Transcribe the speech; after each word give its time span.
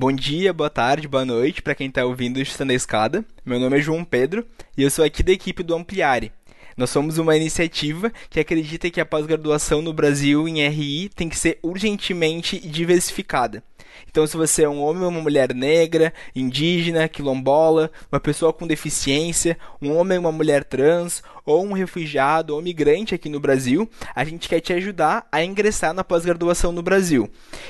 Bom 0.00 0.12
dia, 0.12 0.50
boa 0.50 0.70
tarde, 0.70 1.06
boa 1.06 1.26
noite 1.26 1.60
para 1.60 1.74
quem 1.74 1.88
está 1.88 2.06
ouvindo 2.06 2.40
o 2.40 2.42
Chutando 2.42 2.72
a 2.72 2.74
Escada. 2.74 3.22
Meu 3.44 3.60
nome 3.60 3.76
é 3.76 3.82
João 3.82 4.02
Pedro 4.02 4.46
e 4.74 4.82
eu 4.82 4.90
sou 4.90 5.04
aqui 5.04 5.22
da 5.22 5.30
equipe 5.30 5.62
do 5.62 5.74
Ampliare. 5.74 6.32
Nós 6.74 6.88
somos 6.88 7.18
uma 7.18 7.36
iniciativa 7.36 8.10
que 8.30 8.40
acredita 8.40 8.88
que 8.88 8.98
a 8.98 9.04
pós-graduação 9.04 9.82
no 9.82 9.92
Brasil 9.92 10.48
em 10.48 10.66
RI 10.66 11.10
tem 11.10 11.28
que 11.28 11.36
ser 11.36 11.58
urgentemente 11.62 12.58
diversificada. 12.58 13.62
Então, 14.08 14.26
se 14.26 14.36
você 14.36 14.64
é 14.64 14.68
um 14.68 14.82
homem 14.82 15.02
ou 15.02 15.08
uma 15.08 15.20
mulher 15.20 15.54
negra, 15.54 16.12
indígena, 16.34 17.08
quilombola, 17.08 17.90
uma 18.10 18.20
pessoa 18.20 18.52
com 18.52 18.66
deficiência, 18.66 19.58
um 19.80 19.96
homem 19.96 20.18
ou 20.18 20.24
uma 20.24 20.32
mulher 20.32 20.64
trans, 20.64 21.22
ou 21.44 21.64
um 21.64 21.72
refugiado 21.72 22.54
ou 22.54 22.62
migrante 22.62 23.14
aqui 23.14 23.28
no 23.28 23.40
Brasil, 23.40 23.88
a 24.14 24.24
gente 24.24 24.48
quer 24.48 24.60
te 24.60 24.72
ajudar 24.72 25.26
a 25.32 25.42
ingressar 25.42 25.92
na 25.92 26.04
pós-graduação 26.04 26.70
no 26.70 26.82
Brasil. 26.82 27.28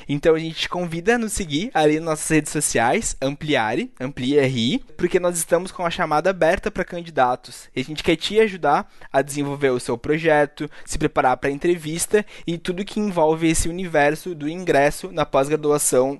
Então 0.08 0.34
a 0.34 0.38
gente 0.38 0.60
te 0.60 0.68
convida 0.68 1.14
a 1.14 1.18
nos 1.18 1.32
seguir 1.32 1.70
ali 1.72 1.94
nas 1.94 2.04
nossas 2.04 2.28
redes 2.28 2.52
sociais, 2.52 3.16
Ampliare, 3.22 3.92
Amplie 4.00 4.84
porque 4.96 5.18
nós 5.18 5.38
estamos 5.38 5.72
com 5.72 5.84
a 5.84 5.90
chamada 5.90 6.30
aberta 6.30 6.70
para 6.70 6.84
candidatos. 6.84 7.68
E 7.74 7.80
a 7.80 7.84
gente 7.84 8.02
quer 8.02 8.16
te 8.16 8.38
ajudar 8.40 8.90
a 9.12 9.22
desenvolver 9.22 9.70
o 9.70 9.80
seu 9.80 9.96
projeto, 9.96 10.70
se 10.84 10.98
preparar 10.98 11.36
para 11.36 11.48
a 11.48 11.52
entrevista 11.52 12.24
e 12.46 12.58
tudo 12.58 12.84
que 12.84 13.00
envolve 13.00 13.48
esse 13.48 13.68
universo 13.68 14.34
do 14.34 14.48
ingresso 14.48 15.10
na 15.12 15.24
pós-graduação 15.24 16.19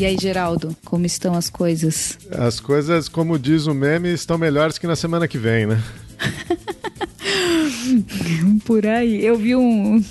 E 0.00 0.06
aí, 0.06 0.16
Geraldo, 0.18 0.74
como 0.82 1.04
estão 1.04 1.34
as 1.34 1.50
coisas? 1.50 2.16
As 2.30 2.58
coisas, 2.58 3.06
como 3.06 3.38
diz 3.38 3.66
o 3.66 3.74
meme, 3.74 4.10
estão 4.10 4.38
melhores 4.38 4.78
que 4.78 4.86
na 4.86 4.96
semana 4.96 5.28
que 5.28 5.36
vem, 5.36 5.66
né? 5.66 5.78
Por 8.64 8.86
aí. 8.86 9.24
Eu 9.24 9.36
vi 9.36 9.54
um, 9.56 10.02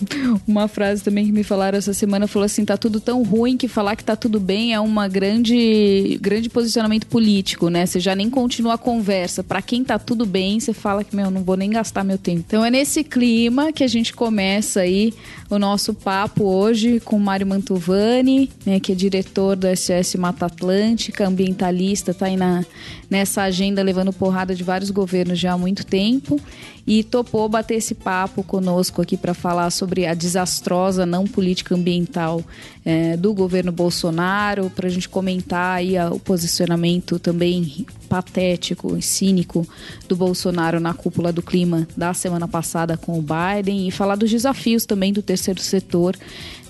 uma 0.48 0.67
frase 0.67 1.03
também 1.03 1.25
que 1.25 1.31
me 1.31 1.44
falaram 1.44 1.78
essa 1.78 1.94
semana, 1.94 2.28
falou 2.28 2.45
assim, 2.45 2.66
tá 2.66 2.78
tudo 2.78 3.00
tão 3.00 3.23
ruim 3.23 3.58
que 3.58 3.67
falar 3.67 3.95
que 3.95 4.03
tá 4.03 4.16
tudo 4.16 4.39
bem 4.39 4.73
é 4.73 4.80
uma 4.80 5.08
grande 5.08 6.17
grande 6.22 6.50
posicionamento 6.50 7.08
político, 7.08 7.70
né? 7.70 7.86
Você 7.86 8.00
já 8.00 8.16
nem 8.16 8.30
continua 8.30 8.75
a 8.75 8.78
conversa. 8.78 9.44
Para 9.44 9.62
quem 9.62 9.84
tá 9.84 9.97
tudo 9.97 10.25
bem, 10.25 10.59
você 10.59 10.73
fala 10.73 11.03
que, 11.03 11.16
meu, 11.16 11.31
não 11.31 11.44
vou 11.44 11.58
nem 11.58 11.70
gastar 11.70 12.03
meu 12.03 12.17
tempo. 12.17 12.44
Então 12.45 12.64
é 12.64 12.72
nesse 12.72 13.03
clima 13.03 13.72
que 13.72 13.84
a 13.84 13.88
gente 13.88 14.14
começa 14.14 14.81
aí 14.81 15.14
o 15.50 15.58
nosso 15.58 15.94
papo 15.94 16.44
hoje 16.44 17.00
com 17.00 17.17
Mário 17.17 17.47
Mantovani, 17.47 18.50
né, 18.66 18.80
que 18.80 18.92
é 18.92 18.95
diretor 18.95 19.56
do 19.56 19.67
SOS 19.75 20.16
Mata 20.16 20.45
Atlântica, 20.45 21.28
ambientalista, 21.28 22.14
tá 22.14 22.28
aí 22.28 22.38
na, 22.38 22.64
nessa 23.09 23.44
agenda 23.44 23.81
levando 23.81 24.14
porrada 24.14 24.53
de 24.53 24.64
vários 24.64 24.92
governos 24.92 25.40
já 25.40 25.53
há 25.53 25.58
muito 25.58 25.84
tempo 25.86 26.40
e 26.85 27.03
topou 27.03 27.47
bater 27.47 27.75
esse 27.75 27.95
papo 27.95 28.44
conosco 28.44 29.02
aqui 29.02 29.17
para 29.17 29.33
falar 29.33 29.69
sobre 29.69 30.05
a 30.05 30.13
desastrosa 30.13 31.05
não 31.05 31.25
política 31.25 31.75
ambiental 31.75 32.44
é, 32.85 33.16
do 33.16 33.33
governo 33.33 33.72
Bolsonaro, 33.72 34.69
para 34.69 34.88
a 34.88 34.89
gente 34.89 35.07
comentar 35.07 35.77
aí 35.77 35.97
a, 35.97 36.09
o 36.09 36.19
posicionamento 36.19 37.19
também 37.19 37.85
patético 38.10 38.98
e 38.98 39.02
cínico 39.02 39.66
do 40.08 40.16
Bolsonaro 40.16 40.80
na 40.80 40.94
cúpula 40.94 41.32
do 41.32 41.44
clima 41.44 41.88
da 41.96 42.14
semana 42.14 42.48
passada 42.48 42.98
com 42.98 43.20
o 43.20 43.22
Biden 43.24 43.88
e 43.88 43.92
falar 43.92 44.16
dos 44.16 44.32
desafios 44.32 44.86
também 44.86 45.14
do 45.14 45.22
terceiro 45.22 45.62
setor 45.62 46.18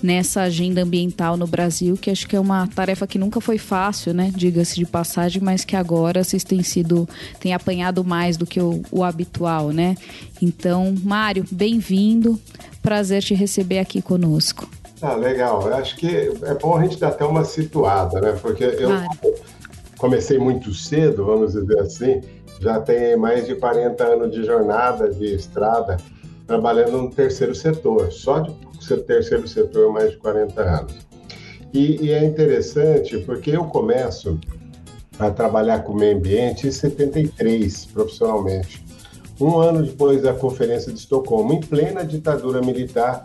nessa 0.02 0.42
agenda 0.42 0.82
ambiental 0.82 1.36
no 1.36 1.46
Brasil, 1.46 1.96
que 1.96 2.10
acho 2.10 2.28
que 2.28 2.36
é 2.36 2.40
uma 2.40 2.66
tarefa 2.66 3.06
que 3.06 3.18
nunca 3.18 3.40
foi 3.40 3.58
fácil, 3.58 4.14
né? 4.14 4.30
Diga-se 4.34 4.76
de 4.76 4.86
passagem, 4.86 5.42
mas 5.42 5.64
que 5.64 5.76
agora 5.76 6.22
vocês 6.22 6.44
têm 6.44 6.62
sido, 6.62 7.08
têm 7.38 7.54
apanhado 7.54 8.04
mais 8.04 8.36
do 8.36 8.46
que 8.46 8.60
o, 8.60 8.82
o 8.90 9.02
habitual, 9.02 9.70
né? 9.70 9.96
Então, 10.40 10.94
Mário, 11.02 11.44
bem-vindo. 11.50 12.40
Prazer 12.82 13.22
te 13.22 13.34
receber 13.34 13.78
aqui 13.78 14.00
conosco. 14.00 14.68
Ah, 15.02 15.14
legal. 15.14 15.66
Eu 15.66 15.74
acho 15.76 15.96
que 15.96 16.32
é 16.42 16.54
bom 16.54 16.76
a 16.76 16.82
gente 16.82 16.98
dar 16.98 17.08
até 17.08 17.24
uma 17.24 17.44
situada, 17.44 18.20
né? 18.20 18.38
Porque 18.40 18.64
eu 18.64 18.88
claro. 18.88 19.08
Comecei 20.00 20.38
muito 20.38 20.72
cedo, 20.72 21.26
vamos 21.26 21.52
dizer 21.52 21.78
assim, 21.78 22.22
já 22.58 22.80
tenho 22.80 23.20
mais 23.20 23.46
de 23.46 23.54
40 23.54 24.02
anos 24.02 24.32
de 24.32 24.44
jornada 24.44 25.10
de 25.10 25.34
estrada 25.34 25.98
trabalhando 26.46 27.02
no 27.02 27.10
terceiro 27.10 27.54
setor, 27.54 28.10
só 28.10 28.40
de 28.40 28.56
terceiro 29.06 29.46
setor 29.46 29.92
mais 29.92 30.12
de 30.12 30.16
40 30.16 30.62
anos. 30.62 30.94
E, 31.72 32.06
e 32.06 32.12
é 32.12 32.24
interessante 32.24 33.18
porque 33.18 33.50
eu 33.50 33.64
começo 33.66 34.40
a 35.18 35.30
trabalhar 35.30 35.80
com 35.80 35.92
o 35.92 35.96
meio 35.96 36.16
ambiente 36.16 36.66
em 36.66 36.72
73, 36.72 37.86
profissionalmente. 37.86 38.82
Um 39.38 39.58
ano 39.58 39.82
depois 39.82 40.22
da 40.22 40.32
Conferência 40.32 40.92
de 40.92 40.98
Estocolmo, 40.98 41.52
em 41.52 41.60
plena 41.60 42.04
ditadura 42.04 42.60
militar, 42.62 43.24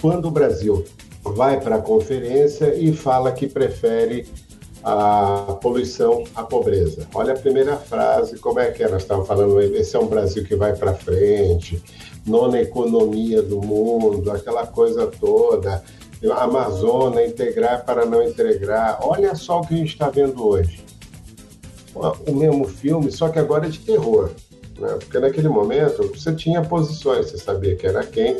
quando 0.00 0.28
o 0.28 0.30
Brasil 0.30 0.82
vai 1.22 1.60
para 1.60 1.76
a 1.76 1.82
conferência 1.82 2.74
e 2.74 2.92
fala 2.92 3.32
que 3.32 3.46
prefere 3.46 4.26
a 4.86 5.58
poluição 5.60 6.22
à 6.32 6.44
pobreza. 6.44 7.08
Olha 7.12 7.32
a 7.32 7.36
primeira 7.36 7.76
frase, 7.76 8.38
como 8.38 8.60
é 8.60 8.70
que 8.70 8.84
é? 8.84 8.88
Nós 8.88 9.02
estávamos 9.02 9.26
falando, 9.26 9.60
esse 9.60 9.96
é 9.96 9.98
um 9.98 10.06
Brasil 10.06 10.44
que 10.44 10.54
vai 10.54 10.76
para 10.76 10.94
frente, 10.94 11.82
nona 12.24 12.60
economia 12.60 13.42
do 13.42 13.60
mundo, 13.60 14.30
aquela 14.30 14.64
coisa 14.64 15.08
toda, 15.08 15.82
Amazônia, 16.38 17.26
integrar 17.26 17.84
para 17.84 18.06
não 18.06 18.22
integrar. 18.22 18.98
Olha 19.02 19.34
só 19.34 19.58
o 19.58 19.66
que 19.66 19.74
a 19.74 19.78
gente 19.78 19.92
está 19.92 20.08
vendo 20.08 20.46
hoje. 20.46 20.84
O 22.24 22.32
mesmo 22.32 22.68
filme, 22.68 23.10
só 23.10 23.28
que 23.28 23.40
agora 23.40 23.66
é 23.66 23.70
de 23.70 23.80
terror. 23.80 24.30
Né? 24.78 24.88
Porque 25.00 25.18
naquele 25.18 25.48
momento 25.48 26.08
você 26.14 26.32
tinha 26.32 26.62
posições, 26.62 27.30
você 27.30 27.38
sabia 27.38 27.74
que 27.74 27.88
era 27.88 28.04
quem. 28.04 28.36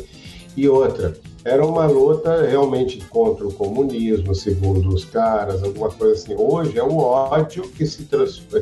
E 0.55 0.69
outra, 0.69 1.13
era 1.43 1.65
uma 1.65 1.85
luta 1.85 2.45
realmente 2.45 2.97
contra 3.09 3.47
o 3.47 3.53
comunismo, 3.53 4.35
segundo 4.35 4.89
os 4.89 5.05
caras, 5.05 5.63
alguma 5.63 5.89
coisa 5.89 6.13
assim. 6.13 6.35
Hoje 6.35 6.77
é 6.77 6.83
o 6.83 6.97
ódio 6.97 7.63
que 7.69 7.85
se 7.85 8.07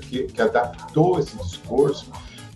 que, 0.01 0.23
que 0.23 0.41
adaptou 0.41 1.19
esse 1.19 1.35
discurso 1.37 2.07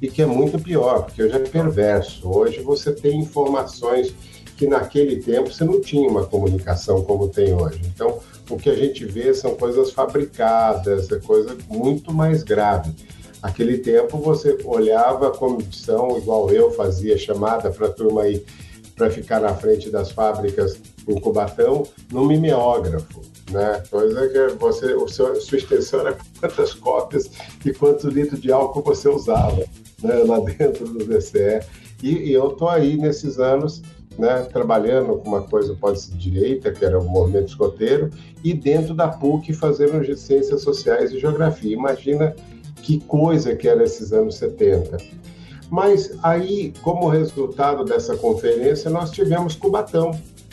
e 0.02 0.10
que 0.10 0.22
é 0.22 0.26
muito 0.26 0.60
pior, 0.60 1.04
porque 1.04 1.24
hoje 1.24 1.36
é 1.36 1.40
perverso. 1.40 2.30
Hoje 2.30 2.62
você 2.62 2.92
tem 2.92 3.20
informações 3.20 4.14
que 4.56 4.68
naquele 4.68 5.22
tempo 5.22 5.52
você 5.52 5.64
não 5.64 5.80
tinha 5.80 6.10
uma 6.10 6.26
comunicação 6.26 7.02
como 7.04 7.30
tem 7.30 7.54
hoje. 7.54 7.82
Então, 7.86 8.20
o 8.50 8.58
que 8.58 8.70
a 8.70 8.76
gente 8.76 9.06
vê 9.06 9.34
são 9.34 9.56
coisas 9.56 9.92
fabricadas, 9.92 11.10
é 11.12 11.20
coisa 11.20 11.56
muito 11.70 12.14
mais 12.14 12.44
grave. 12.44 12.94
Aquele 13.42 13.78
tempo 13.78 14.18
você 14.18 14.58
olhava 14.66 15.30
a 15.30 15.32
comissão, 15.32 16.18
igual 16.18 16.50
eu 16.50 16.72
fazia, 16.72 17.18
chamada 17.18 17.70
para 17.70 17.88
a 17.88 17.92
turma 17.92 18.24
aí 18.24 18.44
para 19.00 19.10
ficar 19.10 19.40
na 19.40 19.56
frente 19.56 19.90
das 19.90 20.12
fábricas 20.12 20.78
em 21.08 21.18
Cubatão 21.22 21.84
no 22.12 22.26
mimeógrafo, 22.26 23.22
né? 23.50 23.82
Coisa 23.90 24.28
que 24.28 24.56
você, 24.58 24.94
o 24.94 25.08
seu, 25.08 25.40
sua 25.40 25.58
extensão 25.58 26.02
era 26.02 26.18
quantas 26.38 26.74
cópias 26.74 27.32
e 27.66 27.74
quantos 27.74 28.14
litros 28.14 28.42
de 28.42 28.52
álcool 28.52 28.84
você 28.84 29.08
usava 29.08 29.64
né, 30.04 30.16
lá 30.26 30.42
dentro 30.42 30.86
do 30.86 31.06
DCE. 31.06 31.62
E, 32.04 32.10
e 32.10 32.34
eu 32.34 32.50
tô 32.50 32.68
aí 32.68 32.98
nesses 32.98 33.40
anos 33.40 33.82
né, 34.18 34.42
trabalhando 34.52 35.16
com 35.16 35.30
uma 35.30 35.44
coisa 35.44 35.74
pode 35.80 36.02
ser 36.02 36.16
direita, 36.16 36.74
que 36.74 36.84
era 36.84 37.00
o 37.00 37.10
movimento 37.10 37.48
escoteiro, 37.48 38.10
e 38.44 38.54
dentro 38.54 38.94
da 38.94 39.08
PUC 39.08 39.54
fazendo 39.54 40.04
ciências 40.18 40.62
sociais 40.62 41.14
e 41.14 41.20
geografia. 41.20 41.74
Imagina 41.74 42.36
que 42.84 43.00
coisa 43.00 43.56
que 43.56 43.66
era 43.66 43.82
esses 43.82 44.12
anos 44.12 44.36
70. 44.36 44.98
Mas 45.70 46.18
aí, 46.24 46.74
como 46.82 47.08
resultado 47.08 47.84
dessa 47.86 48.16
conferência, 48.18 48.90
nós 48.90 49.12
tivemos 49.12 49.56
Cubatão, 49.56 50.12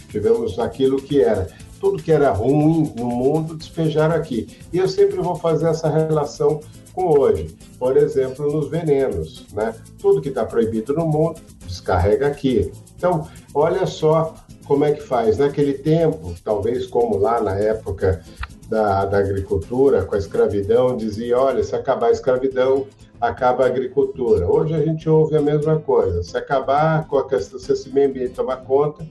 tivemos 0.08 0.58
aquilo 0.58 1.00
que 1.00 1.20
era 1.20 1.48
tudo 1.80 2.02
que 2.02 2.12
era 2.12 2.32
ruim 2.32 2.92
no 2.96 3.06
mundo 3.06 3.54
despejaram 3.54 4.16
aqui. 4.16 4.48
E 4.72 4.78
eu 4.78 4.88
sempre 4.88 5.16
vou 5.16 5.36
fazer 5.36 5.68
essa 5.68 5.88
relação 5.88 6.60
com 6.92 7.18
hoje. 7.18 7.56
Por 7.78 7.96
exemplo, 7.96 8.50
nos 8.50 8.68
venenos, 8.68 9.46
né? 9.52 9.74
Tudo 9.98 10.20
que 10.20 10.30
está 10.30 10.44
proibido 10.44 10.94
no 10.94 11.06
mundo 11.06 11.40
descarrega 11.66 12.26
aqui. 12.26 12.72
Então, 12.96 13.28
olha 13.54 13.86
só 13.86 14.34
como 14.66 14.84
é 14.84 14.92
que 14.92 15.02
faz. 15.02 15.38
Naquele 15.38 15.74
tempo, 15.74 16.34
talvez 16.42 16.86
como 16.86 17.18
lá 17.18 17.40
na 17.40 17.54
época 17.54 18.22
da, 18.68 19.04
da 19.04 19.18
agricultura, 19.18 20.04
com 20.04 20.14
a 20.14 20.18
escravidão, 20.18 20.96
dizia: 20.96 21.38
olha, 21.38 21.62
se 21.62 21.76
acabar 21.76 22.08
a 22.08 22.12
escravidão, 22.12 22.86
acaba 23.20 23.64
a 23.64 23.66
agricultura. 23.66 24.46
Hoje 24.46 24.74
a 24.74 24.84
gente 24.84 25.08
ouve 25.08 25.36
a 25.36 25.42
mesma 25.42 25.78
coisa. 25.78 26.22
Se 26.22 26.36
acabar 26.36 27.06
com 27.08 27.18
a 27.18 27.28
questão, 27.28 27.58
se 27.58 27.72
esse 27.72 27.88
meio 27.90 28.08
ambiente 28.08 28.34
tomar 28.34 28.58
conta, 28.58 29.06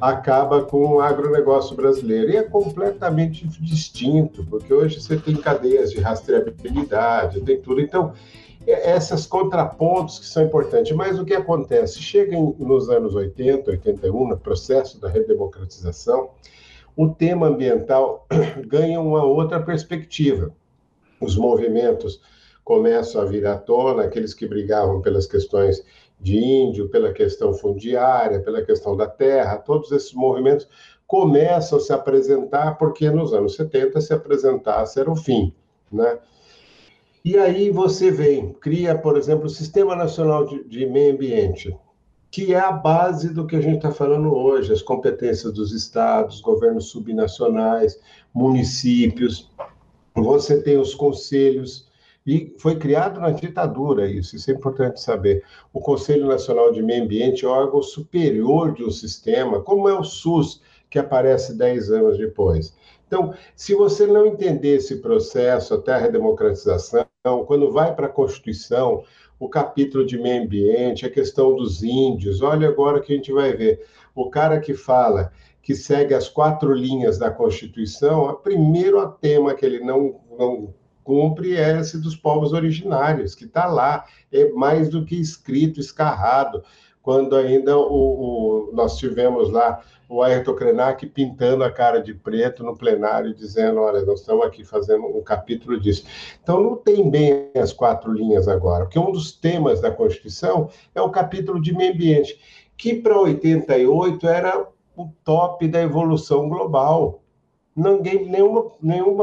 acaba 0.00 0.62
com 0.62 0.94
o 0.94 1.00
agronegócio 1.00 1.74
brasileiro. 1.74 2.30
E 2.30 2.36
é 2.36 2.42
completamente 2.42 3.46
distinto, 3.46 4.44
porque 4.44 4.72
hoje 4.72 5.00
você 5.00 5.16
tem 5.16 5.36
cadeias 5.36 5.90
de 5.90 6.00
rastreabilidade, 6.00 7.40
tem 7.40 7.60
tudo. 7.60 7.80
Então, 7.80 8.12
essas 8.66 9.26
contrapontos 9.26 10.18
que 10.18 10.26
são 10.26 10.44
importantes. 10.44 10.94
Mas 10.94 11.18
o 11.18 11.24
que 11.24 11.34
acontece? 11.34 12.00
Chega 12.00 12.36
nos 12.36 12.90
anos 12.90 13.14
80, 13.14 13.70
81, 13.70 14.28
no 14.28 14.38
processo 14.38 15.00
da 15.00 15.08
redemocratização, 15.08 16.30
o 16.94 17.08
tema 17.08 17.46
ambiental 17.46 18.26
ganha 18.66 19.00
uma 19.00 19.24
outra 19.24 19.60
perspectiva. 19.60 20.52
Os 21.20 21.36
movimentos 21.36 22.20
começam 22.68 23.22
a 23.22 23.24
vir 23.24 23.46
à 23.46 23.56
tona, 23.56 24.02
aqueles 24.02 24.34
que 24.34 24.46
brigavam 24.46 25.00
pelas 25.00 25.26
questões 25.26 25.82
de 26.20 26.36
índio, 26.36 26.90
pela 26.90 27.14
questão 27.14 27.54
fundiária, 27.54 28.40
pela 28.40 28.60
questão 28.60 28.94
da 28.94 29.06
terra, 29.06 29.56
todos 29.56 29.90
esses 29.90 30.12
movimentos 30.12 30.68
começam 31.06 31.78
a 31.78 31.80
se 31.80 31.94
apresentar, 31.94 32.76
porque 32.76 33.10
nos 33.10 33.32
anos 33.32 33.54
70 33.54 34.02
se 34.02 34.12
apresentasse 34.12 35.00
era 35.00 35.10
o 35.10 35.16
fim, 35.16 35.50
né? 35.90 36.18
E 37.24 37.38
aí 37.38 37.70
você 37.70 38.10
vem, 38.10 38.52
cria, 38.52 38.94
por 38.98 39.16
exemplo, 39.16 39.46
o 39.46 39.50
Sistema 39.50 39.96
Nacional 39.96 40.44
de, 40.44 40.62
de 40.64 40.84
Meio 40.84 41.14
Ambiente, 41.14 41.74
que 42.30 42.52
é 42.52 42.60
a 42.60 42.70
base 42.70 43.32
do 43.32 43.46
que 43.46 43.56
a 43.56 43.62
gente 43.62 43.76
está 43.76 43.92
falando 43.92 44.30
hoje, 44.30 44.74
as 44.74 44.82
competências 44.82 45.54
dos 45.54 45.72
estados, 45.72 46.42
governos 46.42 46.90
subnacionais, 46.90 47.98
municípios. 48.34 49.50
Você 50.14 50.62
tem 50.62 50.76
os 50.76 50.94
conselhos, 50.94 51.87
e 52.28 52.54
foi 52.58 52.76
criado 52.76 53.18
na 53.20 53.30
ditadura 53.30 54.06
isso, 54.06 54.36
isso 54.36 54.50
é 54.50 54.54
importante 54.54 55.00
saber. 55.00 55.42
O 55.72 55.80
Conselho 55.80 56.26
Nacional 56.26 56.70
de 56.70 56.82
Meio 56.82 57.02
Ambiente 57.02 57.46
é 57.46 57.48
órgão 57.48 57.82
superior 57.82 58.74
de 58.74 58.84
um 58.84 58.90
sistema, 58.90 59.62
como 59.62 59.88
é 59.88 59.98
o 59.98 60.04
SUS, 60.04 60.60
que 60.90 60.98
aparece 60.98 61.56
10 61.56 61.90
anos 61.90 62.18
depois. 62.18 62.76
Então, 63.06 63.32
se 63.56 63.74
você 63.74 64.06
não 64.06 64.26
entender 64.26 64.76
esse 64.76 64.96
processo 64.96 65.72
até 65.72 65.94
a 65.94 65.96
redemocratização, 65.96 67.06
quando 67.46 67.72
vai 67.72 67.94
para 67.94 68.08
a 68.08 68.10
Constituição, 68.10 69.04
o 69.40 69.48
capítulo 69.48 70.04
de 70.04 70.18
meio 70.18 70.42
ambiente, 70.42 71.06
a 71.06 71.10
questão 71.10 71.56
dos 71.56 71.82
índios, 71.82 72.42
olha 72.42 72.68
agora 72.68 73.00
que 73.00 73.10
a 73.10 73.16
gente 73.16 73.32
vai 73.32 73.54
ver. 73.54 73.86
O 74.14 74.28
cara 74.28 74.60
que 74.60 74.74
fala 74.74 75.32
que 75.62 75.74
segue 75.74 76.12
as 76.12 76.28
quatro 76.28 76.74
linhas 76.74 77.16
da 77.16 77.30
Constituição, 77.30 78.26
o 78.26 78.34
primeiro 78.34 79.02
tema 79.12 79.54
que 79.54 79.64
ele 79.64 79.80
não, 79.80 80.20
não 80.38 80.74
cumpre 81.08 81.56
é 81.56 81.80
esse 81.80 81.98
dos 81.98 82.14
povos 82.14 82.52
originários, 82.52 83.34
que 83.34 83.46
está 83.46 83.64
lá, 83.64 84.04
é 84.30 84.50
mais 84.50 84.90
do 84.90 85.06
que 85.06 85.18
escrito, 85.18 85.80
escarrado, 85.80 86.62
quando 87.00 87.34
ainda 87.34 87.78
o, 87.78 88.68
o 88.68 88.70
nós 88.74 88.98
tivemos 88.98 89.50
lá 89.50 89.82
o 90.06 90.22
Ayrton 90.22 90.54
Krenak 90.54 91.06
pintando 91.06 91.64
a 91.64 91.72
cara 91.72 92.02
de 92.02 92.12
preto 92.12 92.62
no 92.62 92.76
plenário, 92.76 93.32
dizendo: 93.32 93.80
olha, 93.80 94.04
nós 94.04 94.20
estamos 94.20 94.44
aqui 94.44 94.62
fazendo 94.64 95.06
um 95.06 95.22
capítulo 95.22 95.80
disso. 95.80 96.04
Então, 96.42 96.62
não 96.62 96.76
tem 96.76 97.08
bem 97.08 97.50
as 97.54 97.72
quatro 97.72 98.12
linhas 98.12 98.46
agora, 98.46 98.84
porque 98.84 98.98
um 98.98 99.10
dos 99.10 99.32
temas 99.32 99.80
da 99.80 99.90
Constituição 99.90 100.68
é 100.94 101.00
o 101.00 101.08
capítulo 101.08 101.58
de 101.58 101.74
meio 101.74 101.94
ambiente, 101.94 102.38
que 102.76 102.92
para 102.92 103.18
88 103.18 104.28
era 104.28 104.68
o 104.94 105.08
top 105.24 105.66
da 105.68 105.80
evolução 105.80 106.50
global. 106.50 107.22
Ninguém, 107.74 108.28
nenhuma, 108.28 108.72
nenhum 108.82 109.16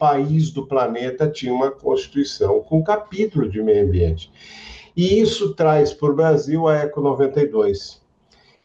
país 0.00 0.50
do 0.50 0.66
planeta 0.66 1.30
tinha 1.30 1.52
uma 1.52 1.70
Constituição 1.70 2.60
com 2.62 2.82
capítulo 2.82 3.48
de 3.48 3.62
meio 3.62 3.84
ambiente. 3.84 4.32
E 4.96 5.20
isso 5.20 5.54
traz 5.54 5.92
para 5.92 6.10
o 6.10 6.16
Brasil 6.16 6.66
a 6.66 6.78
Eco 6.78 7.00
92 7.00 8.00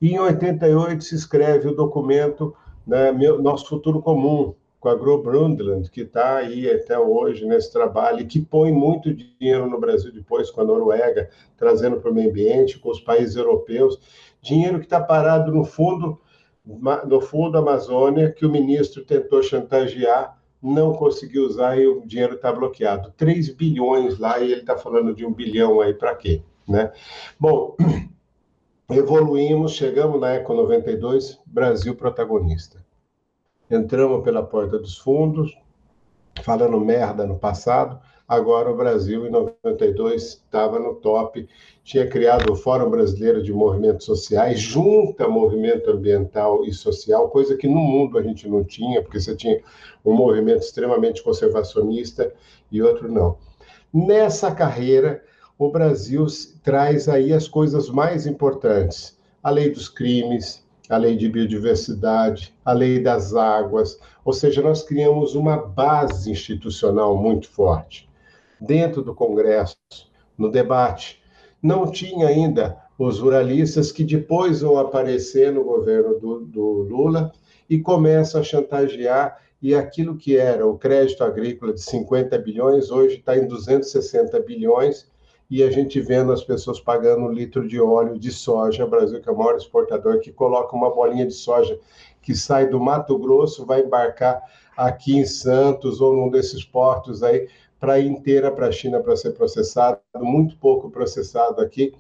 e 0.02 0.14
em 0.14 0.20
88 0.20 1.04
se 1.04 1.16
escreve 1.16 1.68
o 1.68 1.76
documento 1.76 2.56
né, 2.86 3.12
Nosso 3.12 3.68
Futuro 3.68 4.02
Comum, 4.02 4.54
com 4.80 4.90
a 4.90 4.96
Gro 4.96 5.24
Brundtland, 5.24 5.90
que 5.90 6.02
está 6.02 6.38
aí 6.38 6.70
até 6.70 7.00
hoje 7.00 7.44
nesse 7.46 7.74
trabalho 7.74 8.20
e 8.20 8.26
que 8.26 8.40
põe 8.40 8.72
muito 8.72 9.12
dinheiro 9.12 9.68
no 9.68 9.80
Brasil 9.80 10.14
depois 10.14 10.52
com 10.52 10.62
a 10.62 10.64
Noruega, 10.64 11.30
trazendo 11.58 12.00
para 12.00 12.12
o 12.12 12.14
meio 12.14 12.30
ambiente, 12.30 12.78
com 12.78 12.92
os 12.92 13.00
países 13.00 13.36
europeus, 13.36 14.00
dinheiro 14.42 14.78
que 14.78 14.86
está 14.86 15.02
parado 15.02 15.52
no 15.52 15.64
fundo, 15.64 16.22
no 16.64 17.20
fundo 17.20 17.54
da 17.54 17.60
Amazônia, 17.60 18.32
que 18.32 18.46
o 18.46 18.52
ministro 18.52 19.04
tentou 19.04 19.42
chantagear, 19.42 20.38
não 20.62 20.94
conseguiu 20.94 21.46
usar 21.46 21.78
e 21.78 21.88
o 21.88 22.06
dinheiro 22.06 22.36
está 22.36 22.52
bloqueado. 22.52 23.14
3 23.18 23.50
bilhões 23.50 24.18
lá 24.18 24.40
e 24.40 24.52
ele 24.52 24.62
está 24.62 24.78
falando 24.78 25.14
de 25.14 25.26
um 25.26 25.34
bilhão 25.34 25.82
aí 25.82 25.94
para 25.94 26.16
quê? 26.16 26.42
Né? 26.68 26.92
Bom, 27.40 27.76
evoluímos, 28.90 29.74
chegamos 29.74 30.20
na 30.20 30.34
Eco 30.34 30.54
92, 30.54 31.40
Brasil 31.46 31.96
protagonista. 31.96 32.84
Entramos 33.70 34.24
pela 34.24 34.44
porta 34.44 34.78
dos 34.78 34.98
fundos, 34.98 35.58
falando 36.44 36.80
merda 36.80 37.26
no 37.26 37.38
passado, 37.38 38.00
agora 38.28 38.72
o 38.72 38.76
Brasil, 38.76 39.28
em 39.28 39.30
92, 39.30 40.24
estava 40.24 40.80
no 40.80 40.96
top, 40.96 41.48
tinha 41.84 42.08
criado 42.08 42.52
o 42.52 42.56
Fórum 42.56 42.90
Brasileiro 42.90 43.44
de 43.44 43.54
Movimentos 43.54 44.06
Sociais, 44.06 44.60
junta 44.60 45.28
movimento 45.28 45.92
ambiental 45.92 46.66
e 46.66 46.74
social, 46.74 47.30
coisa 47.30 47.56
que 47.56 47.68
no 47.68 47.76
mundo 47.76 48.18
a 48.18 48.24
gente 48.24 48.48
não 48.48 48.64
tinha, 48.64 49.02
porque 49.02 49.20
você 49.20 49.36
tinha 49.36 49.62
um 50.04 50.14
movimento 50.14 50.62
extremamente 50.62 51.22
conservacionista 51.22 52.34
e 52.72 52.82
outro 52.82 53.12
não. 53.12 53.38
Nessa 53.94 54.52
carreira, 54.52 55.24
o 55.58 55.70
Brasil 55.70 56.26
traz 56.64 57.08
aí 57.08 57.32
as 57.32 57.48
coisas 57.48 57.90
mais 57.90 58.26
importantes: 58.26 59.18
a 59.42 59.50
lei 59.50 59.70
dos 59.70 59.88
crimes, 59.88 60.66
a 60.90 60.98
lei 60.98 61.16
de 61.16 61.30
biodiversidade, 61.30 62.54
a 62.64 62.74
lei 62.74 63.00
das 63.00 63.34
águas, 63.34 64.00
ou 64.24 64.34
seja, 64.34 64.62
nós 64.62 64.84
criamos 64.84 65.36
uma 65.36 65.58
base 65.58 66.32
institucional 66.32 67.16
muito 67.16 67.48
forte. 67.50 68.10
Dentro 68.60 69.02
do 69.02 69.14
Congresso, 69.14 69.78
no 70.38 70.50
debate, 70.50 71.22
não 71.62 71.90
tinha 71.90 72.28
ainda 72.28 72.78
os 72.98 73.20
ruralistas 73.20 73.92
que 73.92 74.04
depois 74.04 74.62
vão 74.62 74.78
aparecer 74.78 75.52
no 75.52 75.64
governo 75.64 76.20
do, 76.20 76.40
do 76.42 76.62
Lula 76.84 77.32
e 77.70 77.80
começam 77.80 78.40
a 78.40 78.44
chantagear 78.44 79.38
e 79.62 79.74
aquilo 79.74 80.16
que 80.16 80.38
era 80.38 80.66
o 80.66 80.78
crédito 80.78 81.24
agrícola 81.24 81.74
de 81.74 81.82
50 81.82 82.38
bilhões, 82.38 82.92
hoje 82.92 83.16
está 83.16 83.36
em 83.38 83.48
260 83.48 84.40
bilhões, 84.42 85.08
e 85.50 85.64
a 85.64 85.70
gente 85.70 86.00
vendo 86.02 86.32
as 86.32 86.44
pessoas 86.44 86.80
pagando 86.80 87.24
um 87.24 87.32
litro 87.32 87.68
de 87.68 87.80
óleo 87.80 88.18
de 88.20 88.32
soja, 88.32 88.86
o 88.86 88.90
Brasil 88.90 89.22
que 89.22 89.30
é 89.30 89.32
o 89.32 89.38
maior 89.38 89.56
exportador, 89.56 90.20
que 90.20 90.32
coloca 90.32 90.76
uma 90.76 90.94
bolinha 90.94 91.26
de 91.26 91.34
soja 91.34 91.80
que 92.22 92.36
sai 92.36 92.68
do 92.68 92.80
Mato 92.80 93.18
Grosso, 93.18 93.66
vai 93.66 93.82
embarcar 93.82 94.42
aqui 94.76 95.18
em 95.18 95.26
Santos 95.26 96.02
ou 96.02 96.16
num 96.16 96.30
desses 96.30 96.64
portos 96.64 97.22
aí 97.24 97.48
para 97.86 98.00
ir 98.00 98.08
inteira 98.08 98.52
para 98.52 98.66
a 98.66 98.72
China 98.72 99.00
para 99.00 99.16
ser 99.16 99.34
processado, 99.34 100.00
muito 100.18 100.58
pouco 100.58 100.90
processado 100.90 101.62
aqui. 101.62 101.94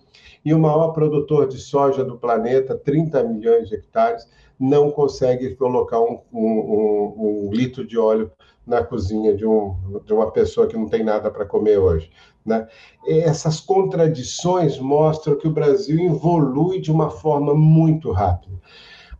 E 0.43 0.51
o 0.51 0.57
maior 0.57 0.93
produtor 0.93 1.47
de 1.47 1.59
soja 1.59 2.03
do 2.03 2.17
planeta, 2.17 2.75
30 2.75 3.23
milhões 3.23 3.69
de 3.69 3.75
hectares, 3.75 4.27
não 4.59 4.89
consegue 4.89 5.53
colocar 5.55 5.99
um, 5.99 6.21
um, 6.33 6.47
um, 6.47 7.13
um 7.17 7.49
litro 7.53 7.85
de 7.85 7.99
óleo 7.99 8.31
na 8.65 8.83
cozinha 8.83 9.35
de, 9.35 9.45
um, 9.45 9.75
de 10.03 10.11
uma 10.11 10.31
pessoa 10.31 10.65
que 10.65 10.75
não 10.75 10.89
tem 10.89 11.03
nada 11.03 11.29
para 11.29 11.45
comer 11.45 11.77
hoje. 11.77 12.09
Né? 12.43 12.67
Essas 13.07 13.59
contradições 13.59 14.79
mostram 14.79 15.35
que 15.35 15.47
o 15.47 15.53
Brasil 15.53 15.99
evolui 15.99 16.81
de 16.81 16.91
uma 16.91 17.11
forma 17.11 17.53
muito 17.53 18.11
rápida. 18.11 18.59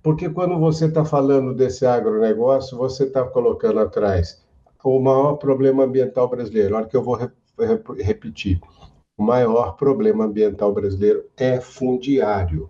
Porque 0.02 0.30
quando 0.30 0.58
você 0.58 0.86
está 0.86 1.06
falando 1.06 1.54
desse 1.54 1.86
agronegócio, 1.86 2.76
você 2.76 3.04
está 3.04 3.24
colocando 3.24 3.80
atrás 3.80 4.44
o 4.94 5.00
maior 5.00 5.34
problema 5.38 5.84
ambiental 5.84 6.28
brasileiro. 6.28 6.76
Olha 6.76 6.86
que 6.86 6.96
eu 6.96 7.04
vou 7.04 7.16
re 7.16 7.30
repetir. 8.04 8.60
O 9.18 9.24
maior 9.24 9.78
problema 9.78 10.26
ambiental 10.26 10.74
brasileiro 10.74 11.26
é 11.38 11.60
fundiário. 11.60 12.70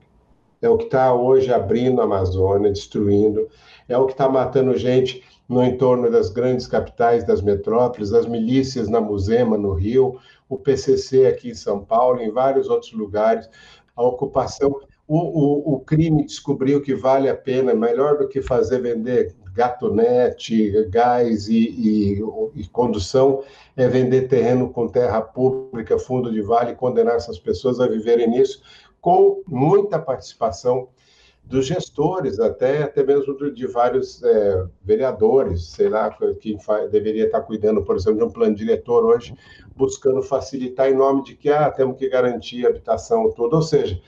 É 0.61 0.69
o 0.69 0.77
que 0.77 0.85
está 0.85 1.13
hoje 1.13 1.51
abrindo 1.51 1.99
a 1.99 2.05
Amazônia, 2.05 2.71
destruindo, 2.71 3.47
é 3.89 3.97
o 3.97 4.05
que 4.05 4.13
está 4.13 4.29
matando 4.29 4.77
gente 4.77 5.23
no 5.47 5.63
entorno 5.63 6.09
das 6.09 6.29
grandes 6.29 6.67
capitais 6.67 7.23
das 7.23 7.41
metrópoles, 7.41 8.13
as 8.13 8.25
milícias 8.25 8.87
na 8.87 9.01
Musema, 9.01 9.57
no 9.57 9.73
Rio, 9.73 10.19
o 10.47 10.57
PCC 10.57 11.27
aqui 11.27 11.49
em 11.49 11.55
São 11.55 11.83
Paulo, 11.83 12.21
em 12.21 12.31
vários 12.31 12.69
outros 12.69 12.93
lugares, 12.93 13.49
a 13.95 14.03
ocupação. 14.03 14.79
O, 15.07 15.17
o, 15.17 15.75
o 15.75 15.79
crime 15.81 16.25
descobriu 16.25 16.81
que 16.81 16.95
vale 16.95 17.29
a 17.29 17.35
pena, 17.35 17.73
melhor 17.73 18.17
do 18.17 18.27
que 18.27 18.41
fazer 18.41 18.81
vender 18.81 19.35
gatonete, 19.55 20.85
gás 20.89 21.47
e, 21.47 21.57
e, 21.57 22.23
e, 22.55 22.67
condução, 22.67 23.41
é 23.75 23.87
vender 23.87 24.27
terreno 24.27 24.69
com 24.69 24.87
terra 24.87 25.21
pública, 25.21 25.97
fundo 25.97 26.29
de 26.31 26.41
vale, 26.41 26.75
condenar 26.75 27.15
essas 27.15 27.39
pessoas 27.39 27.79
a 27.79 27.87
viverem 27.87 28.29
nisso, 28.29 28.61
com 28.99 29.41
muita 29.47 29.97
participação 29.97 30.89
dos 31.41 31.67
gestores, 31.67 32.39
até, 32.39 32.83
até 32.83 33.03
mesmo 33.03 33.51
de 33.51 33.67
vários 33.67 34.21
é, 34.23 34.65
vereadores, 34.83 35.67
sei 35.67 35.87
lá, 35.89 36.09
quem 36.39 36.57
deveria 36.91 37.25
estar 37.25 37.41
cuidando, 37.41 37.83
por 37.83 37.95
exemplo, 37.95 38.17
de 38.17 38.23
um 38.25 38.31
plano 38.31 38.55
diretor 38.55 39.05
hoje, 39.05 39.35
buscando 39.75 40.21
facilitar 40.23 40.89
em 40.89 40.95
nome 40.95 41.23
de 41.23 41.35
que 41.35 41.49
ah, 41.49 41.69
temos 41.69 41.97
que 41.97 42.09
garantir 42.09 42.65
a 42.65 42.69
habitação 42.69 43.31
toda. 43.31 43.57
Ou 43.57 43.61
seja, 43.61 44.01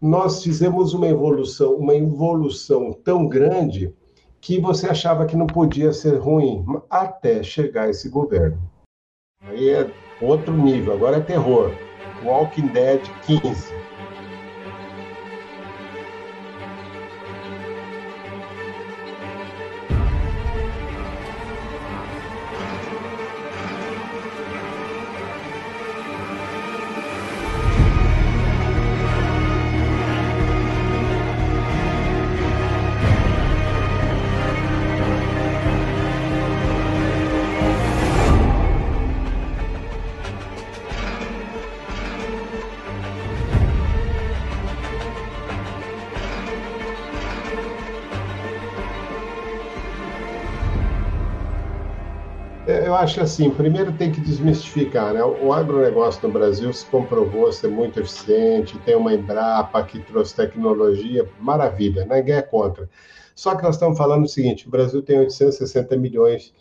nós 0.00 0.42
fizemos 0.42 0.92
uma 0.92 1.08
evolução, 1.08 1.74
uma 1.74 1.94
evolução 1.94 2.92
tão 2.92 3.26
grande 3.26 3.94
que 4.42 4.60
você 4.60 4.88
achava 4.88 5.24
que 5.24 5.36
não 5.36 5.46
podia 5.46 5.92
ser 5.92 6.16
ruim, 6.18 6.66
até 6.90 7.44
chegar 7.44 7.88
esse 7.88 8.08
governo. 8.08 8.58
Aí 9.40 9.70
é 9.70 9.88
outro 10.20 10.52
nível, 10.52 10.92
agora 10.92 11.18
é 11.18 11.20
terror. 11.20 11.70
Walking 12.24 12.66
Dead 12.66 13.00
15. 13.24 13.81
Acho 53.02 53.20
assim, 53.20 53.50
primeiro 53.50 53.92
tem 53.92 54.12
que 54.12 54.20
desmistificar, 54.20 55.12
né? 55.12 55.22
O 55.24 55.52
agronegócio 55.52 56.26
no 56.26 56.32
Brasil 56.32 56.72
se 56.72 56.86
comprovou 56.86 57.52
ser 57.52 57.68
muito 57.68 57.98
eficiente, 57.98 58.78
tem 58.80 58.94
uma 58.94 59.12
Embrapa 59.12 59.82
que 59.82 59.98
trouxe 60.00 60.36
tecnologia, 60.36 61.28
maravilha, 61.40 62.06
ninguém 62.06 62.36
é 62.36 62.42
contra. 62.42 62.88
Só 63.34 63.56
que 63.56 63.62
nós 63.64 63.74
estamos 63.74 63.98
falando 63.98 64.24
o 64.24 64.28
seguinte, 64.28 64.68
o 64.68 64.70
Brasil 64.70 65.02
tem 65.02 65.18
860 65.18 65.96
milhões 65.96 66.54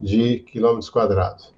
de 0.00 0.38
quilômetros 0.40 0.88
quadrados. 0.88 1.52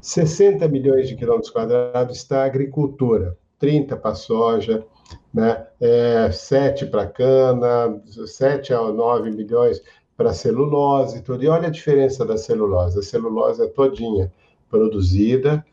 60 0.00 0.66
milhões 0.66 1.08
de 1.08 1.14
quilômetros 1.14 1.50
quadrados 1.50 2.16
está 2.16 2.42
a 2.42 2.46
agricultura, 2.46 3.38
30 3.60 3.96
para 3.96 4.16
soja, 4.16 4.84
né? 5.32 5.66
É, 5.80 6.30
7 6.32 6.86
para 6.86 7.06
cana, 7.06 8.02
7 8.26 8.74
a 8.74 8.80
9 8.80 9.30
milhões 9.30 9.80
para 10.16 10.32
celulose 10.32 11.18
e 11.18 11.22
tudo. 11.22 11.42
E 11.42 11.48
olha 11.48 11.68
a 11.68 11.70
diferença 11.70 12.24
da 12.24 12.36
celulose. 12.36 12.98
A 12.98 13.02
celulose 13.02 13.62
é 13.62 13.66
todinha 13.66 14.32
produzida, 14.68 15.64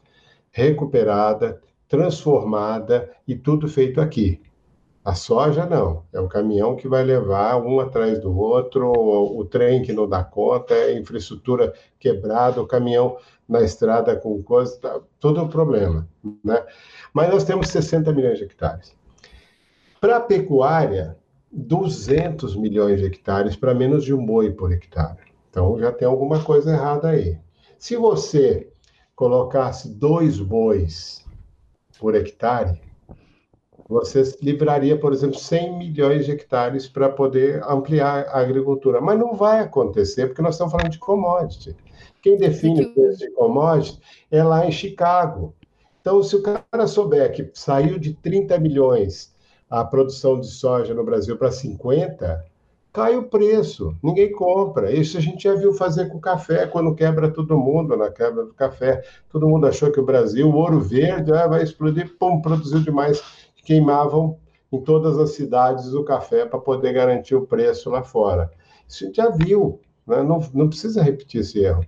recuperada, 0.51 1.61
transformada 1.87 3.09
e 3.27 3.35
tudo 3.35 3.67
feito 3.67 4.01
aqui. 4.01 4.41
A 5.03 5.15
soja 5.15 5.65
não, 5.65 6.03
é 6.13 6.19
o 6.19 6.27
caminhão 6.27 6.75
que 6.75 6.87
vai 6.87 7.03
levar 7.03 7.57
um 7.57 7.79
atrás 7.79 8.19
do 8.19 8.37
outro, 8.37 8.91
o, 8.91 9.43
trem 9.45 9.81
que 9.81 9.93
não 9.93 10.07
dá 10.07 10.23
conta, 10.23 10.73
a 10.73 10.93
infraestrutura 10.93 11.73
quebrada, 11.97 12.61
o 12.61 12.67
caminhão 12.67 13.17
na 13.47 13.61
estrada 13.61 14.15
com 14.15 14.43
coisa, 14.43 14.77
tá, 14.79 14.99
todo 15.19 15.41
o 15.41 15.49
problema, 15.49 16.07
né? 16.43 16.63
Mas 17.13 17.29
nós 17.29 17.43
temos 17.43 17.69
60 17.69 18.11
milhões 18.11 18.37
de 18.37 18.43
hectares. 18.43 18.93
Para 19.99 20.17
a 20.17 20.21
pecuária, 20.21 21.17
200 21.51 22.55
milhões 22.55 22.99
de 22.99 23.05
hectares 23.05 23.55
para 23.55 23.73
menos 23.73 24.03
de 24.03 24.13
um 24.13 24.25
boi 24.25 24.51
por 24.51 24.71
hectare. 24.71 25.17
Então 25.49 25.79
já 25.79 25.91
tem 25.91 26.07
alguma 26.07 26.43
coisa 26.43 26.71
errada 26.71 27.09
aí. 27.09 27.37
Se 27.77 27.95
você 27.95 28.71
colocasse 29.15 29.89
dois 29.89 30.39
bois 30.39 31.25
por 31.99 32.15
hectare, 32.15 32.79
você 33.89 34.21
livraria, 34.41 34.99
por 34.99 35.11
exemplo, 35.11 35.39
100 35.39 35.77
milhões 35.77 36.25
de 36.25 36.31
hectares 36.31 36.87
para 36.87 37.09
poder 37.09 37.63
ampliar 37.63 38.27
a 38.27 38.39
agricultura. 38.39 39.01
Mas 39.01 39.17
não 39.17 39.33
vai 39.33 39.61
acontecer, 39.61 40.27
porque 40.27 40.43
nós 40.43 40.53
estamos 40.53 40.71
falando 40.71 40.91
de 40.91 40.99
commodity. 40.99 41.75
Quem 42.21 42.37
define 42.37 42.85
o 42.85 42.93
preço 42.93 43.17
de 43.17 43.31
commodity 43.31 43.99
é 44.29 44.43
lá 44.43 44.65
em 44.67 44.71
Chicago. 44.71 45.55
Então, 45.99 46.21
se 46.21 46.35
o 46.35 46.43
cara 46.43 46.85
souber 46.85 47.31
que 47.33 47.49
saiu 47.53 47.97
de 47.97 48.13
30 48.13 48.59
milhões 48.59 49.33
a 49.69 49.85
produção 49.85 50.39
de 50.39 50.47
soja 50.47 50.93
no 50.93 51.03
Brasil 51.03 51.37
para 51.37 51.51
50, 51.51 52.43
cai 52.91 53.15
o 53.15 53.23
preço, 53.23 53.95
ninguém 54.01 54.31
compra. 54.31 54.91
Isso 54.91 55.17
a 55.17 55.21
gente 55.21 55.43
já 55.43 55.53
viu 55.53 55.73
fazer 55.73 56.09
com 56.09 56.17
o 56.17 56.21
café, 56.21 56.65
quando 56.65 56.95
quebra 56.95 57.29
todo 57.29 57.57
mundo 57.57 57.95
na 57.95 58.09
quebra 58.09 58.45
do 58.45 58.53
café. 58.53 59.03
Todo 59.29 59.47
mundo 59.47 59.67
achou 59.67 59.91
que 59.91 59.99
o 59.99 60.05
Brasil, 60.05 60.49
o 60.49 60.55
ouro 60.55 60.79
verde, 60.79 61.31
ah, 61.31 61.47
vai 61.47 61.63
explodir, 61.63 62.17
pum, 62.17 62.41
produziu 62.41 62.79
demais. 62.79 63.21
Queimavam 63.63 64.37
em 64.71 64.81
todas 64.81 65.17
as 65.19 65.31
cidades 65.31 65.93
o 65.93 66.03
café 66.03 66.45
para 66.45 66.59
poder 66.59 66.93
garantir 66.93 67.35
o 67.35 67.45
preço 67.45 67.89
lá 67.89 68.03
fora. 68.03 68.51
Isso 68.87 69.03
a 69.03 69.07
gente 69.07 69.17
já 69.17 69.29
viu, 69.29 69.79
né? 70.07 70.23
não, 70.23 70.39
não 70.53 70.67
precisa 70.67 71.03
repetir 71.03 71.41
esse 71.41 71.59
erro. 71.59 71.85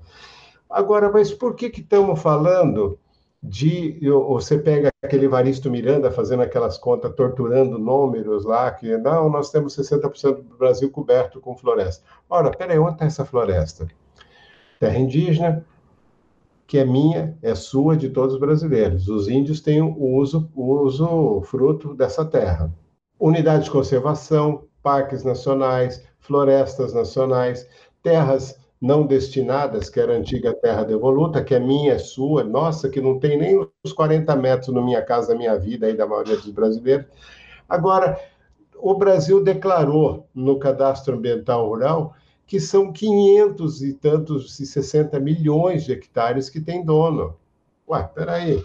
Agora, 0.69 1.11
mas 1.11 1.33
por 1.33 1.55
que, 1.55 1.69
que 1.69 1.81
estamos 1.81 2.21
falando 2.21 2.97
de 3.43 3.99
você 4.27 4.57
pega 4.57 4.91
aquele 5.01 5.27
Varisto 5.27 5.71
Miranda 5.71 6.11
fazendo 6.11 6.43
aquelas 6.43 6.77
contas, 6.77 7.13
torturando 7.15 7.79
números 7.79 8.45
lá, 8.45 8.69
que 8.71 8.95
não, 8.97 9.29
nós 9.29 9.49
temos 9.49 9.75
60% 9.75 10.43
do 10.43 10.57
Brasil 10.57 10.91
coberto 10.91 11.41
com 11.41 11.57
floresta. 11.57 12.03
Ora, 12.29 12.51
peraí, 12.51 12.77
onde 12.77 12.93
está 12.93 13.05
essa 13.05 13.25
floresta? 13.25 13.87
Terra 14.79 14.97
indígena, 14.97 15.65
que 16.67 16.77
é 16.77 16.85
minha, 16.85 17.37
é 17.41 17.55
sua, 17.55 17.97
de 17.97 18.09
todos 18.09 18.35
os 18.35 18.39
brasileiros. 18.39 19.07
Os 19.07 19.27
índios 19.27 19.59
têm 19.59 19.81
o 19.81 20.15
uso, 20.15 20.49
o 20.55 20.79
uso 20.81 21.41
fruto 21.41 21.95
dessa 21.95 22.23
terra. 22.23 22.71
Unidade 23.19 23.65
de 23.65 23.71
conservação, 23.71 24.65
parques 24.83 25.23
nacionais, 25.23 26.03
florestas 26.19 26.93
nacionais, 26.93 27.67
terras 28.03 28.60
não 28.81 29.05
destinadas, 29.05 29.89
que 29.89 29.99
era 29.99 30.13
a 30.13 30.17
antiga 30.17 30.53
terra 30.53 30.83
devoluta, 30.83 31.43
que 31.43 31.53
é 31.53 31.59
minha, 31.59 31.93
é 31.93 31.99
sua, 31.99 32.43
nossa, 32.43 32.89
que 32.89 32.99
não 32.99 33.19
tem 33.19 33.37
nem 33.37 33.67
os 33.83 33.93
40 33.93 34.35
metros 34.35 34.73
no 34.73 34.83
Minha 34.83 35.03
Casa 35.03 35.35
Minha 35.35 35.55
Vida, 35.57 35.85
aí 35.85 35.95
da 35.95 36.07
maioria 36.07 36.35
dos 36.35 36.49
brasileiros. 36.49 37.05
Agora, 37.69 38.19
o 38.75 38.95
Brasil 38.95 39.43
declarou 39.43 40.27
no 40.33 40.57
cadastro 40.57 41.15
ambiental 41.15 41.67
rural 41.67 42.15
que 42.47 42.59
são 42.59 42.91
500 42.91 43.81
e 43.81 43.93
tantos 43.93 44.59
e 44.59 44.65
60 44.65 45.17
milhões 45.19 45.85
de 45.85 45.93
hectares 45.93 46.49
que 46.49 46.59
tem 46.59 46.83
dono. 46.83 47.37
Ué, 47.87 48.03
peraí. 48.13 48.61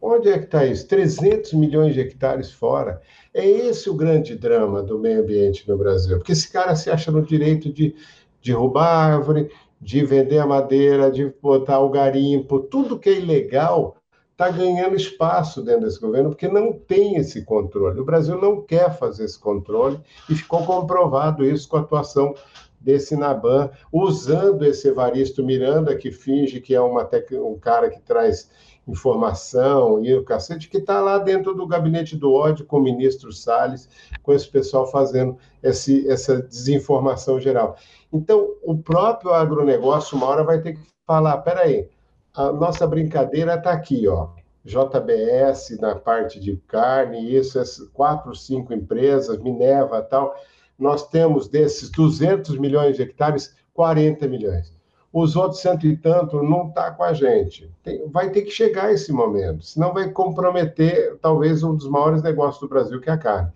Onde 0.00 0.28
é 0.28 0.38
que 0.38 0.44
está 0.44 0.64
isso? 0.64 0.86
300 0.86 1.54
milhões 1.54 1.94
de 1.94 2.00
hectares 2.00 2.52
fora. 2.52 3.00
É 3.34 3.44
esse 3.44 3.88
o 3.88 3.94
grande 3.94 4.36
drama 4.36 4.82
do 4.82 4.98
meio 4.98 5.22
ambiente 5.22 5.68
no 5.68 5.76
Brasil. 5.76 6.18
Porque 6.18 6.32
esse 6.32 6.52
cara 6.52 6.76
se 6.76 6.90
acha 6.90 7.10
no 7.10 7.22
direito 7.22 7.72
de 7.72 7.96
derrubar 8.42 9.14
árvore, 9.14 9.50
de 9.80 10.04
vender 10.04 10.38
a 10.38 10.46
madeira, 10.46 11.10
de 11.10 11.32
botar 11.42 11.80
o 11.80 11.90
garimpo, 11.90 12.60
tudo 12.60 12.98
que 12.98 13.08
é 13.08 13.18
ilegal 13.18 13.96
está 14.32 14.48
ganhando 14.48 14.96
espaço 14.96 15.62
dentro 15.62 15.82
desse 15.82 16.00
governo, 16.00 16.30
porque 16.30 16.48
não 16.48 16.72
tem 16.72 17.16
esse 17.16 17.44
controle. 17.44 18.00
O 18.00 18.04
Brasil 18.04 18.40
não 18.40 18.62
quer 18.62 18.96
fazer 18.96 19.24
esse 19.24 19.38
controle 19.38 20.00
e 20.28 20.34
ficou 20.34 20.64
comprovado 20.64 21.44
isso 21.44 21.68
com 21.68 21.76
a 21.76 21.80
atuação 21.80 22.34
desse 22.80 23.16
Naban, 23.16 23.70
usando 23.92 24.64
esse 24.64 24.88
Evaristo 24.88 25.44
Miranda, 25.44 25.94
que 25.94 26.10
finge 26.10 26.60
que 26.60 26.74
é 26.74 26.80
uma 26.80 27.08
um 27.32 27.58
cara 27.58 27.88
que 27.88 28.00
traz 28.00 28.50
informação 28.86 30.04
e 30.04 30.14
o 30.14 30.24
cacete, 30.24 30.68
que 30.68 30.78
está 30.78 31.00
lá 31.00 31.18
dentro 31.18 31.54
do 31.54 31.66
gabinete 31.66 32.16
do 32.16 32.32
ódio 32.32 32.66
com 32.66 32.78
o 32.78 32.82
ministro 32.82 33.32
Salles, 33.32 33.88
com 34.22 34.32
esse 34.32 34.48
pessoal 34.48 34.90
fazendo 34.90 35.36
esse, 35.62 36.08
essa 36.08 36.42
desinformação 36.42 37.40
geral. 37.40 37.76
Então, 38.12 38.54
o 38.62 38.76
próprio 38.76 39.32
agronegócio, 39.32 40.16
uma 40.16 40.26
hora, 40.26 40.44
vai 40.44 40.60
ter 40.60 40.74
que 40.74 40.80
falar: 41.06 41.38
peraí, 41.38 41.88
a 42.34 42.52
nossa 42.52 42.86
brincadeira 42.86 43.54
está 43.54 43.72
aqui, 43.72 44.08
ó. 44.08 44.28
JBS 44.64 45.76
na 45.80 45.96
parte 45.96 46.38
de 46.38 46.56
carne, 46.68 47.34
isso, 47.34 47.58
essas 47.58 47.88
quatro, 47.88 48.34
cinco 48.34 48.72
empresas, 48.72 49.38
Minerva 49.38 50.02
tal. 50.02 50.34
Nós 50.78 51.08
temos 51.08 51.48
desses 51.48 51.90
200 51.90 52.56
milhões 52.58 52.96
de 52.96 53.02
hectares, 53.02 53.54
40 53.74 54.26
milhões. 54.28 54.71
Os 55.12 55.36
outros 55.36 55.60
cento 55.60 55.86
e 55.86 55.96
tanto 55.96 56.42
não 56.42 56.68
está 56.68 56.90
com 56.90 57.02
a 57.02 57.12
gente. 57.12 57.70
Tem, 57.82 58.08
vai 58.08 58.30
ter 58.30 58.42
que 58.42 58.50
chegar 58.50 58.92
esse 58.92 59.12
momento, 59.12 59.64
senão 59.64 59.92
vai 59.92 60.10
comprometer 60.10 61.18
talvez 61.20 61.62
um 61.62 61.74
dos 61.74 61.88
maiores 61.88 62.22
negócios 62.22 62.60
do 62.60 62.68
Brasil, 62.68 62.98
que 63.00 63.10
é 63.10 63.12
a 63.12 63.18
carne. 63.18 63.52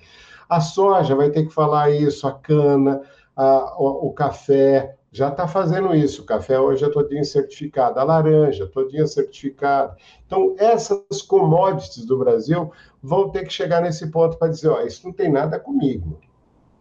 A 0.49 0.61
soja 0.61 1.15
vai 1.15 1.31
ter 1.31 1.47
que 1.47 1.53
falar 1.53 1.91
isso, 1.91 2.27
a 2.27 2.33
cana, 2.33 3.01
a, 3.35 3.75
o, 3.79 4.09
o, 4.09 4.13
café, 4.13 4.97
já 5.11 5.29
está 5.29 5.49
fazendo 5.49 5.95
isso. 5.95 6.23
O 6.23 6.27
café 6.27 6.61
hoje 6.61 6.85
é 6.85 6.89
todinho 6.89 7.25
certificado, 7.25 7.99
a 7.99 8.05
laranja 8.05 8.67
todinha 8.67 9.07
certificada. 9.07 9.97
Então, 10.27 10.55
essas 10.59 11.23
commodities 11.23 12.05
do 12.05 12.19
Brasil 12.19 12.71
vão 13.03 13.31
ter 13.31 13.45
que 13.45 13.53
chegar 13.53 13.81
nesse 13.81 14.07
ponto 14.11 14.37
para 14.37 14.49
dizer, 14.49 14.69
ó, 14.69 14.83
isso 14.83 15.07
não 15.07 15.13
tem 15.13 15.33
nada 15.33 15.59
comigo. 15.59 16.21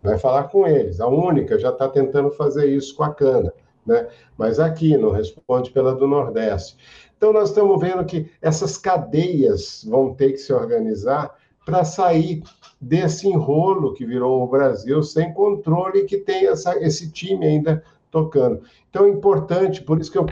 Vai 0.03 0.19
falar 0.19 0.43
com 0.45 0.67
eles. 0.67 0.99
A 0.99 1.07
única 1.07 1.57
já 1.57 1.69
está 1.69 1.87
tentando 1.87 2.29
fazer 2.29 2.67
isso 2.67 2.95
com 2.95 3.03
a 3.03 3.13
cana, 3.13 3.51
né? 3.85 4.07
Mas 4.37 4.59
aqui 4.59 4.97
não 4.97 5.11
responde 5.11 5.71
pela 5.71 5.93
do 5.93 6.07
Nordeste. 6.07 6.77
Então, 7.17 7.31
nós 7.31 7.49
estamos 7.49 7.79
vendo 7.79 8.03
que 8.05 8.29
essas 8.41 8.77
cadeias 8.77 9.85
vão 9.87 10.13
ter 10.13 10.31
que 10.31 10.37
se 10.37 10.51
organizar 10.51 11.35
para 11.65 11.83
sair 11.83 12.43
desse 12.79 13.27
enrolo 13.27 13.93
que 13.93 14.05
virou 14.05 14.43
o 14.43 14.47
Brasil 14.47 15.01
sem 15.01 15.33
controle 15.33 16.05
que 16.05 16.17
tem 16.17 16.47
essa, 16.47 16.77
esse 16.77 17.11
time 17.11 17.45
ainda 17.45 17.83
tocando. 18.11 18.61
Então 18.89 19.07
é 19.07 19.09
importante, 19.09 19.81
por 19.81 19.99
isso 19.99 20.11
que 20.11 20.17
eu 20.17 20.25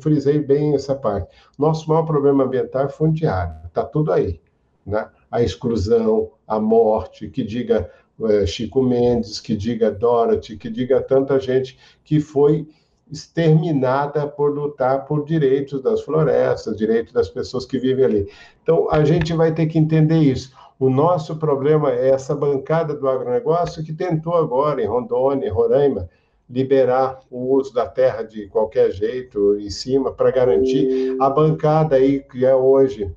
frisei 0.00 0.38
bem 0.38 0.74
essa 0.74 0.94
parte. 0.94 1.34
Nosso 1.58 1.88
maior 1.88 2.04
problema 2.04 2.44
ambiental 2.44 2.84
é 2.84 2.88
fundiário, 2.88 3.66
está 3.66 3.82
tudo 3.82 4.12
aí. 4.12 4.40
Né? 4.84 5.08
A 5.30 5.42
exclusão, 5.42 6.30
a 6.46 6.60
morte, 6.60 7.28
que 7.28 7.42
diga 7.42 7.90
é, 8.22 8.46
Chico 8.46 8.82
Mendes, 8.82 9.40
que 9.40 9.56
diga 9.56 9.90
Dorothy, 9.90 10.56
que 10.56 10.70
diga 10.70 11.02
tanta 11.02 11.40
gente 11.40 11.76
que 12.04 12.20
foi 12.20 12.68
exterminada 13.10 14.26
por 14.26 14.52
lutar 14.52 15.04
por 15.06 15.24
direitos 15.24 15.80
das 15.82 16.02
florestas, 16.02 16.76
direitos 16.76 17.12
das 17.12 17.28
pessoas 17.28 17.64
que 17.64 17.78
vivem 17.78 18.04
ali. 18.04 18.28
Então, 18.62 18.88
a 18.90 19.04
gente 19.04 19.32
vai 19.32 19.52
ter 19.52 19.66
que 19.66 19.78
entender 19.78 20.18
isso. 20.18 20.52
O 20.78 20.90
nosso 20.90 21.36
problema 21.36 21.92
é 21.92 22.10
essa 22.10 22.34
bancada 22.34 22.94
do 22.94 23.08
agronegócio 23.08 23.84
que 23.84 23.92
tentou 23.92 24.34
agora, 24.34 24.82
em 24.82 24.86
Rondônia, 24.86 25.52
Roraima, 25.52 26.08
liberar 26.48 27.20
o 27.30 27.54
uso 27.54 27.72
da 27.72 27.86
terra 27.86 28.22
de 28.22 28.46
qualquer 28.48 28.90
jeito 28.92 29.58
em 29.58 29.70
cima 29.70 30.12
para 30.12 30.30
garantir 30.30 31.16
a 31.20 31.28
bancada 31.28 31.96
aí 31.96 32.20
que 32.20 32.44
é 32.44 32.54
hoje 32.54 33.12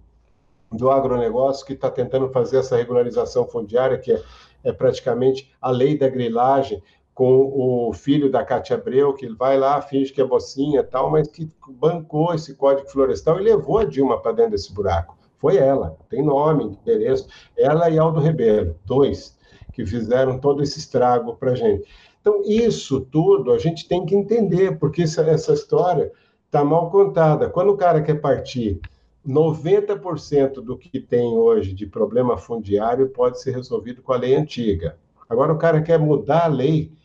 do 0.72 0.89
agronegócio 0.89 1.65
que 1.65 1.74
está 1.74 1.91
tentando 1.91 2.29
fazer 2.29 2.58
essa 2.58 2.75
regularização 2.75 3.48
fundiária 3.48 3.98
que 3.98 4.12
é, 4.12 4.22
é 4.63 4.72
praticamente 4.72 5.51
a 5.62 5.69
lei 5.69 5.98
da 5.98 6.10
grilagem 6.10 6.81
com 7.20 7.52
o 7.54 7.92
filho 7.92 8.32
da 8.32 8.46
Cátia 8.46 8.78
Abreu, 8.78 9.14
que 9.14 9.28
vai 9.28 9.60
lá, 9.60 9.82
finge 9.82 10.14
que 10.14 10.22
é 10.22 10.24
mocinha 10.24 10.82
tal, 10.82 11.12
mas 11.12 11.28
que 11.28 11.52
bancou 11.68 12.34
esse 12.34 12.56
código 12.56 12.88
florestal 12.90 13.38
e 13.38 13.44
levou 13.44 13.80
a 13.80 13.84
Dilma 13.84 14.22
para 14.22 14.32
dentro 14.32 14.52
desse 14.52 14.74
buraco. 14.74 15.18
Foi 15.38 15.58
ela, 15.58 15.98
tem 16.10 16.24
nome, 16.24 16.80
endereço. 16.82 17.28
Ela 17.58 17.90
e 17.90 18.00
Aldo 18.00 18.22
Ribeiro, 18.22 18.78
dois, 18.86 19.38
que 19.74 19.86
fizeram 19.86 20.40
todo 20.40 20.64
esse 20.64 20.80
estrago 20.80 21.36
para 21.36 21.52
a 21.52 21.56
gente. 21.56 21.84
Então, 22.22 22.42
isso 22.46 23.02
tudo 23.02 23.52
a 23.52 23.58
gente 23.58 23.86
tem 23.86 24.06
que 24.06 24.16
entender, 24.16 24.80
porque 24.80 25.02
essa 25.02 25.52
história 25.52 26.14
está 26.46 26.64
mal 26.64 26.90
contada. 26.90 27.50
Quando 27.50 27.74
o 27.74 27.78
cara 27.78 28.02
quer 28.02 28.22
partir 28.22 28.80
90% 29.28 30.62
do 30.62 30.78
que 30.78 31.02
tem 31.02 31.38
hoje 31.38 31.74
de 31.74 31.86
problema 31.86 32.38
fundiário 32.38 33.10
pode 33.10 33.42
ser 33.42 33.52
resolvido 33.52 34.02
com 34.02 34.14
a 34.14 34.18
lei 34.18 34.38
antiga. 34.38 34.98
Agora 35.28 35.52
o 35.52 35.58
cara 35.58 35.82
quer 35.82 36.00
mudar 36.00 36.46
a 36.46 36.48
lei 36.48 36.98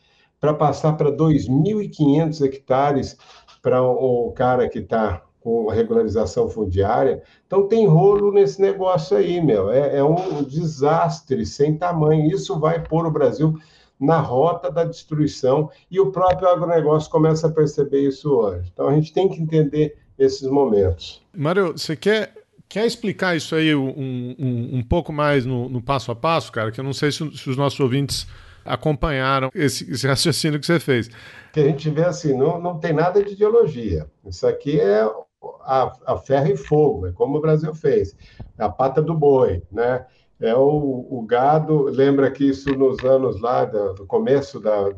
para 0.44 0.52
passar 0.52 0.92
para 0.92 1.10
2.500 1.10 2.44
hectares 2.44 3.16
para 3.62 3.82
o 3.82 4.30
cara 4.32 4.68
que 4.68 4.80
está 4.80 5.22
com 5.40 5.70
regularização 5.70 6.50
fundiária. 6.50 7.22
Então 7.46 7.66
tem 7.66 7.86
rolo 7.86 8.30
nesse 8.30 8.60
negócio 8.60 9.16
aí, 9.16 9.40
meu. 9.40 9.70
É, 9.70 9.96
é, 9.96 10.04
um 10.04 10.42
desastre 10.42 11.46
sem 11.46 11.78
tamanho. 11.78 12.30
Isso 12.30 12.60
vai 12.60 12.82
pôr 12.82 13.06
o 13.06 13.10
Brasil 13.10 13.58
na 13.98 14.20
rota 14.20 14.70
da 14.70 14.84
destruição 14.84 15.70
e 15.90 15.98
o 15.98 16.12
próprio 16.12 16.46
agronegócio 16.46 17.10
começa 17.10 17.46
a 17.46 17.50
perceber 17.50 18.06
isso 18.06 18.30
hoje. 18.30 18.70
Então 18.70 18.88
a 18.88 18.94
gente 18.94 19.14
tem 19.14 19.30
que 19.30 19.40
entender 19.40 19.96
esses 20.18 20.46
momentos. 20.46 21.22
Mário, 21.34 21.72
você 21.72 21.96
quer 21.96 22.34
Quer 22.66 22.86
explicar 22.86 23.36
isso 23.36 23.54
aí 23.54 23.72
um, 23.74 24.34
um, 24.38 24.78
um 24.78 24.82
pouco 24.82 25.12
mais 25.12 25.46
no, 25.46 25.68
no, 25.68 25.82
passo 25.82 26.10
a 26.10 26.16
passo, 26.16 26.50
cara? 26.50 26.72
Que 26.72 26.80
eu 26.80 26.84
não 26.84 26.94
sei 26.94 27.12
se, 27.12 27.18
se 27.36 27.48
os 27.48 27.56
nossos 27.56 27.78
ouvintes 27.78 28.26
acompanharam 28.64 29.50
esse, 29.54 29.90
esse, 29.90 30.06
raciocínio 30.06 30.58
que 30.58 30.66
você 30.66 30.80
fez. 30.80 31.10
Que 31.52 31.60
a 31.60 31.64
gente 31.64 31.88
vê 31.90 32.04
assim, 32.04 32.36
não, 32.36 32.60
não 32.60 32.78
tem 32.78 32.92
nada 32.92 33.22
de 33.22 33.32
ideologia. 33.32 34.06
Isso 34.26 34.46
aqui 34.46 34.80
é 34.80 35.02
a, 35.62 35.92
a 36.06 36.16
ferro 36.18 36.48
e 36.48 36.56
fogo, 36.56 37.06
é 37.06 37.12
como 37.12 37.38
o 37.38 37.40
Brasil 37.40 37.74
fez. 37.74 38.16
A 38.58 38.68
pata 38.68 39.02
do 39.02 39.14
boi, 39.14 39.62
né? 39.70 40.06
É 40.40 40.54
o, 40.54 41.06
o 41.10 41.24
gado, 41.26 41.84
lembra 41.84 42.30
que 42.30 42.44
isso 42.44 42.70
nos 42.70 42.98
anos 43.04 43.40
lá, 43.40 43.64
do 43.64 44.04
começo 44.06 44.58
da, 44.60 44.90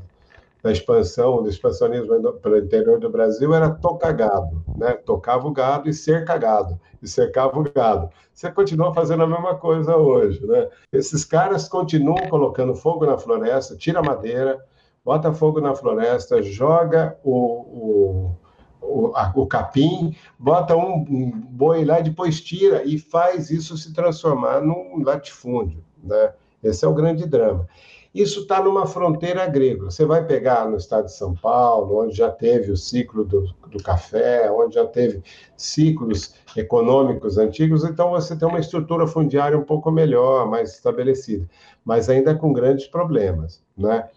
da 0.66 0.72
expansão, 0.72 1.44
do 1.44 1.48
expansionismo 1.48 2.32
pelo 2.34 2.58
interior 2.58 2.98
do 2.98 3.08
Brasil, 3.08 3.54
era 3.54 3.70
tocar 3.70 4.12
gado, 4.12 4.64
né? 4.76 4.94
Tocava 4.94 5.46
o 5.46 5.52
gado 5.52 5.88
e 5.88 5.94
cerca 5.94 6.36
gado, 6.36 6.78
e 7.00 7.06
cercava 7.06 7.56
o 7.56 7.62
gado. 7.62 8.10
Você 8.34 8.50
continua 8.50 8.92
fazendo 8.92 9.22
a 9.22 9.26
mesma 9.28 9.54
coisa 9.54 9.96
hoje, 9.96 10.44
né? 10.44 10.68
Esses 10.92 11.24
caras 11.24 11.68
continuam 11.68 12.28
colocando 12.28 12.74
fogo 12.74 13.06
na 13.06 13.16
floresta, 13.16 13.76
tira 13.76 14.02
madeira, 14.02 14.58
bota 15.04 15.32
fogo 15.32 15.60
na 15.60 15.72
floresta, 15.72 16.42
joga 16.42 17.16
o, 17.22 17.30
o, 17.30 18.36
o, 18.82 19.12
a, 19.14 19.32
o 19.36 19.46
capim, 19.46 20.16
bota 20.36 20.76
um, 20.76 21.06
um 21.08 21.30
boi 21.30 21.84
lá, 21.84 22.00
depois 22.00 22.40
tira 22.40 22.82
e 22.84 22.98
faz 22.98 23.50
isso 23.50 23.78
se 23.78 23.94
transformar 23.94 24.60
num 24.60 25.00
latifúndio, 25.04 25.84
né? 26.02 26.32
Esse 26.60 26.84
é 26.84 26.88
o 26.88 26.94
grande 26.94 27.24
drama. 27.24 27.68
Isso 28.16 28.40
está 28.40 28.62
numa 28.62 28.86
fronteira 28.86 29.44
agrícola. 29.44 29.90
Você 29.90 30.06
vai 30.06 30.24
pegar 30.24 30.66
no 30.70 30.78
estado 30.78 31.04
de 31.04 31.12
São 31.12 31.34
Paulo, 31.34 32.02
onde 32.02 32.16
já 32.16 32.30
teve 32.30 32.72
o 32.72 32.76
ciclo 32.76 33.26
do, 33.26 33.42
do 33.68 33.82
café, 33.82 34.50
onde 34.50 34.76
já 34.76 34.86
teve 34.86 35.22
ciclos 35.54 36.34
econômicos 36.56 37.36
antigos, 37.36 37.84
então 37.84 38.12
você 38.12 38.34
tem 38.34 38.48
uma 38.48 38.58
estrutura 38.58 39.06
fundiária 39.06 39.58
um 39.58 39.62
pouco 39.62 39.90
melhor, 39.90 40.48
mais 40.48 40.72
estabelecida, 40.72 41.46
mas 41.84 42.08
ainda 42.08 42.34
com 42.34 42.54
grandes 42.54 42.86
problemas, 42.86 43.62
né? 43.76 44.08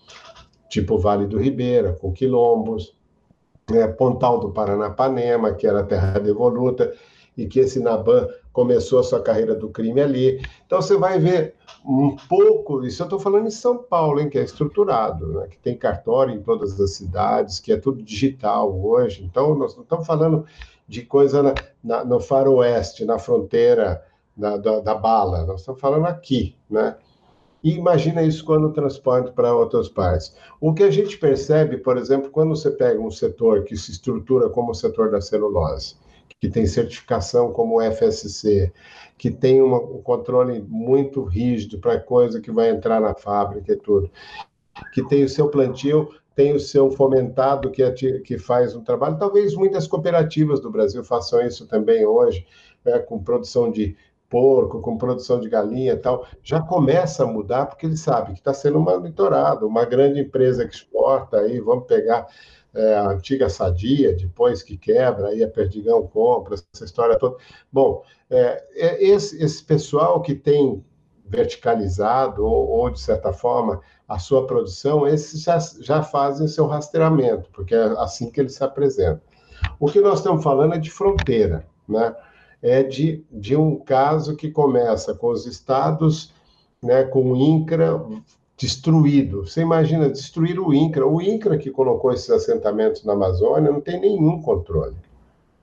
Tipo 0.69 0.97
Vale 0.97 1.27
do 1.27 1.37
Ribeira, 1.37 1.91
com 1.91 2.13
quilombos, 2.13 2.95
né? 3.69 3.85
Pontal 3.85 4.39
do 4.39 4.51
Paranapanema, 4.51 5.53
que 5.53 5.67
era 5.67 5.83
terra 5.83 6.19
devoluta, 6.19 6.93
e 7.35 7.47
que 7.47 7.59
esse 7.59 7.81
Naban 7.81 8.29
começou 8.59 8.99
a 8.99 9.03
sua 9.03 9.21
carreira 9.21 9.55
do 9.55 9.69
crime 9.69 10.01
ali. 10.01 10.45
Então 10.65 10.81
você 10.81 10.97
vai 10.97 11.17
ver 11.17 11.55
um 11.85 12.17
pouco, 12.27 12.85
isso 12.85 13.01
eu 13.01 13.05
estou 13.05 13.17
falando 13.17 13.47
em 13.47 13.51
São 13.51 13.77
Paulo, 13.77 14.19
hein, 14.19 14.27
que 14.27 14.37
é 14.37 14.43
estruturado, 14.43 15.27
né, 15.27 15.47
que 15.47 15.57
tem 15.57 15.77
cartório 15.77 16.35
em 16.35 16.41
todas 16.41 16.77
as 16.77 16.91
cidades, 16.91 17.57
que 17.57 17.71
é 17.71 17.77
tudo 17.77 18.03
digital 18.03 18.77
hoje. 18.77 19.23
Então 19.23 19.55
nós 19.55 19.77
não 19.77 19.83
estamos 19.83 20.05
falando 20.05 20.45
de 20.85 21.03
coisa 21.03 21.41
na, 21.41 21.53
na, 21.81 22.03
no 22.03 22.19
faroeste, 22.19 23.05
na 23.05 23.17
fronteira 23.17 24.03
da, 24.35 24.57
da, 24.57 24.81
da, 24.81 24.93
bala, 24.93 25.45
nós 25.45 25.61
estamos 25.61 25.79
falando 25.79 26.07
aqui, 26.07 26.57
né? 26.69 26.97
E 27.63 27.71
imagina 27.71 28.23
isso 28.23 28.43
quando 28.43 28.73
transporta 28.73 29.31
para 29.31 29.55
outras 29.55 29.87
partes. 29.87 30.35
O 30.59 30.73
que 30.73 30.83
a 30.83 30.91
gente 30.91 31.17
percebe, 31.17 31.77
por 31.77 31.97
exemplo, 31.97 32.29
quando 32.29 32.49
você 32.49 32.71
pega 32.71 32.99
um 32.99 33.11
setor 33.11 33.63
que 33.63 33.77
se 33.77 33.91
estrutura 33.91 34.49
como 34.49 34.71
o 34.71 34.75
setor 34.75 35.11
da 35.11 35.21
celulose, 35.21 35.95
que 36.39 36.49
tem 36.49 36.65
certificação 36.65 37.51
como 37.51 37.77
o 37.77 37.81
FSC, 37.81 38.71
que 39.17 39.31
tem 39.31 39.61
uma, 39.61 39.77
um 39.77 40.01
controle 40.01 40.61
muito 40.67 41.23
rígido 41.23 41.79
para 41.79 41.99
coisa 41.99 42.41
que 42.41 42.51
vai 42.51 42.69
entrar 42.69 42.99
na 43.01 43.13
fábrica 43.13 43.73
e 43.73 43.77
tudo, 43.77 44.09
que 44.93 45.03
tem 45.07 45.23
o 45.23 45.29
seu 45.29 45.49
plantio, 45.49 46.09
tem 46.35 46.53
o 46.53 46.59
seu 46.59 46.89
fomentado 46.91 47.69
que, 47.69 47.83
é, 47.83 47.91
que 47.91 48.37
faz 48.37 48.75
um 48.75 48.81
trabalho. 48.81 49.17
Talvez 49.17 49.53
muitas 49.55 49.87
cooperativas 49.87 50.61
do 50.61 50.71
Brasil 50.71 51.03
façam 51.03 51.45
isso 51.45 51.67
também 51.67 52.05
hoje, 52.05 52.45
né, 52.85 52.99
com 52.99 53.21
produção 53.21 53.69
de 53.69 53.97
porco, 54.29 54.79
com 54.79 54.97
produção 54.97 55.39
de 55.39 55.49
galinha 55.49 55.93
e 55.93 55.97
tal, 55.97 56.25
já 56.43 56.61
começa 56.61 57.23
a 57.23 57.27
mudar 57.27 57.65
porque 57.65 57.85
ele 57.85 57.97
sabe 57.97 58.33
que 58.33 58.39
está 58.39 58.53
sendo 58.53 58.79
monitorado. 58.79 59.67
Uma 59.67 59.85
grande 59.85 60.21
empresa 60.21 60.67
que 60.67 60.75
exporta 60.75 61.39
aí, 61.39 61.59
vamos 61.59 61.85
pegar 61.87 62.27
é, 62.73 62.95
a 62.95 63.09
antiga 63.09 63.49
Sadia, 63.49 64.13
depois 64.13 64.61
que 64.61 64.77
quebra, 64.77 65.29
aí 65.29 65.43
a 65.43 65.47
Perdigão 65.47 66.05
compra, 66.07 66.55
essa 66.55 66.85
história 66.85 67.17
toda. 67.17 67.37
Bom, 67.71 68.03
é, 68.29 68.63
é 68.73 69.03
esse, 69.03 69.41
esse 69.43 69.63
pessoal 69.63 70.21
que 70.21 70.35
tem 70.35 70.83
verticalizado 71.25 72.43
ou, 72.43 72.67
ou, 72.67 72.89
de 72.89 72.99
certa 72.99 73.31
forma, 73.31 73.81
a 74.07 74.17
sua 74.17 74.47
produção, 74.47 75.07
esses 75.07 75.43
já, 75.43 75.59
já 75.79 76.01
fazem 76.01 76.47
seu 76.47 76.65
rastreamento, 76.65 77.49
porque 77.51 77.75
é 77.75 77.83
assim 77.99 78.31
que 78.31 78.39
eles 78.39 78.55
se 78.55 78.63
apresentam. 78.63 79.21
O 79.79 79.87
que 79.87 80.01
nós 80.01 80.19
estamos 80.19 80.43
falando 80.43 80.73
é 80.73 80.79
de 80.79 80.89
fronteira, 80.89 81.67
né? 81.87 82.15
É 82.61 82.83
de, 82.83 83.23
de 83.31 83.55
um 83.55 83.77
caso 83.77 84.35
que 84.35 84.51
começa 84.51 85.13
com 85.13 85.27
os 85.27 85.45
estados, 85.45 86.33
né, 86.81 87.05
com 87.05 87.31
o 87.31 87.35
INCRA 87.35 88.05
destruído. 88.59 89.47
Você 89.47 89.61
imagina 89.61 90.09
destruir 90.09 90.59
o 90.59 90.73
INCRA. 90.73 91.07
O 91.07 91.21
INCRA 91.21 91.57
que 91.57 91.71
colocou 91.71 92.11
esses 92.11 92.29
assentamentos 92.29 93.05
na 93.05 93.13
Amazônia 93.13 93.71
não 93.71 93.79
tem 93.79 93.99
nenhum 93.99 94.41
controle. 94.41 94.97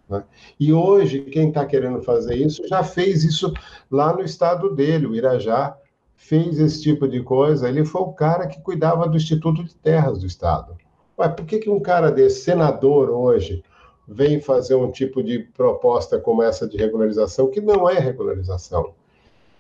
Né? 0.09 0.25
E 0.59 0.73
hoje, 0.73 1.21
quem 1.21 1.49
está 1.49 1.67
querendo 1.67 2.03
fazer 2.03 2.37
isso 2.37 2.67
já 2.67 2.83
fez 2.83 3.23
isso 3.23 3.53
lá 3.91 4.15
no 4.15 4.23
estado 4.23 4.75
dele, 4.75 5.07
o 5.07 5.15
Irajá, 5.15 5.77
fez 6.17 6.59
esse 6.59 6.83
tipo 6.83 7.07
de 7.07 7.23
coisa. 7.23 7.69
Ele 7.69 7.85
foi 7.85 8.01
o 8.01 8.13
cara 8.13 8.47
que 8.47 8.61
cuidava 8.63 9.07
do 9.07 9.17
Instituto 9.17 9.63
de 9.63 9.75
Terras 9.75 10.19
do 10.19 10.27
Estado. 10.27 10.75
Ué, 11.19 11.29
por 11.29 11.45
que, 11.45 11.59
que 11.59 11.69
um 11.69 11.81
cara 11.81 12.11
desse, 12.11 12.41
senador 12.45 13.11
hoje, 13.11 13.63
vem 14.09 14.41
fazer 14.41 14.75
um 14.75 14.91
tipo 14.91 15.23
de 15.23 15.41
proposta 15.41 16.19
como 16.19 16.43
essa 16.43 16.67
de 16.67 16.79
regularização, 16.79 17.51
que 17.51 17.61
não 17.61 17.89
é 17.89 17.99
regularização? 17.99 18.95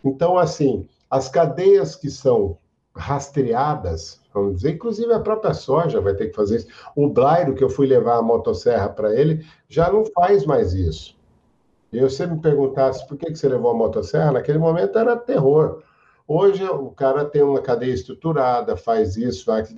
Então, 0.02 0.38
assim, 0.38 0.88
as 1.10 1.28
cadeias 1.28 1.94
que 1.94 2.10
são 2.10 2.56
rastreadas, 2.96 4.20
vamos 4.32 4.56
dizer, 4.56 4.72
inclusive 4.72 5.12
a 5.12 5.20
própria 5.20 5.54
soja 5.54 6.00
vai 6.00 6.14
ter 6.14 6.28
que 6.28 6.36
fazer 6.36 6.56
isso. 6.56 6.68
O 6.94 7.08
Blairo, 7.08 7.54
que 7.54 7.62
eu 7.62 7.68
fui 7.68 7.86
levar 7.86 8.16
a 8.16 8.22
motosserra 8.22 8.88
para 8.88 9.14
ele, 9.14 9.44
já 9.68 9.90
não 9.92 10.04
faz 10.06 10.44
mais 10.44 10.72
isso. 10.72 11.16
E 11.92 12.00
você 12.00 12.26
me 12.26 12.40
perguntasse 12.40 13.06
por 13.06 13.16
que, 13.16 13.34
você 13.34 13.48
levou 13.48 13.70
a 13.70 13.74
motosserra, 13.74 14.32
naquele 14.32 14.58
momento 14.58 14.98
era 14.98 15.16
terror. 15.16 15.82
Hoje 16.26 16.64
o 16.64 16.90
cara 16.90 17.24
tem 17.24 17.42
uma 17.42 17.60
cadeia 17.60 17.94
estruturada, 17.94 18.76
faz 18.76 19.16
isso, 19.16 19.44
faz 19.44 19.72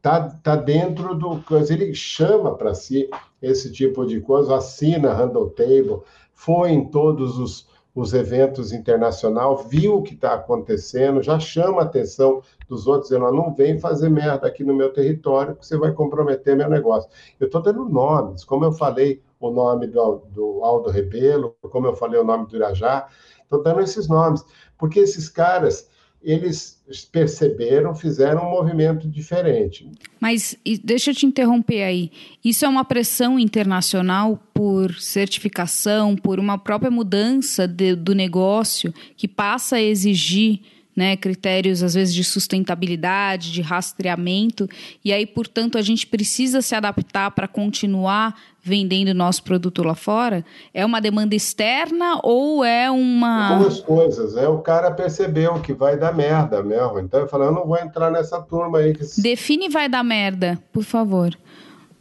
tá, 0.00 0.28
tá 0.42 0.54
dentro 0.54 1.14
do 1.14 1.40
coisa, 1.42 1.72
ele 1.72 1.94
chama 1.94 2.54
para 2.54 2.74
si 2.74 3.08
esse 3.42 3.72
tipo 3.72 4.06
de 4.06 4.20
coisa, 4.20 4.56
assina 4.56 5.12
Handle 5.12 5.50
Table, 5.50 6.02
foi 6.32 6.70
em 6.70 6.88
todos 6.88 7.38
os, 7.38 7.68
os 7.94 8.12
eventos 8.12 8.72
internacionais, 8.72 9.66
viu 9.68 9.96
o 9.96 10.02
que 10.02 10.14
está 10.14 10.34
acontecendo, 10.34 11.22
já 11.22 11.38
chama 11.38 11.82
a 11.82 11.84
atenção 11.84 12.42
dos 12.68 12.86
outros, 12.88 13.10
dizendo, 13.10 13.30
não 13.30 13.54
vem 13.54 13.78
fazer 13.78 14.08
merda 14.10 14.48
aqui 14.48 14.64
no 14.64 14.74
meu 14.74 14.92
território, 14.92 15.54
que 15.54 15.64
você 15.64 15.78
vai 15.78 15.92
comprometer 15.92 16.56
meu 16.56 16.68
negócio. 16.68 17.08
Eu 17.38 17.46
estou 17.46 17.62
dando 17.62 17.88
nomes, 17.88 18.44
como 18.44 18.64
eu 18.64 18.72
falei 18.72 19.22
o 19.38 19.50
nome 19.50 19.86
do, 19.86 20.22
do 20.30 20.64
Aldo 20.64 20.90
Rebelo, 20.90 21.54
como 21.62 21.86
eu 21.86 21.94
falei 21.94 22.18
o 22.18 22.24
nome 22.24 22.46
do 22.46 22.56
Irajá, 22.56 23.06
estou 23.42 23.62
dando 23.62 23.80
esses 23.80 24.08
nomes, 24.08 24.44
porque 24.76 25.00
esses 25.00 25.28
caras 25.28 25.88
eles 26.24 26.80
perceberam, 27.12 27.94
fizeram 27.94 28.46
um 28.46 28.50
movimento 28.50 29.06
diferente. 29.06 29.86
Mas 30.18 30.56
deixa 30.82 31.10
eu 31.10 31.14
te 31.14 31.26
interromper 31.26 31.82
aí. 31.82 32.10
Isso 32.42 32.64
é 32.64 32.68
uma 32.68 32.84
pressão 32.84 33.38
internacional 33.38 34.38
por 34.54 34.94
certificação, 34.94 36.16
por 36.16 36.40
uma 36.40 36.56
própria 36.56 36.90
mudança 36.90 37.68
de, 37.68 37.94
do 37.94 38.14
negócio 38.14 38.92
que 39.16 39.28
passa 39.28 39.76
a 39.76 39.82
exigir 39.82 40.60
né, 40.96 41.16
critérios 41.16 41.82
às 41.82 41.94
vezes 41.94 42.14
de 42.14 42.24
sustentabilidade, 42.24 43.52
de 43.52 43.60
rastreamento, 43.60 44.68
e 45.04 45.12
aí, 45.12 45.26
portanto, 45.26 45.76
a 45.76 45.82
gente 45.82 46.06
precisa 46.06 46.62
se 46.62 46.74
adaptar 46.74 47.30
para 47.32 47.48
continuar 47.48 48.34
vendendo 48.64 49.12
nosso 49.12 49.42
produto 49.44 49.82
lá 49.82 49.94
fora? 49.94 50.44
É 50.72 50.84
uma 50.84 51.00
demanda 51.00 51.34
externa 51.34 52.18
ou 52.22 52.64
é 52.64 52.90
uma. 52.90 53.58
Duas 53.58 53.80
coisas. 53.80 54.36
É 54.36 54.48
o 54.48 54.58
cara 54.58 54.90
percebeu 54.90 55.60
que 55.60 55.74
vai 55.74 55.98
dar 55.98 56.14
merda 56.14 56.62
mesmo. 56.62 56.98
Então 56.98 57.20
eu 57.20 57.28
falei, 57.28 57.48
eu 57.48 57.52
não 57.52 57.66
vou 57.66 57.76
entrar 57.76 58.10
nessa 58.10 58.40
turma 58.40 58.78
aí. 58.78 58.94
Que... 58.94 59.04
Define 59.20 59.68
vai 59.68 59.88
dar 59.88 60.02
merda, 60.02 60.58
por 60.72 60.82
favor. 60.82 61.36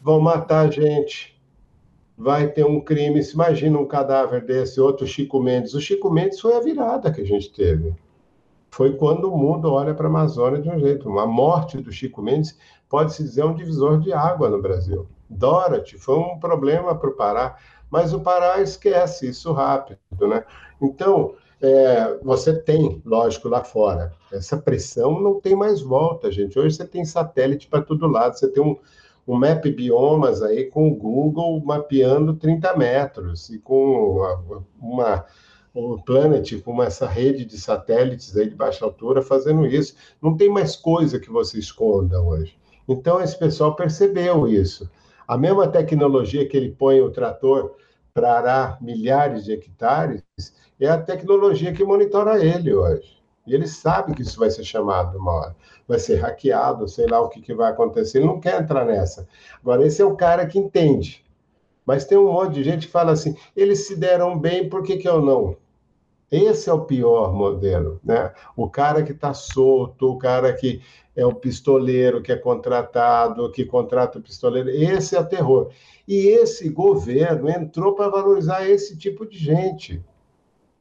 Vão 0.01 0.21
matar 0.21 0.67
a 0.67 0.71
gente. 0.71 1.34
Vai 2.17 2.47
ter 2.47 2.65
um 2.65 2.79
crime. 2.79 3.21
Se 3.21 3.34
imagina 3.34 3.77
um 3.77 3.86
cadáver 3.86 4.45
desse, 4.45 4.79
outro 4.79 5.06
Chico 5.06 5.41
Mendes. 5.41 5.73
O 5.73 5.82
Chico 5.82 6.10
Mendes 6.10 6.39
foi 6.39 6.56
a 6.56 6.62
virada 6.62 7.12
que 7.12 7.21
a 7.21 7.25
gente 7.25 7.51
teve 7.51 7.93
foi 8.73 8.95
quando 8.95 9.31
o 9.31 9.38
mundo 9.38 9.71
olha 9.71 9.93
para 9.93 10.07
a 10.07 10.09
Amazônia 10.09 10.59
de 10.59 10.67
um 10.67 10.79
jeito. 10.79 11.07
A 11.19 11.27
morte 11.27 11.77
do 11.77 11.91
Chico 11.91 12.23
Mendes 12.23 12.57
pode-se 12.89 13.21
dizer 13.21 13.45
um 13.45 13.53
divisor 13.53 13.99
de 13.99 14.12
água 14.12 14.49
no 14.49 14.59
Brasil. 14.59 15.07
Dorothy 15.29 15.99
foi 15.99 16.17
um 16.17 16.39
problema 16.39 16.95
para 16.95 17.09
o 17.12 17.13
Pará, 17.13 17.55
mas 17.91 18.15
o 18.15 18.19
Pará 18.19 18.59
esquece 18.62 19.29
isso 19.29 19.53
rápido, 19.53 19.99
né? 20.21 20.43
Então, 20.81 21.36
é, 21.62 22.17
você 22.23 22.51
tem, 22.51 22.99
lógico, 23.05 23.47
lá 23.47 23.63
fora, 23.63 24.12
essa 24.31 24.57
pressão 24.57 25.21
não 25.21 25.39
tem 25.39 25.55
mais 25.55 25.79
volta, 25.79 26.31
gente. 26.31 26.57
Hoje 26.57 26.75
você 26.75 26.86
tem 26.86 27.05
satélite 27.05 27.67
para 27.67 27.83
todo 27.83 28.07
lado, 28.07 28.39
você 28.39 28.47
tem 28.47 28.63
um, 28.63 28.75
um 29.27 29.38
map 29.38 29.63
biomas 29.67 30.41
aí 30.41 30.65
com 30.65 30.88
o 30.88 30.95
Google 30.95 31.62
mapeando 31.63 32.33
30 32.33 32.75
metros 32.75 33.51
e 33.51 33.59
com 33.59 34.17
uma, 34.17 34.65
uma 34.81 35.25
o 35.73 36.01
Planet 36.03 36.62
com 36.62 36.81
essa 36.83 37.07
rede 37.07 37.45
de 37.45 37.57
satélites 37.57 38.38
aí 38.38 38.47
de 38.47 38.55
baixa 38.55 38.86
altura 38.86 39.21
fazendo 39.21 39.65
isso. 39.65 39.95
Não 40.21 40.38
tem 40.38 40.49
mais 40.49 40.75
coisa 40.75 41.19
que 41.19 41.31
você 41.31 41.57
esconda 41.57 42.21
hoje. 42.21 42.55
Então, 42.88 43.21
esse 43.21 43.38
pessoal 43.38 43.75
percebeu 43.75 44.47
isso. 44.47 44.89
A 45.27 45.38
mesma 45.38 45.67
tecnologia 45.67 46.47
que 46.47 46.55
ele 46.55 46.71
põe 46.71 47.01
o 47.01 47.09
trator 47.09 47.75
para 48.13 48.38
arar 48.38 48.83
milhares 48.83 49.45
de 49.45 49.53
hectares 49.53 50.21
é 50.79 50.88
a 50.88 51.01
tecnologia 51.01 51.73
que 51.73 51.83
monitora 51.83 52.43
ele 52.43 52.73
hoje. 52.73 53.23
E 53.47 53.53
ele 53.53 53.67
sabe 53.67 54.13
que 54.13 54.21
isso 54.21 54.39
vai 54.39 54.51
ser 54.51 54.63
chamado 54.63 55.17
uma 55.17 55.31
hora. 55.31 55.55
Vai 55.88 55.99
ser 55.99 56.17
hackeado, 56.17 56.88
sei 56.88 57.07
lá 57.07 57.19
o 57.19 57.29
que, 57.29 57.41
que 57.41 57.53
vai 57.53 57.71
acontecer. 57.71 58.19
Ele 58.19 58.27
não 58.27 58.39
quer 58.39 58.62
entrar 58.62 58.86
nessa. 58.86 59.27
Agora, 59.62 59.86
esse 59.86 60.01
é 60.01 60.05
o 60.05 60.15
cara 60.15 60.45
que 60.45 60.59
entende. 60.59 61.25
Mas 61.86 62.05
tem 62.05 62.17
um 62.17 62.31
monte 62.31 62.53
de 62.53 62.63
gente 62.63 62.86
que 62.88 62.93
fala 62.93 63.12
assim: 63.12 63.36
eles 63.55 63.88
se 63.88 63.95
deram 63.95 64.38
bem, 64.38 64.69
por 64.69 64.83
que, 64.83 64.97
que 64.97 65.07
eu 65.07 65.21
não? 65.21 65.57
Esse 66.34 66.67
é 66.67 66.74
o 66.74 66.86
pior 66.86 67.32
modelo, 67.32 68.00
né? 68.04 68.34
O 68.58 68.67
cara 68.67 69.04
que 69.04 69.12
está 69.12 69.36
solto, 69.36 70.13
o 70.13 70.17
cara 70.17 70.52
que 70.52 70.82
é 71.15 71.24
o 71.24 71.36
pistoleiro 71.36 72.24
que 72.24 72.32
é 72.32 72.36
contratado, 72.36 73.52
que 73.52 73.63
contrata 73.63 74.17
o 74.17 74.22
pistoleiro, 74.22 74.67
esse 74.72 75.15
é 75.15 75.19
o 75.19 75.26
terror. 75.28 75.69
E 76.08 76.26
esse 76.30 76.69
governo 76.69 77.48
entrou 77.48 77.93
para 77.93 78.10
valorizar 78.10 78.67
esse 78.67 78.98
tipo 78.98 79.28
de 79.28 79.38
gente. 79.38 80.04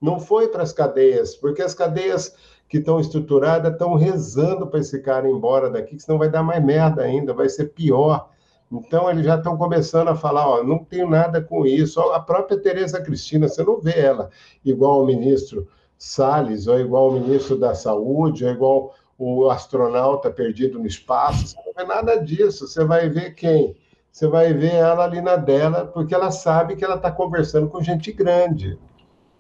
Não 0.01 0.19
foi 0.19 0.49
para 0.49 0.63
as 0.63 0.73
cadeias, 0.73 1.37
porque 1.37 1.61
as 1.61 1.75
cadeias 1.75 2.35
que 2.67 2.79
estão 2.79 2.99
estruturadas 2.99 3.73
estão 3.73 3.95
rezando 3.95 4.67
para 4.67 4.81
esse 4.81 5.01
cara 5.01 5.29
ir 5.29 5.33
embora 5.33 5.69
daqui, 5.69 5.97
que 5.97 6.03
senão 6.03 6.19
vai 6.19 6.31
dar 6.31 6.43
mais 6.43 6.65
merda 6.65 7.03
ainda, 7.03 7.35
vai 7.35 7.51
ser 7.51 7.67
pior. 7.67 8.32
Então, 8.73 9.11
eles 9.11 9.27
já 9.27 9.37
estão 9.37 9.57
começando 9.57 10.09
a 10.09 10.17
falar: 10.17 10.49
ó, 10.49 10.63
não 10.65 10.79
tenho 10.79 11.09
nada 11.09 11.43
com 11.43 11.67
isso. 11.67 12.01
A 12.01 12.19
própria 12.19 12.59
Tereza 12.59 13.03
Cristina, 13.03 13.47
você 13.47 13.63
não 13.63 13.79
vê 13.79 13.99
ela 13.99 14.31
igual 14.65 15.03
o 15.03 15.07
ministro 15.07 15.69
Salles, 15.99 16.67
ou 16.67 16.81
igual 16.81 17.11
o 17.11 17.21
ministro 17.21 17.57
da 17.59 17.75
Saúde, 17.75 18.45
ou 18.45 18.51
igual 18.51 18.95
o 19.19 19.51
astronauta 19.51 20.31
perdido 20.31 20.79
no 20.79 20.87
espaço. 20.87 21.49
Você 21.49 21.57
não 21.67 21.73
vê 21.77 21.85
nada 21.85 22.17
disso. 22.17 22.67
Você 22.67 22.83
vai 22.85 23.09
ver 23.09 23.35
quem? 23.35 23.77
Você 24.11 24.27
vai 24.27 24.53
ver 24.53 24.75
ela 24.75 25.05
ali 25.05 25.21
na 25.21 25.37
dela, 25.37 25.87
porque 25.87 26.15
ela 26.15 26.31
sabe 26.31 26.77
que 26.77 26.85
ela 26.85 26.97
está 26.97 27.11
conversando 27.11 27.69
com 27.69 27.83
gente 27.83 28.11
grande, 28.13 28.79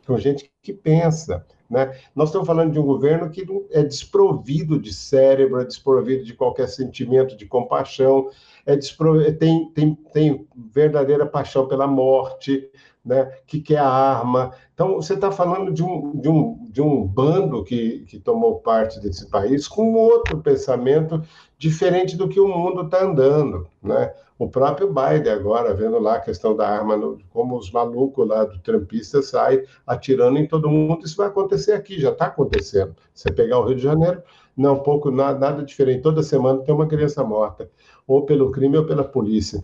com 0.07 0.19
gente 0.19 0.51
que 0.63 0.73
pensa. 0.73 1.45
Né? 1.69 1.95
Nós 2.15 2.29
estamos 2.29 2.47
falando 2.47 2.73
de 2.73 2.79
um 2.79 2.85
governo 2.85 3.31
que 3.31 3.47
é 3.71 3.83
desprovido 3.83 4.79
de 4.79 4.93
cérebro, 4.93 5.61
é 5.61 5.65
desprovido 5.65 6.23
de 6.23 6.35
qualquer 6.35 6.69
sentimento 6.69 7.37
de 7.37 7.47
compaixão, 7.47 8.29
é 8.67 8.77
despro... 8.77 9.21
tem, 9.35 9.71
tem, 9.73 9.95
tem 10.13 10.47
verdadeira 10.73 11.27
paixão 11.27 11.67
pela 11.67 11.87
morte, 11.87 12.71
né? 13.05 13.33
que 13.47 13.61
quer 13.61 13.79
a 13.79 13.89
arma. 13.89 14.53
Então, 14.75 14.97
você 14.97 15.15
está 15.15 15.31
falando 15.31 15.73
de 15.73 15.83
um, 15.83 16.13
de, 16.21 16.29
um, 16.29 16.65
de 16.71 16.81
um 16.81 17.07
bando 17.07 17.65
que, 17.65 18.05
que 18.07 18.19
tomou 18.19 18.61
parte 18.61 19.01
desse 19.01 19.29
país 19.29 19.67
com 19.69 19.95
outro 19.95 20.39
pensamento 20.39 21.23
diferente 21.59 22.17
do 22.17 22.29
que 22.29 22.41
o 22.41 22.49
mundo 22.49 22.83
está 22.83 23.05
andando. 23.05 23.67
Né? 23.83 24.13
O 24.39 24.49
próprio 24.49 24.93
Biden 24.93 25.33
agora, 25.33 25.75
vendo 25.75 26.01
lá 26.01 26.17
a 26.17 26.21
questão 26.21 26.57
da 26.57 26.69
arma, 26.69 27.17
como 27.31 27.57
os 27.57 27.71
malucos 27.71 28.27
lá 28.27 28.45
do 28.45 28.59
Trumpista 28.59 29.23
saem 29.23 29.63
atirando 29.87 30.39
em 30.39 30.49
todo 30.49 30.69
mundo, 30.69 31.05
isso 31.05 31.17
vai 31.17 31.29
acontecer 31.29 31.73
aqui, 31.73 32.01
já 32.01 32.11
está 32.11 32.27
acontecendo. 32.27 32.97
Você 33.15 33.31
pegar 33.31 33.61
o 33.61 33.67
Rio 33.67 33.77
de 33.77 33.83
Janeiro, 33.83 34.23
não, 34.57 34.79
pouco, 34.79 35.11
nada, 35.11 35.39
nada 35.39 35.63
diferente. 35.63 36.03
Toda 36.03 36.23
semana 36.23 36.61
tem 36.61 36.75
uma 36.75 36.87
criança 36.87 37.25
morta, 37.25 37.71
ou 38.07 38.25
pelo 38.25 38.51
crime 38.51 38.77
ou 38.77 38.85
pela 38.85 39.05
polícia. 39.05 39.63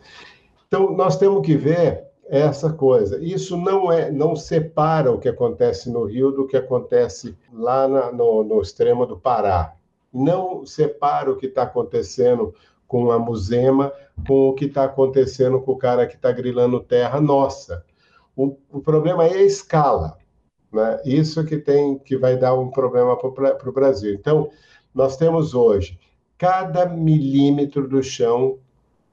Então, 0.67 0.93
nós 0.93 1.17
temos 1.17 1.45
que 1.45 1.57
ver 1.57 2.09
essa 2.29 2.71
coisa. 2.73 3.19
Isso 3.23 3.57
não 3.57 3.91
é, 3.91 4.11
não 4.11 4.37
separa 4.37 5.11
o 5.11 5.19
que 5.19 5.29
acontece 5.29 5.91
no 5.91 6.05
Rio 6.05 6.31
do 6.31 6.47
que 6.47 6.57
acontece 6.57 7.37
lá 7.53 7.89
na, 7.89 8.13
no, 8.13 8.45
no 8.45 8.61
extremo 8.61 9.07
do 9.07 9.19
Pará. 9.19 9.75
Não 10.13 10.65
separa 10.67 11.31
o 11.31 11.37
que 11.37 11.47
está 11.47 11.63
acontecendo 11.63 12.55
com 12.87 13.11
a 13.11 13.19
Musema, 13.19 13.93
com 14.27 14.49
o 14.49 14.55
que 14.55 14.67
está 14.67 14.85
acontecendo 14.85 15.61
com 15.61 15.73
o 15.73 15.79
cara 15.79 16.07
que 16.07 16.17
está 16.17 16.33
grilando 16.33 16.81
terra 16.81 17.21
nossa. 17.21 17.85
O, 18.37 18.57
o, 18.71 18.81
problema 18.81 19.27
é 19.27 19.35
a 19.35 19.43
escala. 19.43 20.17
Né? 20.73 21.01
Isso 21.05 21.45
que 21.45 21.59
tem 21.59 21.99
que 21.99 22.17
vai 22.17 22.37
dar 22.37 22.55
um 22.55 22.71
problema 22.71 23.17
para 23.17 23.69
o 23.69 23.73
Brasil. 23.73 24.15
Então, 24.15 24.51
nós 24.99 25.17
temos 25.17 25.55
hoje 25.55 25.97
cada 26.37 26.85
milímetro 26.85 27.87
do 27.87 28.03
chão 28.03 28.59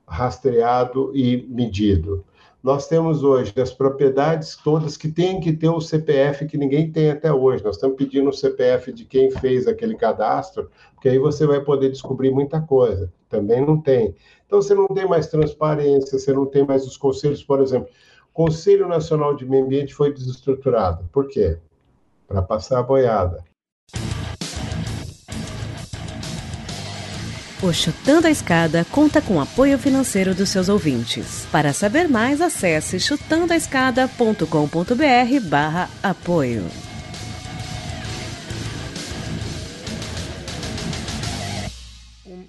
rastreado 0.08 1.16
e 1.16 1.46
medido. 1.48 2.26
Nós 2.64 2.88
temos 2.88 3.22
hoje 3.22 3.54
as 3.62 3.72
propriedades 3.72 4.56
todas 4.56 4.98
que 4.98 5.08
têm 5.08 5.40
que 5.40 5.54
ter 5.54 5.70
o 5.70 5.80
CPF 5.80 6.48
que 6.48 6.58
ninguém 6.58 6.92
tem 6.92 7.12
até 7.12 7.32
hoje. 7.32 7.64
Nós 7.64 7.76
estamos 7.76 7.98
pedindo 7.98 8.32
o 8.32 8.34
CPF 8.34 8.92
de 8.92 9.06
quem 9.06 9.30
fez 9.30 9.68
aquele 9.68 9.96
cadastro, 9.96 10.72
porque 10.96 11.08
aí 11.08 11.20
você 11.20 11.46
vai 11.46 11.62
poder 11.62 11.92
descobrir 11.92 12.32
muita 12.32 12.60
coisa. 12.60 13.14
Também 13.30 13.64
não 13.64 13.80
tem. 13.80 14.16
Então 14.48 14.60
você 14.60 14.74
não 14.74 14.88
tem 14.88 15.08
mais 15.08 15.28
transparência, 15.28 16.18
você 16.18 16.34
não 16.34 16.48
tem 16.48 16.66
mais 16.66 16.84
os 16.88 16.98
conselhos, 16.98 17.44
por 17.44 17.62
exemplo. 17.62 17.90
Conselho 18.34 18.88
Nacional 18.88 19.36
de 19.36 19.46
Meio 19.46 19.66
Ambiente 19.66 19.94
foi 19.94 20.12
desestruturado. 20.12 21.08
Por 21.14 21.28
quê? 21.28 21.60
Para 22.28 22.42
passar 22.42 22.80
a 22.80 22.84
boiada. 22.84 23.44
O 27.66 27.74
Chutando 27.74 28.28
a 28.28 28.30
Escada 28.30 28.86
conta 28.92 29.20
com 29.20 29.42
apoio 29.42 29.80
financeiro 29.80 30.36
dos 30.36 30.50
seus 30.50 30.70
ouvintes. 30.70 31.48
Para 31.52 31.74
saber 31.74 32.08
mais, 32.08 32.40
acesse 32.40 33.00
chutandoaescada.com.br 33.00 35.50
barra 35.50 35.90
apoio. 36.04 36.64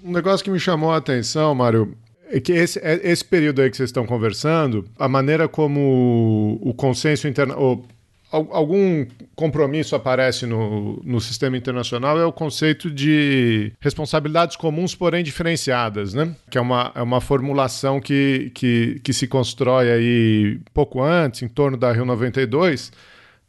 Um 0.03 0.11
negócio 0.11 0.43
que 0.43 0.51
me 0.51 0.59
chamou 0.59 0.91
a 0.91 0.97
atenção, 0.97 1.55
Mário, 1.55 1.97
é 2.29 2.39
que 2.39 2.51
esse, 2.51 2.77
é, 2.77 2.99
esse 3.01 3.25
período 3.25 3.63
aí 3.63 3.71
que 3.71 3.77
vocês 3.77 3.89
estão 3.89 4.05
conversando, 4.05 4.85
a 4.99 5.09
maneira 5.09 5.47
como 5.47 6.59
o 6.61 6.75
consenso 6.75 7.27
internacional 7.27 7.83
algum 8.31 9.05
compromisso 9.35 9.95
aparece 9.95 10.45
no, 10.45 11.01
no 11.03 11.21
sistema 11.21 11.55
internacional 11.55 12.19
é 12.19 12.25
o 12.25 12.31
conceito 12.31 12.91
de 12.91 13.71
responsabilidades 13.79 14.57
comuns, 14.57 14.93
porém 14.93 15.23
diferenciadas, 15.23 16.13
né? 16.13 16.35
Que 16.49 16.57
é 16.57 16.61
uma, 16.61 16.91
é 16.93 17.01
uma 17.01 17.21
formulação 17.21 18.01
que, 18.01 18.51
que, 18.53 18.99
que 19.03 19.13
se 19.13 19.27
constrói 19.27 19.91
aí 19.91 20.59
pouco 20.73 21.01
antes, 21.01 21.41
em 21.41 21.47
torno 21.47 21.77
da 21.77 21.91
Rio 21.91 22.05
92, 22.05 22.91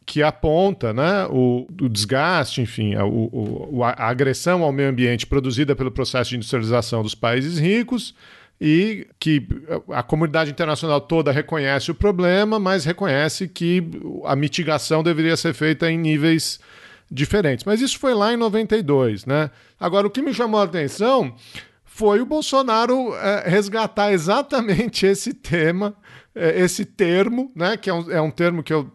que 0.06 0.22
aponta 0.22 0.94
né, 0.94 1.26
o, 1.28 1.66
o 1.82 1.88
desgaste, 1.88 2.62
enfim, 2.62 2.94
a, 2.94 3.04
o, 3.04 3.82
a 3.84 4.08
agressão 4.08 4.62
ao 4.62 4.72
meio 4.72 4.88
ambiente 4.88 5.26
produzida 5.26 5.76
pelo 5.76 5.90
processo 5.90 6.30
de 6.30 6.36
industrialização 6.36 7.02
dos 7.02 7.14
países 7.14 7.58
ricos 7.58 8.14
e 8.60 9.06
que 9.20 9.46
a 9.90 10.02
comunidade 10.02 10.50
internacional 10.50 11.00
toda 11.00 11.30
reconhece 11.30 11.90
o 11.90 11.94
problema, 11.94 12.58
mas 12.58 12.84
reconhece 12.84 13.46
que 13.46 13.82
a 14.24 14.34
mitigação 14.34 15.02
deveria 15.02 15.36
ser 15.36 15.54
feita 15.54 15.90
em 15.90 15.96
níveis 15.96 16.58
diferentes. 17.10 17.64
Mas 17.64 17.80
isso 17.80 17.98
foi 17.98 18.14
lá 18.14 18.32
em 18.32 18.36
92, 18.36 19.24
né? 19.26 19.50
Agora, 19.78 20.06
o 20.06 20.10
que 20.10 20.22
me 20.22 20.34
chamou 20.34 20.60
a 20.60 20.64
atenção 20.64 21.34
foi 21.84 22.20
o 22.20 22.26
Bolsonaro 22.26 23.14
é, 23.14 23.48
resgatar 23.48 24.12
exatamente 24.12 25.04
esse 25.06 25.32
tema, 25.32 25.94
é, 26.34 26.60
esse 26.60 26.84
termo, 26.84 27.52
né? 27.54 27.76
Que 27.76 27.90
é 27.90 27.94
um, 27.94 28.10
é 28.10 28.20
um 28.20 28.30
termo 28.30 28.62
que 28.62 28.72
eu 28.72 28.90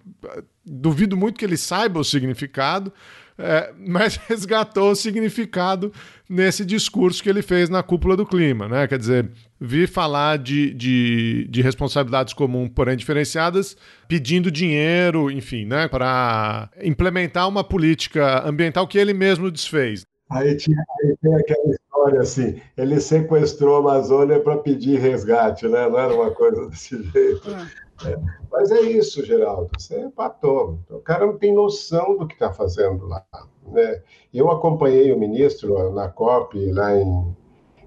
duvido 0.66 1.18
muito 1.18 1.38
que 1.38 1.46
ele 1.46 1.58
saiba 1.58 2.00
o 2.00 2.04
significado, 2.04 2.94
é, 3.38 3.74
mas 3.78 4.16
resgatou 4.28 4.92
o 4.92 4.96
significado 4.96 5.92
nesse 6.30 6.64
discurso 6.64 7.22
que 7.22 7.30
ele 7.30 7.42
fez 7.42 7.70
na 7.70 7.84
cúpula 7.84 8.16
do 8.16 8.26
clima. 8.26 8.68
Né? 8.68 8.88
Quer 8.88 9.00
dizer, 9.00 9.30
vi 9.66 9.88
falar 9.88 10.38
de, 10.38 10.74
de, 10.74 11.48
de 11.50 11.62
responsabilidades 11.62 12.34
comuns, 12.34 12.70
porém 12.76 12.98
diferenciadas, 12.98 13.78
pedindo 14.08 14.52
dinheiro, 14.52 15.32
enfim, 15.32 15.66
né, 15.66 15.88
para 15.88 16.70
implementar 16.82 17.48
uma 17.48 17.64
política 17.64 18.46
ambiental 18.46 18.86
que 18.86 18.98
ele 18.98 19.14
mesmo 19.14 19.50
desfez. 19.50 20.06
Aí, 20.30 20.58
tinha, 20.58 20.78
aí 21.02 21.16
tem 21.22 21.36
aquela 21.36 21.70
história 21.72 22.22
assim: 22.22 22.62
ele 22.76 23.00
sequestrou 23.00 23.76
a 23.76 23.80
Amazônia 23.80 24.40
para 24.40 24.58
pedir 24.58 25.00
resgate, 25.00 25.68
né? 25.68 25.88
não 25.88 26.00
era 26.00 26.14
uma 26.14 26.32
coisa 26.32 26.68
desse 26.68 27.02
jeito. 27.12 27.50
É. 27.50 27.84
É. 28.06 28.20
Mas 28.52 28.72
é 28.72 28.82
isso, 28.82 29.24
Geraldo, 29.24 29.70
você 29.78 30.00
empatou. 30.00 30.80
O 30.90 31.00
cara 31.00 31.26
não 31.26 31.38
tem 31.38 31.54
noção 31.54 32.18
do 32.18 32.28
que 32.28 32.34
está 32.34 32.52
fazendo 32.52 33.06
lá. 33.06 33.24
Né? 33.68 34.02
Eu 34.34 34.52
acompanhei 34.52 35.12
o 35.12 35.20
ministro 35.20 35.92
na 35.94 36.10
COP, 36.10 36.72
lá 36.72 36.96
em. 36.96 37.36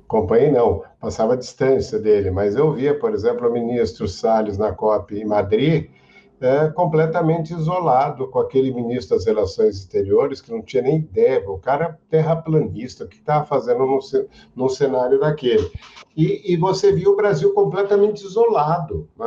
Acompanhei, 0.07 0.53
não, 0.53 0.85
passava 1.01 1.35
a 1.35 1.37
distância 1.37 1.99
dele, 1.99 2.31
mas 2.31 2.55
eu 2.55 2.73
via, 2.73 2.97
por 2.97 3.13
exemplo, 3.13 3.49
o 3.49 3.53
ministro 3.53 4.07
Salles 4.07 4.57
na 4.57 4.73
COP 4.73 5.19
em 5.19 5.25
Madrid 5.25 5.91
é, 6.41 6.69
completamente 6.69 7.53
isolado 7.55 8.29
com 8.29 8.39
aquele 8.39 8.73
ministro 8.73 9.17
das 9.17 9.27
Relações 9.27 9.77
Exteriores 9.77 10.41
que 10.41 10.53
não 10.53 10.63
tinha 10.63 10.83
nem 10.83 10.97
ideia, 10.97 11.43
o 11.49 11.59
cara 11.59 11.99
terraplanista, 12.11 13.05
o 13.05 13.09
que 13.09 13.17
estava 13.17 13.45
fazendo 13.47 13.87
num, 13.87 13.99
num 14.55 14.69
cenário 14.69 15.19
daquele. 15.19 15.71
E, 16.17 16.53
e, 16.53 16.57
você 16.57 16.93
viu 16.93 17.13
o 17.13 17.17
Brasil 17.17 17.53
completamente 17.53 18.25
isolado, 18.25 19.09
né? 19.19 19.27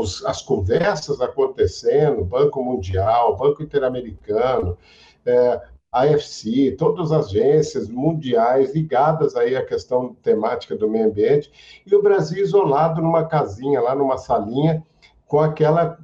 as, 0.00 0.24
as 0.24 0.42
conversas 0.42 1.20
acontecendo, 1.20 2.24
Banco 2.24 2.62
Mundial, 2.62 3.36
Banco 3.36 3.62
Interamericano, 3.62 4.76
é, 5.24 5.60
AFC, 6.00 6.76
todas 6.78 7.12
as 7.12 7.26
agências 7.26 7.88
mundiais 7.88 8.74
ligadas 8.74 9.34
aí 9.34 9.56
à 9.56 9.64
questão 9.64 10.14
temática 10.22 10.76
do 10.76 10.88
meio 10.88 11.06
ambiente, 11.06 11.50
e 11.86 11.94
o 11.94 12.02
Brasil 12.02 12.42
isolado 12.42 13.00
numa 13.00 13.24
casinha, 13.24 13.80
lá 13.80 13.94
numa 13.94 14.18
salinha, 14.18 14.84
com 15.26 15.40
aquela 15.40 15.98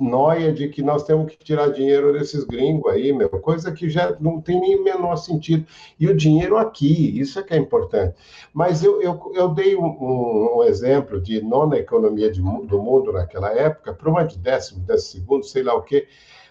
noia 0.00 0.52
de 0.52 0.68
que 0.68 0.80
nós 0.80 1.02
temos 1.02 1.32
que 1.32 1.44
tirar 1.44 1.72
dinheiro 1.72 2.12
desses 2.12 2.44
gringos 2.44 2.92
aí, 2.92 3.12
meu, 3.12 3.28
coisa 3.28 3.72
que 3.72 3.90
já 3.90 4.16
não 4.20 4.40
tem 4.40 4.60
nem 4.60 4.76
o 4.76 4.84
menor 4.84 5.16
sentido. 5.16 5.66
E 5.98 6.06
o 6.06 6.16
dinheiro 6.16 6.56
aqui, 6.56 7.18
isso 7.18 7.38
é 7.38 7.42
que 7.42 7.54
é 7.54 7.56
importante. 7.56 8.14
Mas 8.52 8.84
eu, 8.84 9.02
eu, 9.02 9.32
eu 9.34 9.48
dei 9.48 9.76
um, 9.76 10.58
um, 10.58 10.62
exemplo 10.64 11.20
de 11.20 11.42
nona 11.42 11.76
economia 11.76 12.30
de, 12.30 12.40
do 12.40 12.80
mundo 12.80 13.12
naquela 13.12 13.52
época, 13.52 13.92
para 13.92 14.08
uma 14.08 14.22
de 14.22 14.38
décimo, 14.38 14.80
décimo 14.80 15.20
segundo, 15.20 15.44
sei 15.44 15.62
lá 15.62 15.74
o 15.74 15.82
quê, 15.82 16.06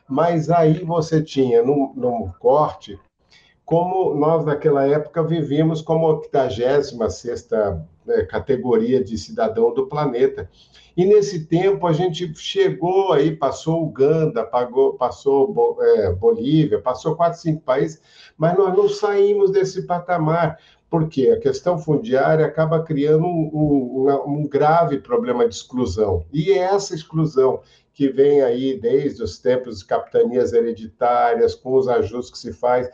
mas 0.08 0.50
aí 0.50 0.84
você 0.84 1.22
tinha 1.22 1.64
no, 1.64 1.94
no 1.96 2.34
corte 2.40 3.00
como 3.68 4.16
nós 4.16 4.46
naquela 4.46 4.88
época 4.88 5.22
vivíamos 5.22 5.82
como 5.82 6.08
86 6.08 6.98
né, 8.06 8.24
categoria 8.24 9.04
de 9.04 9.18
cidadão 9.18 9.74
do 9.74 9.88
planeta. 9.88 10.50
E 10.96 11.04
nesse 11.04 11.46
tempo 11.48 11.86
a 11.86 11.92
gente 11.92 12.34
chegou 12.34 13.12
aí, 13.12 13.36
passou 13.36 13.84
Uganda, 13.84 14.46
pagou, 14.46 14.94
passou 14.94 15.78
é, 15.82 16.14
Bolívia, 16.14 16.82
passou 16.82 17.18
quatro, 17.18 17.42
cinco 17.42 17.62
países, 17.62 18.02
mas 18.38 18.58
nós 18.58 18.74
não 18.74 18.88
saímos 18.88 19.52
desse 19.52 19.86
patamar, 19.86 20.58
porque 20.90 21.30
a 21.30 21.38
questão 21.38 21.78
fundiária 21.78 22.46
acaba 22.46 22.82
criando 22.82 23.26
um, 23.26 24.08
um, 24.08 24.32
um 24.32 24.48
grave 24.48 25.00
problema 25.00 25.46
de 25.46 25.54
exclusão. 25.54 26.26
E 26.32 26.54
é 26.54 26.60
essa 26.60 26.96
exclusão 26.96 27.60
que 27.98 28.10
vem 28.10 28.44
aí 28.44 28.80
desde 28.80 29.24
os 29.24 29.40
tempos 29.40 29.80
de 29.80 29.86
capitanias 29.86 30.54
hereditárias, 30.54 31.56
com 31.56 31.74
os 31.74 31.88
ajustes 31.88 32.30
que 32.30 32.38
se 32.38 32.54
faz, 32.54 32.88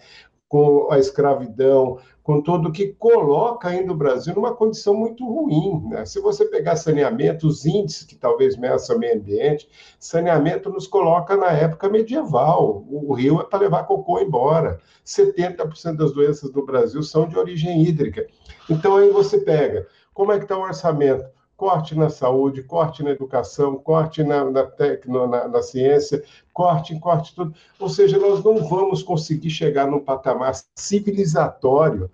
com 0.47 0.89
a 0.89 0.97
escravidão, 0.97 1.99
com 2.23 2.41
tudo 2.41 2.71
que 2.71 2.93
coloca 2.93 3.67
ainda 3.67 3.91
o 3.91 3.97
Brasil 3.97 4.33
numa 4.33 4.55
condição 4.55 4.93
muito 4.93 5.27
ruim. 5.27 5.89
Né? 5.89 6.05
Se 6.05 6.21
você 6.21 6.45
pegar 6.45 6.77
saneamento, 6.77 7.45
os 7.45 7.65
índices 7.65 8.03
que 8.05 8.15
talvez 8.15 8.55
meçam 8.55 8.97
meio 8.97 9.17
ambiente, 9.17 9.67
saneamento 9.99 10.69
nos 10.69 10.87
coloca 10.87 11.35
na 11.35 11.51
época 11.51 11.89
medieval. 11.89 12.85
O 12.89 13.13
rio 13.13 13.41
é 13.41 13.43
para 13.43 13.59
levar 13.59 13.83
cocô 13.83 14.21
embora. 14.21 14.79
70% 15.05 15.97
das 15.97 16.13
doenças 16.13 16.49
do 16.49 16.65
Brasil 16.65 17.03
são 17.03 17.27
de 17.27 17.37
origem 17.37 17.83
hídrica. 17.83 18.25
Então 18.69 18.95
aí 18.95 19.09
você 19.09 19.39
pega, 19.39 19.85
como 20.13 20.31
é 20.31 20.37
que 20.37 20.45
está 20.45 20.57
o 20.57 20.61
orçamento? 20.61 21.25
Corte 21.55 21.95
na 21.95 22.09
saúde, 22.09 22.63
corte 22.63 23.03
na 23.03 23.11
educação, 23.11 23.75
corte 23.77 24.23
na, 24.23 24.43
na, 24.49 24.63
tecno, 24.63 25.27
na, 25.27 25.47
na 25.47 25.61
ciência, 25.61 26.23
corte, 26.51 26.97
corte 26.99 27.33
tudo. 27.35 27.53
Ou 27.79 27.89
seja, 27.89 28.17
nós 28.17 28.43
não 28.43 28.67
vamos 28.67 29.03
conseguir 29.03 29.49
chegar 29.49 29.87
num 29.87 29.99
patamar 29.99 30.53
civilizatório 30.75 32.09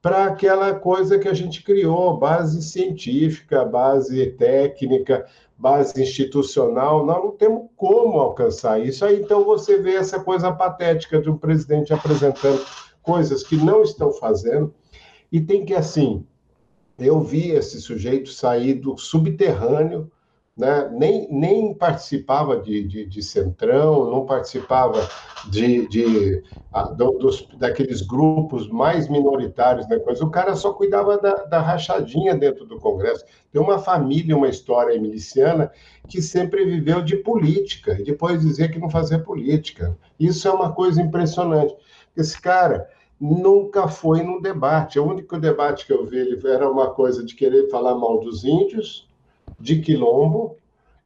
para 0.00 0.26
aquela 0.26 0.74
coisa 0.74 1.18
que 1.18 1.28
a 1.28 1.34
gente 1.34 1.62
criou, 1.62 2.16
base 2.16 2.62
científica, 2.62 3.64
base 3.64 4.26
técnica, 4.32 5.26
base 5.56 6.00
institucional, 6.00 7.04
nós 7.04 7.22
não 7.22 7.32
temos 7.32 7.68
como 7.76 8.20
alcançar 8.20 8.80
isso. 8.80 9.04
Aí 9.04 9.20
então 9.20 9.44
você 9.44 9.78
vê 9.78 9.96
essa 9.96 10.20
coisa 10.20 10.52
patética 10.52 11.20
de 11.20 11.28
um 11.28 11.36
presidente 11.36 11.92
apresentando 11.92 12.64
coisas 13.02 13.42
que 13.42 13.56
não 13.56 13.82
estão 13.82 14.12
fazendo, 14.12 14.72
e 15.32 15.40
tem 15.40 15.64
que, 15.64 15.74
assim, 15.74 16.26
eu 16.98 17.20
vi 17.20 17.50
esse 17.52 17.80
sujeito 17.80 18.30
sair 18.30 18.74
do 18.74 18.98
subterrâneo, 18.98 20.10
né? 20.56 20.90
nem, 20.92 21.28
nem 21.30 21.72
participava 21.72 22.60
de, 22.60 22.82
de, 22.82 23.06
de 23.06 23.22
centrão, 23.22 24.10
não 24.10 24.26
participava 24.26 25.08
de, 25.48 25.86
de 25.86 26.42
a, 26.72 26.82
dos, 26.82 27.46
daqueles 27.56 28.02
grupos 28.02 28.68
mais 28.68 29.08
minoritários, 29.08 29.86
né? 29.88 29.96
O 30.20 30.30
cara 30.30 30.56
só 30.56 30.72
cuidava 30.72 31.16
da, 31.16 31.44
da 31.44 31.60
rachadinha 31.60 32.34
dentro 32.34 32.66
do 32.66 32.78
Congresso. 32.78 33.24
Tem 33.52 33.62
uma 33.62 33.78
família, 33.78 34.36
uma 34.36 34.48
história 34.48 35.00
miliciana 35.00 35.70
que 36.08 36.20
sempre 36.20 36.64
viveu 36.64 37.02
de 37.02 37.16
política, 37.16 37.96
e 37.98 38.02
depois 38.02 38.40
dizia 38.40 38.68
que 38.68 38.78
não 38.78 38.90
fazia 38.90 39.18
política. 39.18 39.96
Isso 40.18 40.48
é 40.48 40.50
uma 40.50 40.72
coisa 40.72 41.00
impressionante. 41.00 41.74
Esse 42.16 42.40
cara 42.40 42.88
nunca 43.20 43.88
foi 43.88 44.22
num 44.22 44.40
debate. 44.40 44.98
O 44.98 45.06
único 45.06 45.38
debate 45.38 45.86
que 45.86 45.92
eu 45.92 46.06
vi 46.06 46.18
ele 46.18 46.40
era 46.46 46.70
uma 46.70 46.90
coisa 46.90 47.24
de 47.24 47.34
querer 47.34 47.68
falar 47.68 47.94
mal 47.94 48.20
dos 48.20 48.44
índios, 48.44 49.08
de 49.58 49.80
quilombo, 49.80 50.56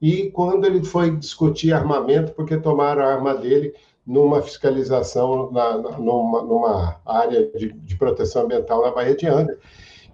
e 0.01 0.31
quando 0.31 0.66
ele 0.66 0.83
foi 0.83 1.16
discutir 1.16 1.72
armamento, 1.72 2.33
porque 2.33 2.57
tomaram 2.57 3.03
a 3.03 3.14
arma 3.14 3.35
dele 3.35 3.72
numa 4.05 4.42
fiscalização, 4.42 5.51
na, 5.53 5.79
numa, 5.79 6.42
numa, 6.42 7.01
área 7.07 7.46
de, 7.53 7.72
de, 7.72 7.96
proteção 7.96 8.42
ambiental 8.42 8.83
na 8.83 8.90
Baía 8.90 9.14
de 9.14 9.29
Angra. 9.29 9.57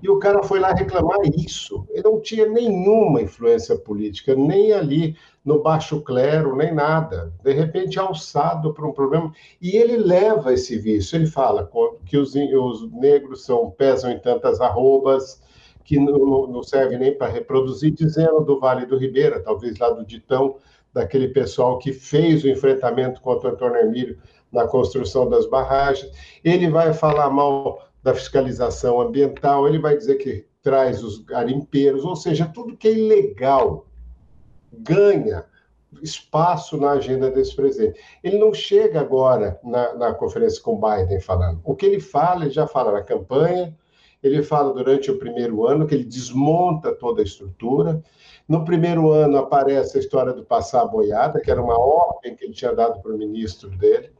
E 0.02 0.08
o 0.08 0.18
cara 0.18 0.42
foi 0.42 0.60
lá 0.60 0.72
reclamar 0.72 1.18
isso. 1.34 1.86
Ele 1.90 2.02
não 2.02 2.20
tinha 2.20 2.46
nenhuma 2.46 3.22
influência 3.22 3.76
política, 3.76 4.34
nem 4.34 4.72
ali 4.72 5.16
no 5.48 5.62
baixo 5.62 6.02
clero, 6.02 6.54
nem 6.54 6.74
nada. 6.74 7.32
De 7.42 7.54
repente, 7.54 7.98
alçado 7.98 8.74
para 8.74 8.86
um 8.86 8.92
problema. 8.92 9.32
E 9.62 9.78
ele 9.78 9.96
leva 9.96 10.52
esse 10.52 10.78
vício. 10.78 11.16
Ele 11.16 11.26
fala 11.26 11.70
que 12.04 12.18
os, 12.18 12.34
os 12.34 12.92
negros 12.92 13.46
são, 13.46 13.70
pesam 13.70 14.10
em 14.10 14.18
tantas 14.18 14.60
arrobas, 14.60 15.42
que 15.82 15.98
não, 15.98 16.46
não 16.46 16.62
serve 16.62 16.98
nem 16.98 17.16
para 17.16 17.32
reproduzir, 17.32 17.92
dizendo 17.94 18.44
do 18.44 18.60
Vale 18.60 18.84
do 18.84 18.98
Ribeira, 18.98 19.40
talvez 19.40 19.78
lá 19.78 19.88
do 19.88 20.04
Ditão, 20.04 20.56
daquele 20.92 21.28
pessoal 21.28 21.78
que 21.78 21.94
fez 21.94 22.44
o 22.44 22.48
enfrentamento 22.48 23.22
contra 23.22 23.48
o 23.48 23.52
Antônio 23.52 23.80
Emílio 23.80 24.18
na 24.52 24.66
construção 24.66 25.30
das 25.30 25.48
barragens. 25.48 26.12
Ele 26.44 26.68
vai 26.68 26.92
falar 26.92 27.30
mal 27.30 27.88
da 28.02 28.14
fiscalização 28.14 29.00
ambiental, 29.00 29.66
ele 29.66 29.78
vai 29.78 29.96
dizer 29.96 30.16
que 30.16 30.44
traz 30.62 31.02
os 31.02 31.24
garimpeiros, 31.24 32.04
ou 32.04 32.14
seja, 32.14 32.44
tudo 32.44 32.76
que 32.76 32.88
é 32.88 32.92
ilegal 32.92 33.87
ganha 34.80 35.44
espaço 36.02 36.76
na 36.76 36.92
agenda 36.92 37.30
desse 37.30 37.54
presidente. 37.56 37.98
Ele 38.22 38.38
não 38.38 38.52
chega 38.52 39.00
agora 39.00 39.58
na, 39.64 39.94
na 39.94 40.14
conferência 40.14 40.62
com 40.62 40.78
Biden 40.78 41.20
falando. 41.20 41.60
O 41.64 41.74
que 41.74 41.86
ele 41.86 42.00
fala, 42.00 42.44
ele 42.44 42.52
já 42.52 42.66
fala 42.66 42.92
na 42.92 43.02
campanha, 43.02 43.74
ele 44.22 44.42
fala 44.42 44.72
durante 44.72 45.10
o 45.10 45.18
primeiro 45.18 45.66
ano 45.66 45.86
que 45.86 45.94
ele 45.94 46.04
desmonta 46.04 46.92
toda 46.92 47.22
a 47.22 47.24
estrutura. 47.24 48.02
No 48.48 48.64
primeiro 48.64 49.10
ano 49.12 49.38
aparece 49.38 49.96
a 49.96 50.00
história 50.00 50.32
do 50.32 50.44
passar 50.44 50.82
a 50.82 50.86
boiada, 50.86 51.40
que 51.40 51.50
era 51.50 51.62
uma 51.62 51.78
ordem 51.78 52.34
que 52.34 52.44
ele 52.44 52.54
tinha 52.54 52.74
dado 52.74 53.00
para 53.00 53.12
o 53.12 53.18
ministro 53.18 53.70
dele, 53.70 54.10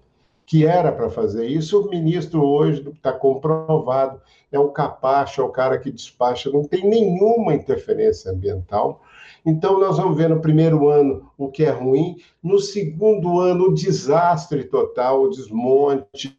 que 0.47 0.65
era 0.67 0.93
para 0.93 1.11
fazer 1.11 1.47
isso. 1.47 1.81
O 1.81 1.91
ministro 1.91 2.45
hoje 2.45 2.89
está 2.89 3.13
comprovado, 3.13 4.21
é 4.53 4.59
um 4.59 4.73
capacho, 4.73 5.41
é 5.41 5.45
o 5.45 5.51
cara 5.51 5.79
que 5.79 5.91
despacha, 5.91 6.51
não 6.51 6.63
tem 6.63 6.89
nenhuma 6.89 7.55
interferência 7.55 8.31
ambiental. 8.31 9.03
Então, 9.45 9.79
nós 9.79 9.97
vamos 9.97 10.17
ver 10.17 10.29
no 10.29 10.41
primeiro 10.41 10.89
ano 10.89 11.31
o 11.37 11.49
que 11.49 11.65
é 11.65 11.71
ruim, 11.71 12.17
no 12.43 12.59
segundo 12.59 13.41
ano, 13.41 13.67
o 13.67 13.75
desastre 13.75 14.65
total, 14.65 15.23
o 15.23 15.31
desmonte, 15.31 16.39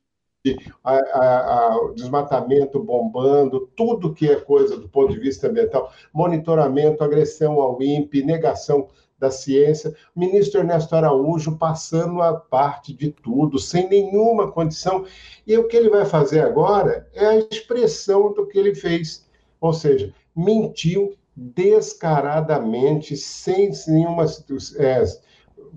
a, 0.84 0.94
a, 0.94 1.58
a, 1.74 1.78
o 1.86 1.94
desmatamento 1.94 2.80
bombando, 2.82 3.70
tudo 3.76 4.14
que 4.14 4.30
é 4.30 4.36
coisa 4.36 4.78
do 4.78 4.88
ponto 4.88 5.12
de 5.12 5.20
vista 5.20 5.48
ambiental, 5.48 5.92
monitoramento, 6.14 7.04
agressão 7.04 7.60
ao 7.62 7.82
INPE, 7.82 8.24
negação 8.24 8.88
da 9.20 9.30
ciência, 9.30 9.94
o 10.16 10.20
ministro 10.20 10.62
Ernesto 10.62 10.96
Araújo 10.96 11.58
passando 11.58 12.22
a 12.22 12.34
parte 12.34 12.94
de 12.94 13.12
tudo, 13.12 13.60
sem 13.60 13.90
nenhuma 13.90 14.50
condição. 14.50 15.06
E 15.46 15.58
o 15.58 15.68
que 15.68 15.76
ele 15.76 15.90
vai 15.90 16.06
fazer 16.06 16.40
agora 16.40 17.08
é 17.14 17.26
a 17.26 17.38
expressão 17.38 18.34
do 18.34 18.48
que 18.48 18.58
ele 18.58 18.74
fez, 18.74 19.28
ou 19.60 19.74
seja, 19.74 20.14
mentiu 20.34 21.16
descaradamente, 21.40 23.16
sem 23.16 23.72
nenhuma 23.88 24.26
é, 24.78 25.04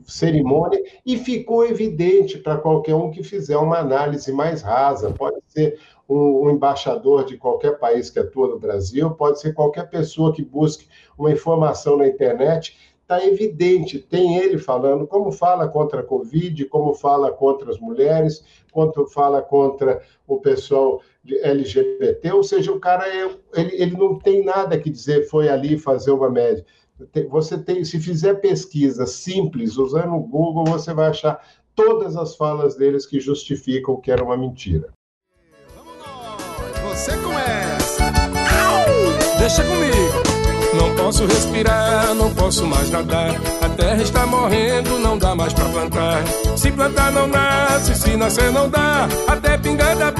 cerimônia, 0.04 0.82
e 1.06 1.16
ficou 1.16 1.64
evidente 1.64 2.38
para 2.38 2.58
qualquer 2.58 2.96
um 2.96 3.10
que 3.10 3.22
fizer 3.22 3.56
uma 3.56 3.78
análise 3.78 4.32
mais 4.32 4.60
rasa. 4.60 5.12
Pode 5.12 5.36
ser 5.46 5.78
um, 6.08 6.46
um, 6.46 6.50
embaixador 6.50 7.24
de 7.24 7.36
qualquer 7.36 7.78
país 7.78 8.10
que 8.10 8.18
atua 8.18 8.48
no 8.48 8.58
Brasil, 8.58 9.10
pode 9.12 9.40
ser 9.40 9.54
qualquer 9.54 9.88
pessoa 9.88 10.32
que 10.32 10.44
busque 10.44 10.88
uma 11.16 11.30
informação 11.30 11.96
na 11.96 12.08
internet. 12.08 12.76
Está 13.02 13.24
evidente, 13.24 13.98
tem 13.98 14.38
ele 14.38 14.58
falando 14.58 15.06
como 15.06 15.30
fala 15.30 15.68
contra 15.68 16.00
a 16.00 16.04
Covid, 16.04 16.64
como 16.66 16.94
fala 16.94 17.30
contra 17.30 17.70
as 17.70 17.78
mulheres, 17.78 18.44
quanto 18.72 19.06
fala 19.06 19.42
contra 19.42 20.02
o 20.26 20.38
pessoal 20.38 21.00
LGBT, 21.24 22.32
ou 22.32 22.42
seja, 22.42 22.72
o 22.72 22.80
cara 22.80 23.06
é, 23.08 23.30
ele, 23.54 23.82
ele 23.82 23.96
não 23.96 24.18
tem 24.18 24.44
nada 24.44 24.78
que 24.78 24.90
dizer, 24.90 25.28
foi 25.28 25.48
ali 25.48 25.78
fazer 25.78 26.10
uma 26.10 26.28
média. 26.28 26.64
Você 27.30 27.58
tem, 27.58 27.84
se 27.84 27.98
fizer 27.98 28.34
pesquisa 28.34 29.06
simples, 29.06 29.76
usando 29.76 30.14
o 30.14 30.20
Google, 30.20 30.64
você 30.64 30.92
vai 30.92 31.08
achar 31.08 31.40
todas 31.74 32.16
as 32.16 32.36
falas 32.36 32.76
deles 32.76 33.06
que 33.06 33.20
justificam 33.20 34.00
que 34.00 34.10
era 34.10 34.22
uma 34.22 34.36
mentira. 34.36 34.92
Vamos 35.74 35.94
nós, 35.98 36.78
você 36.80 37.16
começa. 37.18 38.12
Deixa 39.38 39.64
comigo. 39.64 40.32
Não 40.74 40.94
posso 40.94 41.26
respirar, 41.26 42.14
não 42.14 42.32
posso 42.34 42.66
mais 42.66 42.88
nadar. 42.90 43.34
A 43.60 43.68
terra 43.70 44.02
está 44.02 44.26
morrendo, 44.26 44.98
não 44.98 45.18
dá 45.18 45.34
mais 45.34 45.52
pra 45.52 45.66
plantar. 45.66 46.24
Se 46.56 46.72
plantar 46.72 47.12
não 47.12 47.26
nasce, 47.26 47.94
se 47.94 48.16
nascer 48.16 48.50
não 48.50 48.70
dá. 48.70 49.06
Até 49.26 49.58
pingada 49.58 50.10
boa 50.10 50.11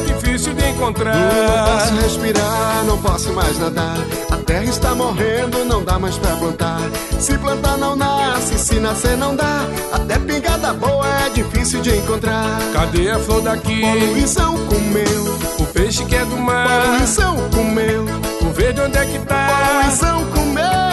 é 0.00 0.14
difícil 0.14 0.54
de 0.54 0.66
encontrar. 0.70 1.14
Não 1.14 1.78
posso 1.78 1.94
respirar, 1.94 2.84
não 2.86 2.98
posso 2.98 3.32
mais 3.32 3.58
nadar. 3.58 3.98
A 4.30 4.36
terra 4.36 4.64
está 4.64 4.94
morrendo, 4.94 5.64
não 5.64 5.84
dá 5.84 5.98
mais 5.98 6.16
pra 6.16 6.34
plantar. 6.36 6.80
Se 7.18 7.36
plantar 7.38 7.76
não 7.76 7.94
nasce, 7.94 8.58
se 8.58 8.80
nascer 8.80 9.16
não 9.16 9.36
dá. 9.36 9.66
Até 9.92 10.18
pingada 10.18 10.72
boa 10.72 11.06
é 11.26 11.30
difícil 11.30 11.80
de 11.82 11.96
encontrar. 11.96 12.58
Cadê 12.72 13.10
a 13.10 13.18
flor 13.18 13.42
daqui? 13.42 13.80
Poluição 13.80 14.56
comeu. 14.66 15.38
O 15.58 15.64
peixe 15.66 16.04
que 16.04 16.16
é 16.16 16.24
do 16.24 16.36
mar. 16.36 16.68
Poluição 16.68 17.36
comeu. 17.50 18.06
O 18.40 18.52
verde 18.52 18.80
onde 18.80 18.98
é 18.98 19.04
que 19.04 19.18
tá? 19.20 19.80
Poluição 19.80 20.24
comeu. 20.26 20.89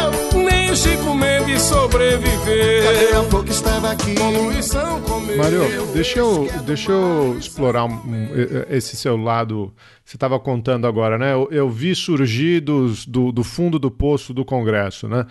Nem 0.68 0.74
o 0.74 0.76
Chico 0.76 1.16
Mendes 1.16 1.62
sobreviveu. 1.62 2.84
Cadê 2.84 3.16
a 3.16 3.24
flor 3.24 3.46
que 3.46 3.52
estava 3.52 3.92
aqui? 3.92 4.16
Poluição 4.16 5.02
comeu. 5.02 5.38
Mário, 5.38 5.62
deixa 5.94 6.20
eu, 6.20 6.50
deixa 6.66 6.92
eu 6.92 7.38
explorar 7.40 7.86
um, 7.86 8.30
esse 8.70 8.98
seu 8.98 9.16
lado. 9.16 9.74
Você 10.04 10.18
estava 10.18 10.38
contando 10.38 10.86
agora, 10.86 11.18
né? 11.18 11.32
Eu, 11.32 11.48
eu 11.52 11.70
vi 11.70 11.96
surgir 11.96 12.60
dos, 12.60 13.06
do, 13.06 13.32
do 13.32 13.46
fundo 13.46 13.80
do 13.80 13.90
poço 13.90 14.34
do 14.34 14.44
Congresso, 14.44 15.08
né? 15.08 15.26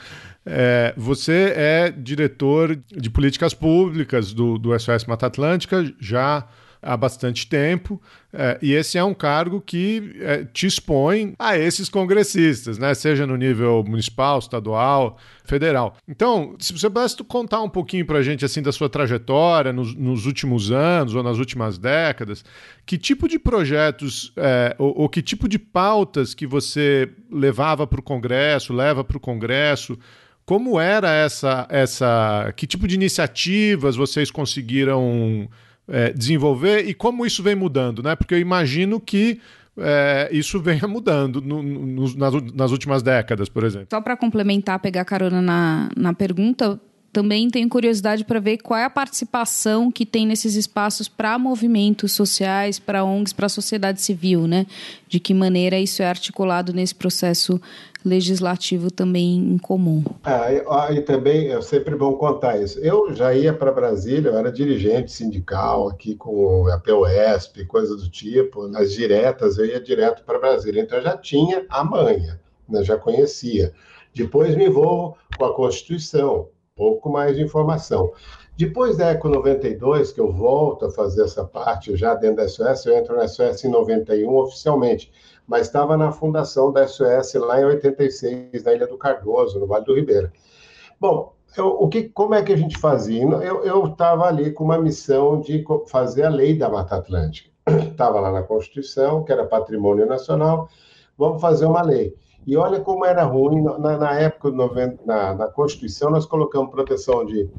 É, 0.46 0.94
você 0.96 1.52
é 1.54 1.90
diretor 1.90 2.74
de 2.90 3.10
políticas 3.10 3.52
públicas 3.52 4.32
do, 4.32 4.56
do 4.56 4.78
SOS 4.78 5.04
Mata 5.04 5.26
Atlântica, 5.26 5.84
já 6.00 6.46
há 6.82 6.96
bastante 6.96 7.46
tempo, 7.46 8.00
é, 8.32 8.58
e 8.60 8.72
esse 8.72 8.98
é 8.98 9.04
um 9.04 9.14
cargo 9.14 9.60
que 9.60 10.14
é, 10.20 10.44
te 10.44 10.66
expõe 10.66 11.34
a 11.38 11.56
esses 11.56 11.88
congressistas, 11.88 12.78
né? 12.78 12.92
seja 12.94 13.26
no 13.26 13.36
nível 13.36 13.82
municipal, 13.86 14.38
estadual, 14.38 15.16
federal. 15.44 15.96
Então, 16.06 16.54
se 16.58 16.72
você 16.72 16.88
pudesse 16.90 17.16
contar 17.24 17.62
um 17.62 17.68
pouquinho 17.68 18.04
para 18.04 18.18
a 18.18 18.22
gente 18.22 18.44
assim 18.44 18.60
da 18.60 18.72
sua 18.72 18.88
trajetória 18.88 19.72
nos, 19.72 19.94
nos, 19.94 20.26
últimos 20.26 20.70
anos 20.70 21.14
ou 21.14 21.22
nas 21.22 21.38
últimas 21.38 21.78
décadas, 21.78 22.44
que 22.84 22.98
tipo 22.98 23.28
de 23.28 23.38
projetos 23.38 24.32
é, 24.36 24.74
ou, 24.78 25.02
ou 25.02 25.08
que 25.08 25.22
tipo 25.22 25.48
de 25.48 25.58
pautas 25.58 26.34
que 26.34 26.46
você 26.46 27.10
levava 27.30 27.86
para 27.86 28.00
o 28.00 28.02
Congresso, 28.02 28.72
leva 28.72 29.02
para 29.02 29.16
o 29.16 29.20
Congresso, 29.20 29.98
como 30.46 30.78
era 30.78 31.12
essa, 31.12 31.66
essa. 31.68 32.52
Que 32.56 32.68
tipo 32.68 32.86
de 32.86 32.94
iniciativas 32.94 33.96
vocês 33.96 34.30
conseguiram 34.30 35.48
é, 35.88 36.12
desenvolver 36.12 36.88
e 36.88 36.94
como 36.94 37.24
isso 37.24 37.42
vem 37.42 37.54
mudando, 37.54 38.02
né? 38.02 38.16
Porque 38.16 38.34
eu 38.34 38.38
imagino 38.38 39.00
que 39.00 39.40
é, 39.78 40.28
isso 40.32 40.60
venha 40.60 40.88
mudando 40.88 41.40
no, 41.40 41.62
no, 41.62 42.16
nas, 42.16 42.34
nas, 42.54 42.70
últimas 42.72 43.02
décadas, 43.02 43.48
por 43.48 43.64
exemplo. 43.64 43.88
Só 43.90 44.00
para 44.00 44.16
complementar, 44.16 44.78
pegar 44.78 45.04
carona 45.04 45.42
na, 45.42 45.88
na 45.96 46.14
pergunta, 46.14 46.80
também 47.16 47.48
tenho 47.48 47.66
curiosidade 47.66 48.26
para 48.26 48.38
ver 48.38 48.58
qual 48.58 48.78
é 48.78 48.84
a 48.84 48.90
participação 48.90 49.90
que 49.90 50.04
tem 50.04 50.26
nesses 50.26 50.54
espaços 50.54 51.08
para 51.08 51.38
movimentos 51.38 52.12
sociais, 52.12 52.78
para 52.78 53.02
ONGs, 53.02 53.32
para 53.32 53.46
a 53.46 53.48
sociedade 53.48 54.02
civil, 54.02 54.46
né? 54.46 54.66
De 55.08 55.18
que 55.18 55.32
maneira 55.32 55.78
isso 55.78 56.02
é 56.02 56.06
articulado 56.06 56.74
nesse 56.74 56.94
processo 56.94 57.58
legislativo 58.04 58.90
também 58.90 59.38
em 59.38 59.56
comum. 59.56 60.04
Ah, 60.22 60.92
e, 60.92 61.00
também 61.00 61.48
é 61.48 61.60
sempre 61.62 61.96
bom 61.96 62.12
contar 62.16 62.62
isso. 62.62 62.78
Eu 62.80 63.14
já 63.14 63.32
ia 63.32 63.54
para 63.54 63.72
Brasília, 63.72 64.28
eu 64.28 64.36
era 64.36 64.52
dirigente 64.52 65.10
sindical 65.10 65.88
aqui 65.88 66.16
com 66.16 66.68
a 66.68 66.78
POSP, 66.78 67.64
coisa 67.64 67.96
do 67.96 68.10
tipo, 68.10 68.68
nas 68.68 68.92
diretas, 68.92 69.56
eu 69.56 69.64
ia 69.64 69.80
direto 69.80 70.22
para 70.22 70.38
Brasília. 70.38 70.82
Então 70.82 70.98
eu 70.98 71.04
já 71.04 71.16
tinha 71.16 71.64
a 71.70 71.82
manha, 71.82 72.38
né, 72.68 72.84
já 72.84 72.98
conhecia. 72.98 73.72
Depois 74.14 74.54
me 74.54 74.66
envolvo 74.66 75.16
com 75.38 75.44
a 75.46 75.54
Constituição, 75.54 76.48
pouco 76.76 77.10
mais 77.10 77.36
de 77.36 77.42
informação. 77.42 78.12
Depois 78.56 78.96
da 78.96 79.10
Eco 79.10 79.28
92, 79.28 80.12
que 80.12 80.20
eu 80.20 80.30
volto 80.30 80.86
a 80.86 80.90
fazer 80.90 81.24
essa 81.24 81.44
parte 81.44 81.96
já 81.96 82.14
dentro 82.14 82.36
da 82.36 82.48
SOS, 82.48 82.86
eu 82.86 82.96
entro 82.96 83.16
na 83.16 83.26
SOS 83.26 83.64
em 83.64 83.68
91 83.68 84.34
oficialmente 84.36 85.10
mas 85.46 85.66
estava 85.66 85.96
na 85.96 86.10
fundação 86.10 86.72
da 86.72 86.86
SOS 86.86 87.34
lá 87.34 87.60
em 87.60 87.64
86, 87.64 88.64
na 88.64 88.74
Ilha 88.74 88.86
do 88.86 88.98
Cardoso, 88.98 89.60
no 89.60 89.66
Vale 89.66 89.84
do 89.84 89.94
Ribeira. 89.94 90.32
Bom, 91.00 91.34
eu, 91.56 91.68
o 91.68 91.88
que, 91.88 92.04
como 92.08 92.34
é 92.34 92.42
que 92.42 92.52
a 92.52 92.56
gente 92.56 92.76
fazia? 92.78 93.22
Eu 93.22 93.86
estava 93.86 94.26
ali 94.26 94.50
com 94.52 94.64
uma 94.64 94.78
missão 94.78 95.40
de 95.40 95.64
fazer 95.86 96.24
a 96.24 96.28
lei 96.28 96.56
da 96.56 96.68
Mata 96.68 96.96
Atlântica. 96.96 97.50
Estava 97.90 98.20
lá 98.20 98.30
na 98.30 98.42
Constituição, 98.42 99.22
que 99.22 99.32
era 99.32 99.46
patrimônio 99.46 100.06
nacional, 100.06 100.68
vamos 101.16 101.40
fazer 101.40 101.66
uma 101.66 101.82
lei. 101.82 102.14
E 102.46 102.56
olha 102.56 102.80
como 102.80 103.04
era 103.04 103.24
ruim, 103.24 103.60
na, 103.62 103.98
na 103.98 104.14
época, 104.20 104.52
na, 105.04 105.34
na 105.34 105.48
Constituição, 105.48 106.10
nós 106.10 106.24
colocamos 106.24 106.70
proteção 106.70 107.24
de 107.24 107.50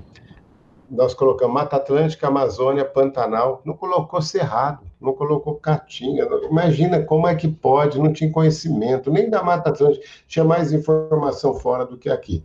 nós 0.90 1.14
colocamos 1.14 1.54
Mata 1.54 1.76
Atlântica, 1.76 2.28
Amazônia, 2.28 2.86
Pantanal, 2.86 3.62
não 3.66 3.76
colocou 3.76 4.22
Cerrado, 4.22 4.86
não 5.02 5.14
colocou 5.14 5.56
Caatinga. 5.56 6.28
Imagina 6.50 7.04
como 7.04 7.28
é 7.28 7.36
que 7.36 7.48
pode, 7.48 8.00
não 8.00 8.14
tinha 8.14 8.32
conhecimento, 8.32 9.12
nem 9.12 9.30
da 9.30 9.44
Mata 9.44 9.70
Atlântica, 9.70 10.06
tinha 10.28 10.46
mais 10.46 10.72
informação 10.72 11.56
fora 11.56 11.86
do 11.86 11.98
que 11.98 12.10
aqui. 12.10 12.42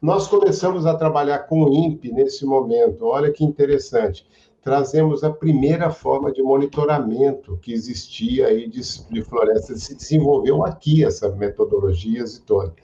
Nós 0.00 0.26
começamos 0.26 0.86
a 0.86 0.96
trabalhar 0.96 1.40
com 1.40 1.64
o 1.64 1.72
INPE 1.72 2.12
nesse 2.12 2.44
momento, 2.44 3.04
olha 3.04 3.30
que 3.30 3.44
interessante. 3.44 4.26
Trazemos 4.62 5.24
a 5.24 5.30
primeira 5.30 5.90
forma 5.90 6.30
de 6.30 6.42
monitoramento 6.42 7.58
que 7.60 7.72
existia 7.72 8.46
aí 8.46 8.68
de, 8.68 8.80
de 9.10 9.22
floresta, 9.22 9.74
se 9.76 9.94
desenvolveu 9.94 10.64
aqui 10.64 11.04
essas 11.04 11.36
metodologias 11.36 12.36
e 12.36 12.42
todas. 12.42 12.74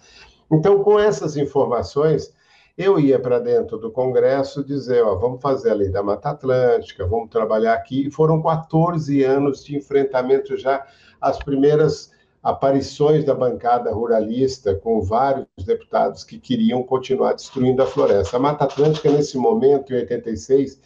Então, 0.51 0.83
com 0.83 0.99
essas 0.99 1.37
informações, 1.37 2.35
eu 2.77 2.99
ia 2.99 3.19
para 3.19 3.39
dentro 3.39 3.77
do 3.77 3.91
Congresso 3.91 4.65
dizer, 4.65 5.05
ó, 5.05 5.17
vamos 5.17 5.41
fazer 5.41 5.71
a 5.71 5.75
lei 5.75 5.91
da 5.91 6.03
Mata 6.03 6.31
Atlântica, 6.31 7.07
vamos 7.07 7.29
trabalhar 7.29 7.75
aqui. 7.75 8.07
E 8.07 8.11
foram 8.11 8.41
14 8.41 9.23
anos 9.25 9.65
de 9.65 9.77
enfrentamento 9.77 10.57
já 10.57 10.87
às 11.21 11.39
primeiras 11.39 12.13
aparições 12.43 13.25
da 13.25 13.35
bancada 13.35 13.93
ruralista 13.93 14.75
com 14.75 15.01
vários 15.01 15.47
deputados 15.67 16.23
que 16.23 16.39
queriam 16.39 16.83
continuar 16.83 17.35
destruindo 17.35 17.83
a 17.83 17.87
floresta. 17.87 18.37
A 18.37 18.41
Mata 18.41 18.65
Atlântica, 18.65 19.11
nesse 19.11 19.37
momento, 19.37 19.93
em 19.93 19.97
86, 19.97 20.81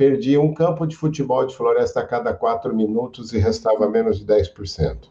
perdia 0.00 0.40
um 0.40 0.54
campo 0.54 0.86
de 0.86 0.96
futebol 0.96 1.44
de 1.44 1.54
floresta 1.54 2.00
a 2.00 2.06
cada 2.06 2.32
quatro 2.32 2.74
minutos 2.74 3.34
e 3.34 3.38
restava 3.38 3.86
menos 3.86 4.18
de 4.18 4.24
10%. 4.24 5.10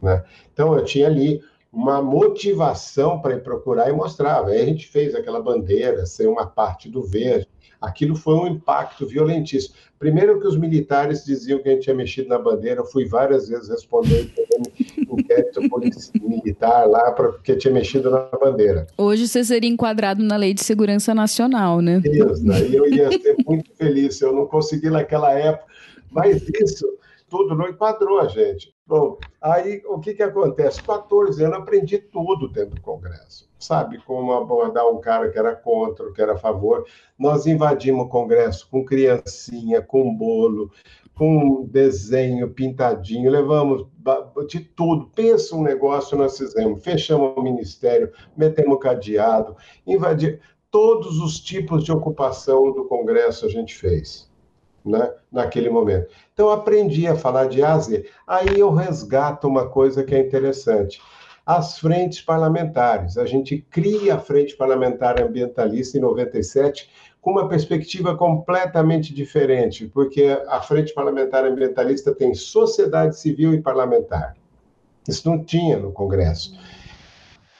Né? 0.00 0.22
Então, 0.52 0.78
eu 0.78 0.84
tinha 0.84 1.08
ali 1.08 1.42
uma 1.72 2.00
motivação 2.00 3.20
para 3.20 3.34
ir 3.34 3.42
procurar 3.42 3.90
e 3.90 3.92
mostrar. 3.92 4.46
Aí 4.46 4.60
a 4.60 4.64
gente 4.64 4.86
fez 4.86 5.12
aquela 5.12 5.42
bandeira 5.42 6.06
ser 6.06 6.28
uma 6.28 6.46
parte 6.46 6.88
do 6.88 7.02
verde. 7.02 7.48
Aquilo 7.80 8.14
foi 8.14 8.34
um 8.34 8.46
impacto 8.46 9.06
violentíssimo. 9.06 9.74
Primeiro 9.98 10.38
que 10.40 10.46
os 10.46 10.56
militares 10.56 11.24
diziam 11.24 11.58
que 11.60 11.68
a 11.68 11.72
gente 11.72 11.84
tinha 11.84 11.96
mexido 11.96 12.28
na 12.28 12.38
bandeira, 12.38 12.80
eu 12.80 12.84
fui 12.84 13.06
várias 13.06 13.48
vezes 13.48 13.68
responder 13.68 14.30
inquérito 15.30 15.60
militar 16.22 16.86
lá 16.86 17.12
porque 17.12 17.56
tinha 17.56 17.72
mexido 17.72 18.10
na 18.10 18.28
bandeira. 18.38 18.86
Hoje 18.96 19.28
você 19.28 19.44
seria 19.44 19.70
enquadrado 19.70 20.22
na 20.22 20.36
Lei 20.36 20.52
de 20.52 20.64
Segurança 20.64 21.14
Nacional, 21.14 21.80
né? 21.80 22.02
Isso, 22.04 22.44
daí 22.44 22.74
eu 22.74 22.86
ia 22.86 23.10
ser 23.10 23.36
muito 23.46 23.70
feliz. 23.74 24.20
Eu 24.20 24.32
não 24.32 24.46
consegui 24.46 24.90
naquela 24.90 25.32
época, 25.32 25.66
mas 26.10 26.42
isso 26.60 26.86
tudo 27.28 27.54
não 27.54 27.68
enquadrou 27.68 28.20
a 28.20 28.26
gente. 28.26 28.74
Bom, 28.86 29.18
aí 29.40 29.82
o 29.86 30.00
que, 30.00 30.14
que 30.14 30.22
acontece? 30.22 30.82
14 30.82 31.44
anos 31.44 31.58
aprendi 31.58 31.98
tudo 31.98 32.48
dentro 32.48 32.74
do 32.74 32.80
Congresso. 32.80 33.48
Sabe 33.60 33.98
como 33.98 34.32
abordar 34.32 34.88
um 34.88 35.00
cara 35.00 35.30
que 35.30 35.38
era 35.38 35.54
contra, 35.54 36.10
que 36.12 36.22
era 36.22 36.32
a 36.32 36.38
favor. 36.38 36.86
Nós 37.18 37.46
invadimos 37.46 38.06
o 38.06 38.08
Congresso 38.08 38.66
com 38.70 38.84
criancinha, 38.84 39.82
com 39.82 40.14
bolo, 40.14 40.72
com 41.14 41.66
desenho 41.66 42.50
pintadinho, 42.50 43.30
levamos 43.30 43.86
de 44.48 44.60
tudo. 44.60 45.10
Pensa 45.14 45.54
um 45.54 45.62
negócio 45.62 46.16
nós 46.16 46.38
fizemos. 46.38 46.82
Fechamos 46.82 47.36
o 47.36 47.42
ministério, 47.42 48.10
metemos 48.34 48.78
cadeado, 48.80 49.54
invadimos. 49.86 50.40
Todos 50.70 51.18
os 51.18 51.38
tipos 51.38 51.84
de 51.84 51.92
ocupação 51.92 52.72
do 52.72 52.86
Congresso 52.86 53.44
a 53.44 53.48
gente 53.50 53.74
fez 53.74 54.30
né, 54.84 55.12
naquele 55.30 55.68
momento. 55.68 56.08
Então, 56.32 56.48
aprendi 56.48 57.06
a 57.06 57.16
falar 57.16 57.46
de 57.46 57.62
Ásia. 57.62 58.04
Aí 58.26 58.58
eu 58.58 58.72
resgato 58.72 59.46
uma 59.46 59.68
coisa 59.68 60.04
que 60.04 60.14
é 60.14 60.18
interessante. 60.18 61.02
As 61.52 61.80
frentes 61.80 62.20
parlamentares. 62.20 63.18
A 63.18 63.26
gente 63.26 63.60
cria 63.68 64.14
a 64.14 64.18
Frente 64.20 64.56
Parlamentar 64.56 65.20
Ambientalista 65.20 65.98
em 65.98 66.00
97 66.00 66.88
com 67.20 67.32
uma 67.32 67.48
perspectiva 67.48 68.16
completamente 68.16 69.12
diferente, 69.12 69.88
porque 69.88 70.40
a 70.46 70.62
Frente 70.62 70.94
Parlamentar 70.94 71.44
Ambientalista 71.44 72.14
tem 72.14 72.34
sociedade 72.34 73.18
civil 73.18 73.52
e 73.52 73.60
parlamentar. 73.60 74.36
Isso 75.08 75.28
não 75.28 75.42
tinha 75.42 75.76
no 75.76 75.90
Congresso. 75.90 76.56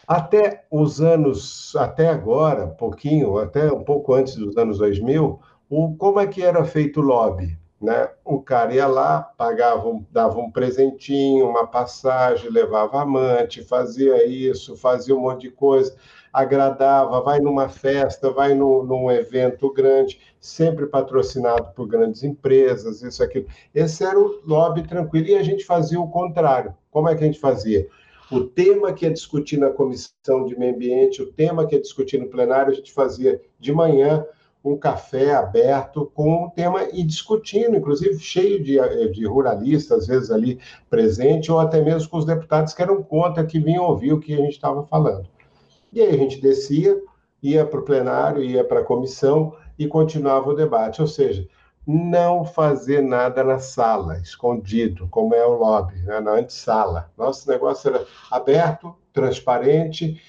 Até 0.07 0.67
os 0.71 1.01
anos, 1.01 1.75
até 1.75 2.07
agora, 2.11 2.69
pouquinho, 2.69 3.39
até 3.39 3.73
um 3.73 3.83
pouco 3.83 4.15
antes 4.15 4.37
dos 4.37 4.57
anos 4.57 4.79
2000, 4.79 5.41
o, 5.69 5.97
como 5.97 6.21
é 6.21 6.29
que 6.29 6.45
era 6.45 6.65
feito 6.65 7.01
o 7.01 7.03
lobby? 7.03 7.59
Né? 7.81 8.11
O 8.25 8.43
cara 8.43 8.75
ia 8.75 8.87
lá, 8.87 9.23
pagava, 9.23 9.99
dava 10.11 10.39
um 10.39 10.51
presentinho, 10.51 11.49
uma 11.49 11.67
passagem, 11.67 12.51
levava 12.51 13.01
amante, 13.01 13.63
fazia 13.63 14.27
isso, 14.27 14.77
fazia 14.77 15.17
um 15.17 15.21
monte 15.21 15.43
de 15.43 15.51
coisa, 15.51 15.97
agradava, 16.31 17.23
vai 17.23 17.41
numa 17.41 17.71
festa, 17.71 18.31
vai 18.31 18.53
no, 18.53 18.85
num 18.85 19.11
evento 19.11 19.73
grande, 19.73 20.21
sempre 20.39 20.87
patrocinado 20.87 21.73
por 21.75 21.89
grandes 21.89 22.23
empresas, 22.23 23.03
isso, 23.03 23.23
aquilo. 23.23 23.47
Esse 23.75 24.05
era 24.05 24.19
o 24.19 24.43
lobby 24.45 24.87
tranquilo, 24.87 25.29
e 25.29 25.37
a 25.37 25.43
gente 25.43 25.65
fazia 25.65 25.99
o 25.99 26.11
contrário. 26.11 26.75
Como 26.91 27.09
é 27.09 27.15
que 27.15 27.25
a 27.25 27.27
gente 27.27 27.41
fazia? 27.41 27.89
O 28.31 28.43
tema 28.43 28.93
que 28.93 29.07
ia 29.07 29.13
discutir 29.13 29.57
na 29.57 29.71
comissão 29.71 30.45
de 30.45 30.57
meio 30.57 30.75
ambiente, 30.75 31.23
o 31.23 31.33
tema 31.33 31.67
que 31.67 31.75
ia 31.75 31.81
discutir 31.81 32.19
no 32.19 32.29
plenário, 32.29 32.73
a 32.73 32.75
gente 32.75 32.93
fazia 32.93 33.41
de 33.59 33.73
manhã, 33.73 34.25
um 34.65 34.77
café 34.77 35.35
aberto 35.35 36.11
com 36.15 36.45
o 36.45 36.51
tema 36.51 36.85
e 36.93 37.03
discutindo, 37.03 37.77
inclusive 37.77 38.19
cheio 38.19 38.63
de, 38.63 38.79
eh, 38.79 39.09
de 39.09 39.27
ruralistas, 39.27 40.03
às 40.03 40.07
vezes 40.07 40.31
ali 40.31 40.59
presente, 40.89 41.51
ou 41.51 41.59
até 41.59 41.81
mesmo 41.81 42.11
com 42.11 42.19
os 42.19 42.27
deputados 42.27 42.75
que 42.75 42.83
eram 42.83 43.03
contra, 43.03 43.47
que 43.47 43.59
vinham 43.59 43.85
ouvir 43.85 44.13
o 44.13 44.21
que 44.21 44.35
a 44.35 44.37
gente 44.37 44.53
estava 44.53 44.85
falando. 44.85 45.27
E 45.93 46.01
aí 46.01 46.11
a 46.11 46.19
gente 46.19 46.41
descia, 46.41 47.01
ia 47.43 47.65
para 47.65 47.81
o 47.81 47.85
plenário, 47.85 48.43
ia 48.43 48.63
para 48.63 48.81
a 48.81 48.85
comissão 48.85 49.57
e 49.79 49.87
continuava 49.87 50.51
o 50.51 50.55
debate. 50.55 51.01
Ou 51.01 51.09
seja, 51.09 51.49
não 51.87 52.45
fazer 52.45 53.03
nada 53.03 53.43
na 53.43 53.59
sala, 53.59 54.19
escondido, 54.19 55.09
como 55.09 55.35
é 55.35 55.45
o 55.45 55.57
lobby, 55.57 55.97
né, 56.03 56.21
na 56.21 56.33
antessala. 56.33 57.11
Nosso 57.17 57.49
negócio 57.49 57.89
era 57.89 58.07
aberto, 58.31 58.95
transparente 59.13 60.21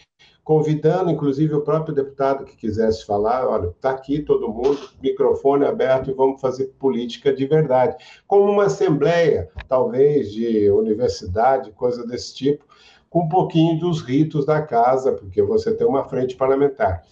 convidando, 0.44 1.12
inclusive, 1.12 1.54
o 1.54 1.62
próprio 1.62 1.94
deputado 1.94 2.46
que 2.46 2.56
quisesse 2.56 3.06
falar, 3.06 3.48
olha, 3.48 3.68
está 3.68 3.92
aqui 3.92 4.22
todo 4.22 4.50
mundo, 4.50 4.90
microfone 5.02 5.66
aberto 5.66 6.10
e 6.10 6.14
vamos 6.14 6.42
fazer 6.42 6.74
política 6.80 7.34
de 7.34 7.46
verdade. 7.46 7.96
Como 8.28 8.52
uma 8.52 8.66
assembleia, 8.66 9.50
talvez, 9.68 10.32
de 10.32 10.70
universidade, 10.72 11.72
coisa 11.72 12.06
desse 12.06 12.34
tipo, 12.36 12.66
com 13.10 13.22
um 13.24 13.30
pouquinho 13.30 13.80
dos 13.80 14.02
ritos 14.02 14.46
da 14.46 14.62
casa, 14.62 15.12
porque 15.12 15.42
você 15.42 15.74
tem 15.74 15.86
uma 15.86 16.06
frente 16.06 16.36
parlamentar. 16.36 17.04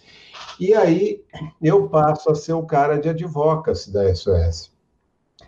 E 0.58 0.74
aí 0.74 1.22
eu 1.62 1.88
passo 1.88 2.30
a 2.30 2.34
ser 2.34 2.54
o 2.54 2.66
cara 2.66 2.98
de 2.98 3.08
advocacy 3.08 3.92
da 3.92 4.14
SOS. 4.14 4.72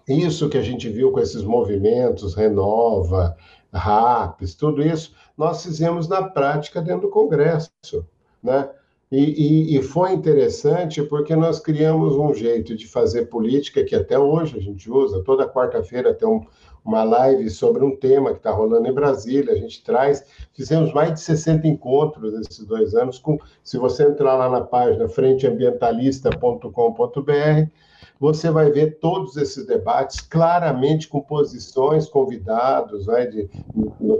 Isso 0.06 0.48
que 0.48 0.58
a 0.58 0.62
gente 0.62 0.88
viu 0.88 1.12
com 1.12 1.20
esses 1.20 1.42
movimentos, 1.42 2.34
Renova, 2.34 3.36
RAPs, 3.72 4.54
tudo 4.54 4.82
isso, 4.82 5.14
nós 5.36 5.62
fizemos 5.62 6.08
na 6.08 6.22
prática 6.22 6.80
dentro 6.80 7.02
do 7.02 7.10
Congresso, 7.10 7.70
né? 8.42 8.70
E, 9.12 9.18
e, 9.18 9.76
e, 9.76 9.82
foi 9.82 10.12
interessante 10.12 11.02
porque 11.02 11.36
nós 11.36 11.60
criamos 11.60 12.16
um 12.16 12.32
jeito 12.32 12.74
de 12.74 12.88
fazer 12.88 13.26
política 13.26 13.84
que 13.84 13.94
até 13.94 14.18
hoje 14.18 14.56
a 14.56 14.60
gente 14.60 14.90
usa. 14.90 15.22
Toda 15.22 15.46
quarta-feira 15.46 16.14
tem 16.14 16.26
um, 16.26 16.40
uma 16.82 17.04
live 17.04 17.50
sobre 17.50 17.84
um 17.84 17.94
tema 17.94 18.30
que 18.30 18.38
está 18.38 18.50
rolando 18.50 18.88
em 18.88 18.94
Brasília. 18.94 19.52
A 19.52 19.56
gente 19.56 19.84
traz. 19.84 20.24
Fizemos 20.54 20.94
mais 20.94 21.12
de 21.12 21.20
60 21.20 21.68
encontros 21.68 22.32
nesses 22.32 22.64
dois 22.64 22.94
anos. 22.94 23.18
Com, 23.18 23.38
se 23.62 23.76
você 23.76 24.04
entrar 24.04 24.34
lá 24.34 24.48
na 24.48 24.62
página 24.62 25.06
frenteambientalista.com.br, 25.06 27.70
você 28.22 28.52
vai 28.52 28.70
ver 28.70 29.00
todos 29.00 29.36
esses 29.36 29.66
debates 29.66 30.20
claramente 30.20 31.08
com 31.08 31.20
posições, 31.20 32.08
convidados, 32.08 33.06
vai 33.06 33.26
de 33.26 33.50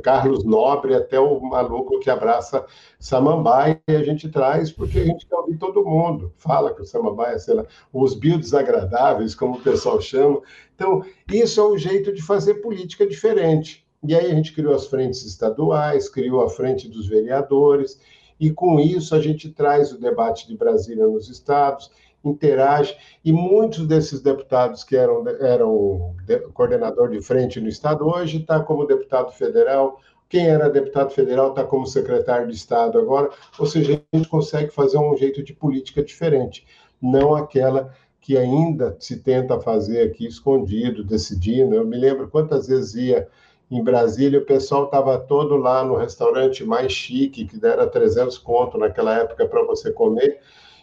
Carlos 0.03 0.43
Nobre 0.43 0.97
até 0.97 1.21
o 1.21 1.39
maluco 1.39 2.01
que 2.01 2.11
abraça 2.11 2.67
Samambaia, 2.99 3.81
e 3.87 3.95
a 3.95 4.03
gente 4.03 4.29
traz 4.29 4.73
porque 4.73 4.99
a 4.99 5.05
gente 5.05 5.25
quer 5.25 5.37
ouvir 5.37 5.57
todo 5.57 5.85
mundo. 5.85 6.33
Fala 6.37 6.75
que 6.75 6.83
o 6.83 6.85
Samambaia, 6.85 7.39
sei 7.39 7.55
lá, 7.55 7.65
os 7.93 8.15
biodesagradáveis, 8.15 9.37
como 9.37 9.59
o 9.59 9.63
pessoal 9.63 10.01
chama. 10.01 10.41
Então, 10.75 11.05
isso 11.33 11.61
é 11.61 11.65
um 11.65 11.79
jeito 11.79 12.13
de 12.13 12.23
fazer 12.23 12.55
política 12.55 13.07
diferente. 13.07 13.87
E 14.03 14.17
aí 14.17 14.27
a 14.27 14.35
gente 14.35 14.53
criou 14.53 14.75
as 14.75 14.89
frentes 14.89 15.25
estaduais, 15.25 16.09
criou 16.09 16.43
a 16.43 16.51
frente 16.51 16.89
dos 16.89 17.07
vereadores, 17.07 18.01
e 18.41 18.51
com 18.51 18.81
isso 18.81 19.15
a 19.15 19.21
gente 19.21 19.49
traz 19.51 19.93
o 19.93 20.01
debate 20.01 20.49
de 20.49 20.57
Brasília 20.57 21.07
nos 21.07 21.29
estados 21.29 21.89
interage, 22.25 22.97
e 23.25 23.33
muitos 23.33 23.87
desses 23.87 24.21
deputados 24.21 24.85
que 24.85 24.97
eram, 24.97 25.27
eram 25.29 26.15
coordenador 26.55 27.11
de 27.11 27.21
frente 27.21 27.61
no 27.61 27.69
Estado, 27.69 28.07
hoje 28.07 28.39
está 28.39 28.61
como 28.61 28.87
deputado 28.87 29.33
federal, 29.33 30.01
quem 30.29 30.47
era 30.47 30.71
deputado 30.71 31.11
federal 31.11 31.51
está 31.51 31.65
como 31.65 31.87
secretário 31.87 32.49
de 32.49 32.55
Estado 32.55 32.99
agora, 32.99 33.31
ou 33.59 33.67
seja, 33.67 34.03
a 34.13 34.17
gente 34.17 34.29
consegue 34.29 34.71
fazer 34.71 34.99
um 34.99 35.17
jeito 35.17 35.43
de 35.43 35.53
política 35.53 36.03
diferente, 36.03 36.67
não 37.01 37.35
aquela 37.35 37.93
que 38.23 38.39
ainda 38.39 38.97
se 39.01 39.19
tenta 39.19 39.61
fazer 39.61 40.09
aqui 40.09 40.27
escondido, 40.27 41.03
decidindo. 41.03 41.75
Eu 41.75 41.85
me 41.85 41.99
lembro 41.99 42.29
quantas 42.29 42.69
vezes 42.69 42.95
ia 42.95 43.29
em 43.69 43.83
Brasília, 43.83 44.39
o 44.39 44.45
pessoal 44.45 44.85
estava 44.85 45.19
todo 45.19 45.57
lá 45.57 45.83
no 45.85 45.97
restaurante 45.97 46.65
mais 46.65 46.93
chique, 46.93 47.45
que 47.45 47.67
era 47.67 47.87
300 47.87 48.39
conto 48.39 48.79
naquela 48.79 49.19
época 49.19 49.47
para 49.47 49.65
você 49.65 49.91
comer, 49.91 50.41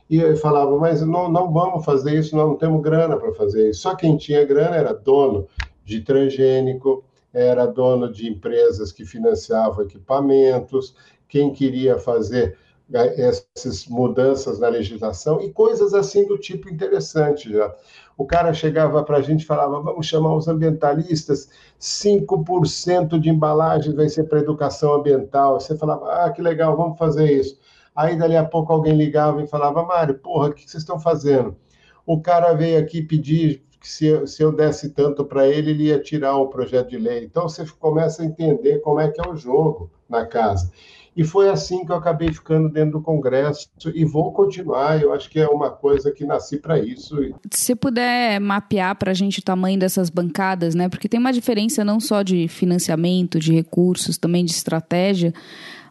e 0.10 0.36
falava, 0.38 0.76
mas 0.78 1.02
não, 1.02 1.30
não 1.30 1.52
vamos 1.52 1.86
fazer 1.86 2.18
isso, 2.18 2.36
não 2.36 2.56
temos 2.56 2.82
grana 2.82 3.16
para 3.16 3.32
fazer 3.34 3.70
isso. 3.70 3.82
Só 3.82 3.96
quem 3.96 4.18
tinha 4.18 4.44
grana 4.44 4.76
era 4.76 4.94
dono 4.94 5.48
de 5.86 6.02
transgênico, 6.02 7.04
era 7.32 7.68
dono 7.68 8.12
de 8.12 8.28
empresas 8.28 8.92
que 8.92 9.06
financiavam 9.06 9.86
equipamentos, 9.86 10.96
quem 11.28 11.54
queria 11.54 12.00
fazer 12.00 12.58
eh, 12.92 13.32
essas 13.56 13.86
mudanças 13.88 14.58
na 14.58 14.68
legislação 14.68 15.40
e 15.40 15.52
coisas 15.52 15.94
assim 15.94 16.26
do 16.26 16.40
tipo 16.40 16.70
interessante 16.70 17.52
já. 17.52 17.72
O 18.18 18.26
cara 18.26 18.52
chegava 18.52 19.04
para 19.04 19.18
a 19.18 19.22
gente 19.22 19.44
e 19.44 19.46
falava: 19.46 19.80
vamos 19.80 20.08
chamar 20.08 20.36
os 20.36 20.48
ambientalistas, 20.48 21.50
5% 21.80 23.20
de 23.20 23.30
embalagem 23.30 23.94
vai 23.94 24.10
ser 24.10 24.24
para 24.24 24.40
educação 24.40 24.96
ambiental. 24.96 25.60
Você 25.60 25.78
falava: 25.78 26.12
ah, 26.12 26.32
que 26.32 26.42
legal, 26.42 26.76
vamos 26.76 26.98
fazer 26.98 27.32
isso. 27.32 27.60
Aí, 28.00 28.16
dali 28.16 28.38
a 28.38 28.46
pouco, 28.46 28.72
alguém 28.72 28.96
ligava 28.96 29.44
e 29.44 29.48
falava: 29.48 29.84
Mário, 29.84 30.18
porra, 30.20 30.48
o 30.48 30.54
que 30.54 30.62
vocês 30.62 30.84
estão 30.84 30.98
fazendo? 30.98 31.58
O 32.06 32.22
cara 32.22 32.54
veio 32.54 32.80
aqui 32.80 33.02
pedir 33.02 33.62
que 33.78 33.90
se, 33.90 34.26
se 34.26 34.42
eu 34.42 34.54
desse 34.54 34.92
tanto 34.92 35.26
para 35.26 35.46
ele, 35.46 35.72
ele 35.72 35.84
ia 35.88 36.00
tirar 36.00 36.38
o 36.38 36.48
projeto 36.48 36.92
de 36.92 36.98
lei. 36.98 37.26
Então 37.26 37.44
você 37.44 37.66
começa 37.78 38.22
a 38.22 38.26
entender 38.26 38.80
como 38.80 39.02
é 39.02 39.12
que 39.12 39.20
é 39.20 39.30
o 39.30 39.36
jogo 39.36 39.92
na 40.08 40.26
casa. 40.26 40.72
E 41.16 41.26
foi 41.26 41.50
assim 41.50 41.86
que 41.86 41.92
eu 41.92 41.98
acabei 41.98 42.32
ficando 42.32 42.70
dentro 42.70 43.00
do 43.00 43.02
Congresso 43.02 43.68
e 43.94 44.06
vou 44.06 44.32
continuar. 44.32 45.02
Eu 45.02 45.12
acho 45.12 45.30
que 45.30 45.38
é 45.38 45.48
uma 45.48 45.70
coisa 45.70 46.10
que 46.10 46.24
nasci 46.24 46.58
para 46.58 46.80
isso. 46.80 47.18
Se 47.52 47.76
puder 47.76 48.40
mapear 48.40 48.96
para 48.96 49.12
a 49.12 49.14
gente 49.14 49.40
o 49.40 49.44
tamanho 49.44 49.78
dessas 49.78 50.10
bancadas, 50.10 50.74
né? 50.74 50.88
Porque 50.88 51.10
tem 51.10 51.20
uma 51.20 51.34
diferença 51.34 51.84
não 51.84 52.00
só 52.00 52.22
de 52.22 52.48
financiamento, 52.48 53.38
de 53.40 53.54
recursos, 53.54 54.18
também 54.18 54.46
de 54.46 54.52
estratégia 54.52 55.34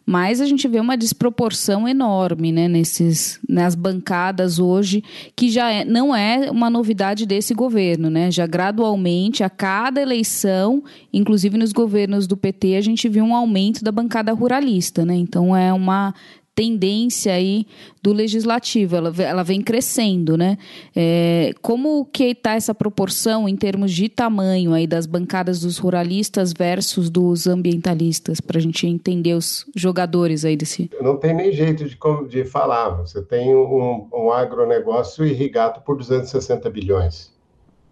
mas 0.08 0.40
a 0.40 0.46
gente 0.46 0.66
vê 0.66 0.80
uma 0.80 0.96
desproporção 0.96 1.86
enorme 1.86 2.50
né, 2.50 2.66
nesses, 2.66 3.38
nas 3.46 3.74
bancadas 3.74 4.58
hoje, 4.58 5.04
que 5.36 5.50
já 5.50 5.70
é, 5.70 5.84
não 5.84 6.16
é 6.16 6.50
uma 6.50 6.70
novidade 6.70 7.26
desse 7.26 7.52
governo. 7.52 8.08
Né? 8.08 8.30
Já 8.30 8.46
gradualmente, 8.46 9.44
a 9.44 9.50
cada 9.50 10.00
eleição, 10.00 10.82
inclusive 11.12 11.58
nos 11.58 11.72
governos 11.72 12.26
do 12.26 12.38
PT, 12.38 12.76
a 12.76 12.80
gente 12.80 13.06
viu 13.06 13.22
um 13.22 13.34
aumento 13.34 13.84
da 13.84 13.92
bancada 13.92 14.32
ruralista. 14.32 15.04
Né? 15.04 15.14
Então 15.14 15.54
é 15.54 15.74
uma 15.74 16.14
tendência 16.58 17.34
aí 17.34 17.64
do 18.02 18.12
legislativo, 18.12 18.96
ela, 18.96 19.14
ela 19.16 19.44
vem 19.44 19.62
crescendo, 19.62 20.36
né? 20.36 20.58
É, 20.94 21.52
como 21.62 22.04
que 22.04 22.24
está 22.24 22.54
essa 22.54 22.74
proporção 22.74 23.48
em 23.48 23.54
termos 23.54 23.92
de 23.92 24.08
tamanho 24.08 24.74
aí 24.74 24.84
das 24.84 25.06
bancadas 25.06 25.60
dos 25.60 25.78
ruralistas 25.78 26.52
versus 26.52 27.10
dos 27.10 27.46
ambientalistas, 27.46 28.40
para 28.40 28.58
a 28.58 28.60
gente 28.60 28.88
entender 28.88 29.34
os 29.34 29.66
jogadores 29.76 30.44
aí 30.44 30.56
desse... 30.56 30.90
Não 31.00 31.16
tem 31.16 31.32
nem 31.32 31.52
jeito 31.52 31.84
de, 31.84 31.96
de 32.28 32.44
falar, 32.44 32.90
você 32.90 33.22
tem 33.22 33.54
um, 33.54 34.08
um 34.12 34.32
agronegócio 34.32 35.24
irrigado 35.24 35.80
por 35.82 35.96
260 35.96 36.68
bilhões. 36.70 37.30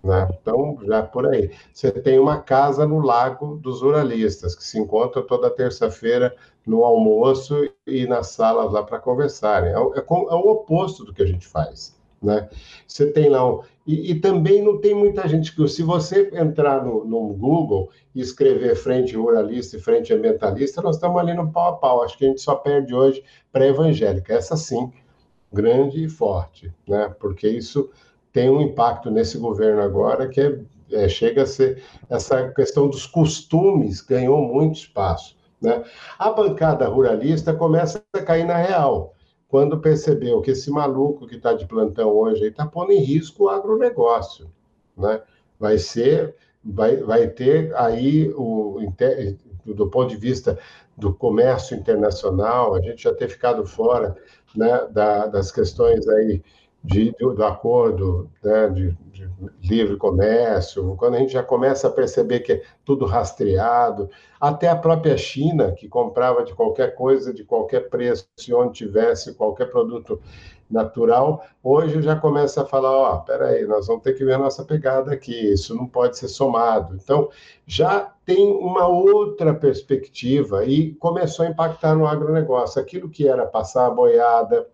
Né? 0.07 0.29
Então, 0.41 0.79
já 0.85 1.03
por 1.03 1.27
aí. 1.27 1.51
Você 1.73 1.91
tem 1.91 2.17
uma 2.17 2.41
casa 2.41 2.87
no 2.87 3.01
Lago 3.01 3.57
dos 3.57 3.83
Ruralistas, 3.83 4.55
que 4.55 4.63
se 4.63 4.79
encontra 4.79 5.21
toda 5.21 5.51
terça-feira 5.51 6.33
no 6.65 6.85
almoço 6.85 7.69
e 7.85 8.07
nas 8.07 8.29
salas 8.29 8.73
lá 8.73 8.85
para 8.85 9.01
conversarem. 9.01 9.71
É, 9.71 9.75
é, 9.75 9.79
é, 9.79 10.05
o 10.09 10.51
oposto 10.51 11.05
do 11.05 11.13
que 11.13 11.23
a 11.23 11.27
gente 11.27 11.45
faz. 11.45 11.97
Né? 12.23 12.49
Você 12.87 13.11
tem 13.11 13.29
lá 13.29 13.47
um... 13.47 13.63
e, 13.85 14.13
e, 14.13 14.21
também 14.21 14.63
não 14.63 14.81
tem 14.81 14.95
muita 14.95 15.27
gente 15.29 15.55
que, 15.55 15.69
se 15.69 15.83
você 15.83 16.31
entrar 16.33 16.85
no, 16.85 17.05
no, 17.05 17.35
Google 17.35 17.91
e 18.15 18.21
escrever 18.21 18.77
frente 18.77 19.17
ruralista 19.17 19.77
e 19.77 19.81
frente 19.81 20.15
ambientalista, 20.15 20.81
nós 20.81 20.97
estamos 20.97 21.21
ali 21.21 21.35
no 21.35 21.51
pau 21.51 21.71
a 21.71 21.77
pau. 21.77 22.03
Acho 22.05 22.17
que 22.17 22.25
a 22.25 22.29
gente 22.29 22.41
só 22.41 22.55
perde 22.55 22.95
hoje 22.95 23.25
para 23.53 23.67
evangélica. 23.67 24.33
Essa 24.33 24.57
sim, 24.57 24.93
grande 25.53 26.05
e 26.05 26.09
forte, 26.09 26.73
né? 26.87 27.13
Porque 27.19 27.49
isso 27.49 27.91
tem 28.37 28.51
um 28.51 28.61
impacto 28.61 29.11
nesse 29.11 29.39
governo 29.39 29.81
agora 29.81 30.29
que 30.29 30.39
é, 30.43 30.59
é, 30.93 31.09
chega 31.09 31.45
a 31.45 31.47
ser 31.47 31.83
essa 32.07 32.51
questão 32.51 32.87
dos 32.87 33.07
costumes 33.07 34.03
ganhou 34.03 34.43
muito 34.43 34.75
espaço. 34.75 35.35
Né? 35.59 35.83
A 36.19 36.31
bancada 36.31 36.87
ruralista 36.87 37.55
começa 37.55 38.05
a 38.13 38.21
cair 38.21 38.45
na 38.45 38.59
real 38.59 39.15
quando 39.49 39.81
percebeu 39.81 40.43
que 40.43 40.51
esse 40.51 40.71
maluco 40.71 41.27
que 41.27 41.37
está 41.37 41.55
de 41.55 41.65
plantão 41.65 42.11
hoje 42.11 42.49
está 42.49 42.67
pondo 42.67 42.93
em 42.93 43.01
risco 43.01 43.45
o 43.45 43.49
agronegócio. 43.49 44.51
Né? 44.95 45.23
Vai 45.59 45.79
ser, 45.79 46.37
vai, 46.63 46.99
vai 46.99 47.29
ter 47.29 47.75
aí 47.75 48.31
o 48.37 48.83
do 49.65 49.89
ponto 49.89 50.11
de 50.11 50.17
vista 50.19 50.59
do 50.95 51.15
comércio 51.15 51.75
internacional, 51.75 52.75
a 52.75 52.83
gente 52.83 53.05
já 53.05 53.15
ter 53.15 53.31
ficado 53.31 53.67
fora 53.67 54.15
né, 54.55 54.87
da, 54.91 55.27
das 55.27 55.51
questões 55.51 56.07
aí 56.07 56.43
de, 56.83 57.11
do 57.19 57.45
acordo 57.45 58.31
né, 58.43 58.69
de, 58.69 58.97
de, 59.13 59.29
livre 59.63 59.97
comércio, 59.97 60.95
quando 60.97 61.17
a 61.17 61.19
gente 61.19 61.33
já 61.33 61.43
começa 61.43 61.89
a 61.89 61.91
perceber 61.91 62.41
que 62.41 62.53
é 62.53 62.63
tudo 62.85 63.05
rastreado, 63.05 64.09
até 64.41 64.69
a 64.69 64.77
própria 64.77 65.17
China, 65.17 65.73
que 65.73 65.89
comprava 65.89 66.45
de 66.45 66.55
qualquer 66.55 66.95
coisa, 66.95 67.35
de 67.35 67.45
qualquer 67.45 67.89
preço, 67.89 68.29
se 68.37 68.55
onde 68.55 68.75
tivesse 68.75 69.35
qualquer 69.35 69.67
produto 69.71 70.21
natural, 70.71 71.45
hoje 71.63 72.03
já 72.03 72.17
começa 72.17 72.63
a 72.63 72.67
falar, 72.67 72.91
ó, 72.91 73.15
oh, 73.15 73.21
peraí, 73.21 73.65
nós 73.67 73.87
vamos 73.87 74.03
ter 74.03 74.15
que 74.15 74.25
ver 74.25 74.35
a 74.35 74.39
nossa 74.39 74.65
pegada 74.65 75.13
aqui, 75.13 75.53
isso 75.53 75.75
não 75.75 75.87
pode 75.87 76.19
ser 76.19 76.29
somado. 76.29 76.95
Então, 76.95 77.29
já 77.67 78.13
tem 78.25 78.53
uma 78.53 78.87
outra 78.87 79.55
perspectiva 79.55 80.65
e 80.65 80.95
começou 80.95 81.47
a 81.47 81.49
impactar 81.49 81.95
no 81.95 82.07
agronegócio. 82.07 82.81
Aquilo 82.81 83.09
que 83.09 83.29
era 83.29 83.47
passar 83.47 83.87
a 83.87 83.91
boiada, 83.91 84.67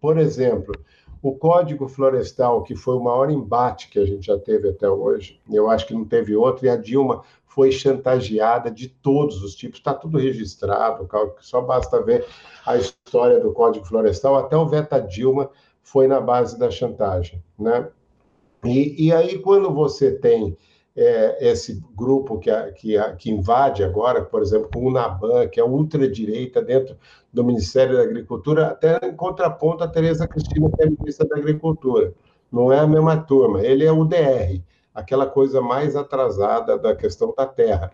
por 0.00 0.18
exemplo, 0.18 0.74
o 1.22 1.34
Código 1.34 1.88
Florestal, 1.88 2.62
que 2.62 2.74
foi 2.74 2.94
o 2.94 3.02
maior 3.02 3.30
embate 3.30 3.88
que 3.88 3.98
a 3.98 4.06
gente 4.06 4.26
já 4.26 4.38
teve 4.38 4.70
até 4.70 4.88
hoje, 4.88 5.40
eu 5.50 5.68
acho 5.68 5.86
que 5.86 5.94
não 5.94 6.04
teve 6.04 6.34
outro, 6.34 6.64
e 6.64 6.68
a 6.68 6.76
Dilma 6.76 7.22
foi 7.46 7.72
chantageada 7.72 8.70
de 8.70 8.88
todos 8.88 9.42
os 9.42 9.54
tipos, 9.54 9.78
está 9.78 9.92
tudo 9.92 10.18
registrado, 10.18 11.08
só 11.40 11.60
basta 11.60 12.00
ver 12.02 12.24
a 12.64 12.76
história 12.76 13.40
do 13.40 13.52
Código 13.52 13.84
Florestal, 13.84 14.36
até 14.36 14.56
o 14.56 14.68
Veta 14.68 15.00
Dilma 15.00 15.50
foi 15.82 16.06
na 16.06 16.20
base 16.20 16.58
da 16.58 16.70
chantagem. 16.70 17.42
Né? 17.58 17.88
E, 18.64 19.06
e 19.06 19.12
aí, 19.12 19.38
quando 19.38 19.72
você 19.74 20.12
tem 20.12 20.56
é, 21.02 21.38
esse 21.40 21.82
grupo 21.96 22.38
que, 22.38 22.50
que, 22.72 23.14
que, 23.16 23.30
invade 23.30 23.82
agora, 23.82 24.22
por 24.22 24.42
exemplo, 24.42 24.68
com 24.72 24.86
o 24.86 24.92
NABAN, 24.92 25.48
que 25.48 25.58
é 25.58 25.64
ultradireita 25.64 26.60
dentro 26.60 26.94
do 27.32 27.42
Ministério 27.42 27.96
da 27.96 28.02
Agricultura, 28.02 28.66
até 28.66 28.98
em 29.06 29.16
contraponto 29.16 29.82
a 29.82 29.88
Tereza 29.88 30.28
Cristina, 30.28 30.70
que 30.70 30.82
é 30.82 30.86
ministra 30.86 31.26
da 31.26 31.36
Agricultura. 31.36 32.12
Não 32.52 32.70
é 32.70 32.80
a 32.80 32.86
mesma 32.86 33.16
turma, 33.16 33.62
ele 33.62 33.84
é 33.84 33.90
o 33.90 34.04
DR, 34.04 34.60
aquela 34.94 35.26
coisa 35.26 35.62
mais 35.62 35.96
atrasada 35.96 36.76
da 36.76 36.94
questão 36.94 37.32
da 37.34 37.46
terra. 37.46 37.90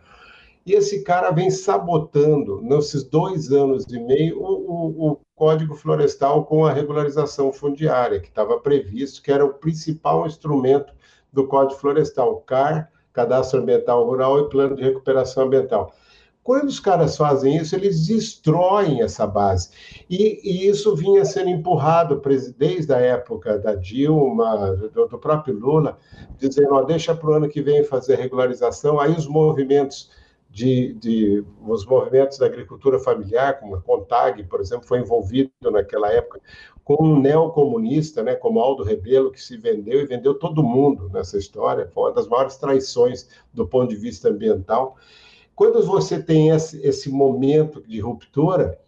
E 0.65 0.73
esse 0.73 1.05
cara 1.05 1.31
vem 1.31 1.49
sabotando, 1.49 2.61
nesses 2.61 3.05
dois 3.05 3.53
anos 3.53 3.85
e 3.87 4.01
meio, 4.01 4.43
o, 4.43 5.07
o, 5.07 5.13
o 5.13 5.21
Código 5.37 5.77
Florestal 5.77 6.45
com 6.45 6.67
a 6.67 6.73
regularização 6.73 7.53
fundiária, 7.53 8.19
que 8.19 8.29
estava 8.29 8.59
previsto, 8.59 9.23
que 9.23 9.31
era 9.31 9.45
o 9.45 9.55
principal 9.55 10.27
instrumento 10.27 10.93
do 11.33 11.47
Código 11.47 11.79
Florestal, 11.79 12.41
CAR, 12.41 12.91
Cadastro 13.17 13.61
Ambiental 13.61 14.05
Rural 14.05 14.41
e 14.41 14.51
Plano 14.51 14.77
de 14.77 14.83
Recuperação 14.83 15.45
Ambiental. 15.45 15.91
Quando 16.45 16.69
os 16.69 16.79
caras 16.79 17.17
fazem 17.17 17.57
isso, 17.57 17.75
eles 17.75 18.07
destroem 18.07 19.03
essa 19.03 19.27
base. 19.27 19.71
E, 20.09 20.39
e 20.45 20.69
isso 20.69 20.95
vinha 20.95 21.25
sendo 21.25 21.49
empurrado 21.49 22.23
desde 22.57 22.93
a 22.93 22.99
época 22.99 23.59
da 23.59 23.75
Dilma, 23.75 24.77
do, 24.77 25.09
do 25.09 25.19
próprio 25.19 25.59
Lula, 25.59 25.99
dizendo: 26.39 26.75
ó, 26.75 26.83
deixa 26.83 27.17
para 27.17 27.31
o 27.31 27.33
ano 27.33 27.49
que 27.49 27.63
vem 27.63 27.83
fazer 27.83 28.17
regularização. 28.17 29.01
Aí 29.01 29.13
os 29.13 29.27
movimentos 29.27 30.11
de, 30.57 30.95
de, 30.95 31.45
os 31.69 31.85
movimentos 31.85 32.39
da 32.39 32.47
agricultura 32.47 32.99
familiar, 32.99 33.61
como 33.61 33.77
a 33.77 33.81
CONTAG, 33.83 34.45
por 34.45 34.59
exemplo, 34.59 34.89
foi 34.89 35.01
envolvido 35.01 35.51
naquela 35.71 36.11
época 36.11 36.41
com 36.83 37.05
um 37.05 37.21
neocomunista, 37.21 38.23
né, 38.23 38.35
como 38.35 38.59
Aldo 38.59 38.83
Rebelo, 38.83 39.31
que 39.31 39.43
se 39.43 39.59
vendeu 39.59 40.01
e 40.01 40.07
vendeu 40.07 40.33
todo 40.33 40.63
mundo 40.63 41.11
nessa 41.13 41.37
história, 41.37 41.91
foi 41.93 42.05
uma 42.05 42.13
das 42.15 42.27
maiores 42.27 42.57
traições 42.57 43.29
do 43.53 43.69
ponto 43.69 43.91
de 43.91 43.97
vista 43.97 44.31
ambiental. 44.31 44.97
Quando 45.55 45.85
você 45.85 46.23
tem 46.23 46.49
esse, 46.49 46.81
esse 46.87 47.11
momento 47.11 47.83
de 47.87 48.01
ruptura, 48.01 48.81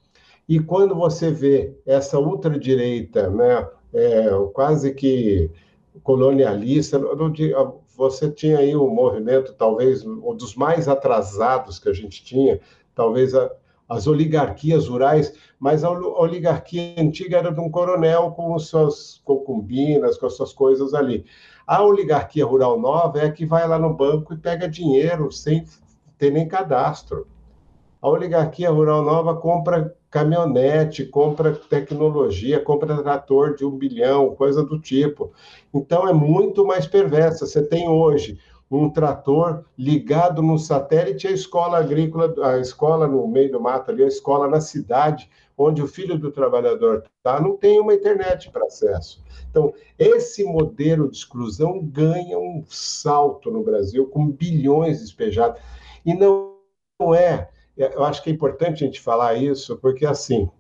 e 0.48 0.58
quando 0.58 0.94
você 0.94 1.30
vê 1.30 1.76
essa 1.84 2.18
ultradireita, 2.18 3.28
né, 3.28 3.68
é, 3.92 4.30
quase 4.54 4.94
que 4.94 5.50
colonialista, 6.02 6.98
você 7.98 8.30
tinha 8.30 8.58
aí 8.58 8.76
um 8.76 8.88
movimento, 8.88 9.52
talvez 9.54 10.06
um 10.06 10.32
dos 10.36 10.54
mais 10.54 10.86
atrasados 10.86 11.80
que 11.80 11.88
a 11.88 11.92
gente 11.92 12.24
tinha, 12.24 12.60
talvez 12.94 13.34
a, 13.34 13.50
as 13.88 14.06
oligarquias 14.06 14.86
rurais, 14.86 15.34
mas 15.58 15.82
a 15.82 15.90
oligarquia 15.90 16.94
antiga 16.96 17.38
era 17.38 17.50
de 17.52 17.58
um 17.58 17.68
coronel 17.68 18.30
com 18.30 18.56
suas 18.60 19.20
concubinas, 19.24 20.16
com 20.16 20.26
as 20.26 20.36
suas 20.36 20.52
coisas 20.52 20.94
ali. 20.94 21.24
A 21.66 21.82
oligarquia 21.82 22.46
rural 22.46 22.78
nova 22.78 23.18
é 23.18 23.26
a 23.26 23.32
que 23.32 23.44
vai 23.44 23.66
lá 23.66 23.80
no 23.80 23.92
banco 23.92 24.32
e 24.32 24.38
pega 24.38 24.68
dinheiro 24.68 25.32
sem 25.32 25.64
ter 26.16 26.30
nem 26.30 26.46
cadastro. 26.46 27.26
A 28.00 28.08
oligarquia 28.08 28.70
rural 28.70 29.02
nova 29.02 29.34
compra 29.34 29.92
caminhonete, 30.10 31.04
compra 31.04 31.52
tecnologia, 31.54 32.60
compra 32.60 33.02
trator 33.02 33.54
de 33.54 33.64
um 33.64 33.70
bilhão, 33.70 34.34
coisa 34.34 34.62
do 34.62 34.78
tipo. 34.78 35.32
Então 35.72 36.08
é 36.08 36.12
muito 36.12 36.66
mais 36.66 36.86
perversa. 36.86 37.46
Você 37.46 37.62
tem 37.62 37.88
hoje 37.88 38.38
um 38.70 38.90
trator 38.90 39.64
ligado 39.78 40.42
no 40.42 40.58
satélite 40.58 41.26
à 41.26 41.30
escola 41.30 41.78
agrícola, 41.78 42.34
a 42.46 42.58
escola 42.58 43.06
no 43.06 43.26
meio 43.26 43.52
do 43.52 43.60
mato 43.60 43.90
ali, 43.90 44.02
a 44.02 44.08
escola 44.08 44.48
na 44.48 44.60
cidade, 44.60 45.30
onde 45.56 45.82
o 45.82 45.88
filho 45.88 46.18
do 46.18 46.30
trabalhador 46.30 47.02
está, 47.16 47.40
não 47.40 47.56
tem 47.56 47.80
uma 47.80 47.94
internet 47.94 48.50
para 48.50 48.66
acesso. 48.66 49.22
Então, 49.50 49.72
esse 49.98 50.44
modelo 50.44 51.10
de 51.10 51.16
exclusão 51.16 51.80
ganha 51.82 52.38
um 52.38 52.62
salto 52.68 53.50
no 53.50 53.64
Brasil, 53.64 54.06
com 54.06 54.28
bilhões 54.28 55.00
despejados. 55.00 55.60
E 56.04 56.14
não 56.14 56.54
é 57.14 57.48
eu 57.78 58.04
acho 58.04 58.22
que 58.22 58.30
é 58.30 58.32
importante 58.32 58.82
a 58.82 58.86
gente 58.86 59.00
falar 59.00 59.34
isso, 59.34 59.76
porque 59.76 60.04
assim, 60.04 60.50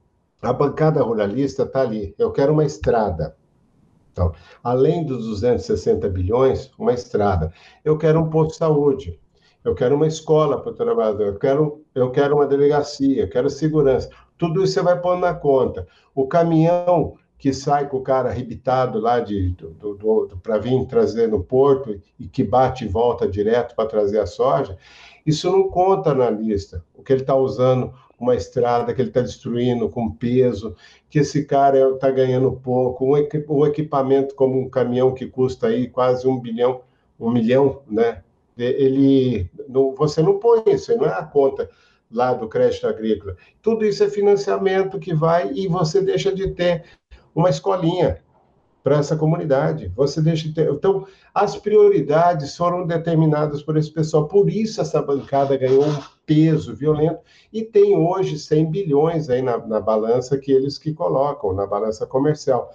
a 0.40 0.52
bancada 0.52 1.02
ruralista 1.02 1.64
está 1.64 1.80
ali. 1.80 2.14
Eu 2.16 2.30
quero 2.30 2.52
uma 2.52 2.64
estrada. 2.64 3.36
Então, 4.12 4.32
além 4.62 5.04
dos 5.04 5.26
260 5.26 6.08
bilhões, 6.08 6.70
uma 6.78 6.92
estrada. 6.92 7.52
Eu 7.84 7.96
quero 7.98 8.20
um 8.20 8.30
posto 8.30 8.52
de 8.52 8.56
saúde, 8.56 9.20
eu 9.64 9.74
quero 9.74 9.94
uma 9.94 10.06
escola 10.06 10.60
para 10.60 10.72
o 10.72 10.74
trabalhador, 10.74 11.26
eu 11.26 11.38
quero, 11.38 11.84
eu 11.94 12.10
quero 12.10 12.36
uma 12.36 12.46
delegacia, 12.46 13.22
eu 13.22 13.28
quero 13.28 13.50
segurança. 13.50 14.08
Tudo 14.36 14.62
isso 14.62 14.74
você 14.74 14.82
vai 14.82 15.00
pôr 15.00 15.16
na 15.18 15.34
conta. 15.34 15.86
O 16.14 16.26
caminhão 16.26 17.16
que 17.38 17.52
sai 17.52 17.88
com 17.88 17.98
o 17.98 18.02
cara 18.02 18.30
arrebitado 18.30 18.98
lá 18.98 19.20
de, 19.20 19.50
do, 19.50 19.70
do, 19.70 20.26
do 20.26 20.36
para 20.38 20.58
vir 20.58 20.84
trazer 20.86 21.28
no 21.28 21.42
porto 21.42 22.00
e 22.18 22.26
que 22.26 22.42
bate 22.42 22.84
e 22.84 22.88
volta 22.88 23.28
direto 23.28 23.76
para 23.76 23.88
trazer 23.88 24.18
a 24.18 24.26
soja, 24.26 24.76
isso 25.28 25.50
não 25.50 25.68
conta 25.68 26.14
na 26.14 26.30
lista. 26.30 26.82
O 26.94 27.02
que 27.02 27.12
ele 27.12 27.20
está 27.20 27.36
usando, 27.36 27.92
uma 28.18 28.34
estrada 28.34 28.94
que 28.94 29.02
ele 29.02 29.10
está 29.10 29.20
destruindo 29.20 29.86
com 29.90 30.10
peso, 30.10 30.74
que 31.10 31.18
esse 31.18 31.44
cara 31.44 31.78
está 31.90 32.10
ganhando 32.10 32.50
pouco, 32.52 33.04
um, 33.04 33.66
equipamento 33.66 34.34
como 34.34 34.58
um 34.58 34.70
caminhão 34.70 35.12
que 35.12 35.26
custa 35.26 35.66
aí 35.66 35.86
quase 35.86 36.26
um 36.26 36.40
bilhão, 36.40 36.80
um 37.20 37.30
milhão, 37.30 37.82
né? 37.86 38.22
Ele, 38.56 39.50
não, 39.68 39.94
você 39.94 40.22
não 40.22 40.38
põe 40.38 40.62
isso, 40.68 40.96
não 40.96 41.04
é 41.04 41.12
a 41.12 41.22
conta 41.22 41.68
lá 42.10 42.32
do 42.32 42.48
crédito 42.48 42.86
agrícola. 42.86 43.36
Tudo 43.60 43.84
isso 43.84 44.02
é 44.02 44.08
financiamento 44.08 44.98
que 44.98 45.14
vai 45.14 45.52
e 45.52 45.68
você 45.68 46.00
deixa 46.00 46.34
de 46.34 46.52
ter 46.52 46.84
uma 47.34 47.50
escolinha 47.50 48.22
para 48.88 48.96
essa 48.96 49.16
comunidade. 49.16 49.92
Você 49.94 50.22
deixa 50.22 50.48
de 50.48 50.54
ter... 50.54 50.72
Então, 50.72 51.06
as 51.34 51.54
prioridades 51.54 52.56
foram 52.56 52.86
determinadas 52.86 53.62
por 53.62 53.76
esse 53.76 53.90
pessoal. 53.90 54.26
Por 54.26 54.48
isso 54.48 54.80
essa 54.80 55.02
bancada 55.02 55.54
ganhou 55.58 55.84
um 55.84 55.98
peso 56.24 56.74
violento 56.74 57.18
e 57.52 57.62
tem 57.62 57.94
hoje 57.94 58.38
100 58.38 58.70
bilhões 58.70 59.28
aí 59.28 59.42
na, 59.42 59.58
na 59.58 59.78
balança 59.78 60.38
que 60.38 60.50
eles 60.50 60.78
que 60.78 60.94
colocam, 60.94 61.52
na 61.52 61.66
balança 61.66 62.06
comercial. 62.06 62.72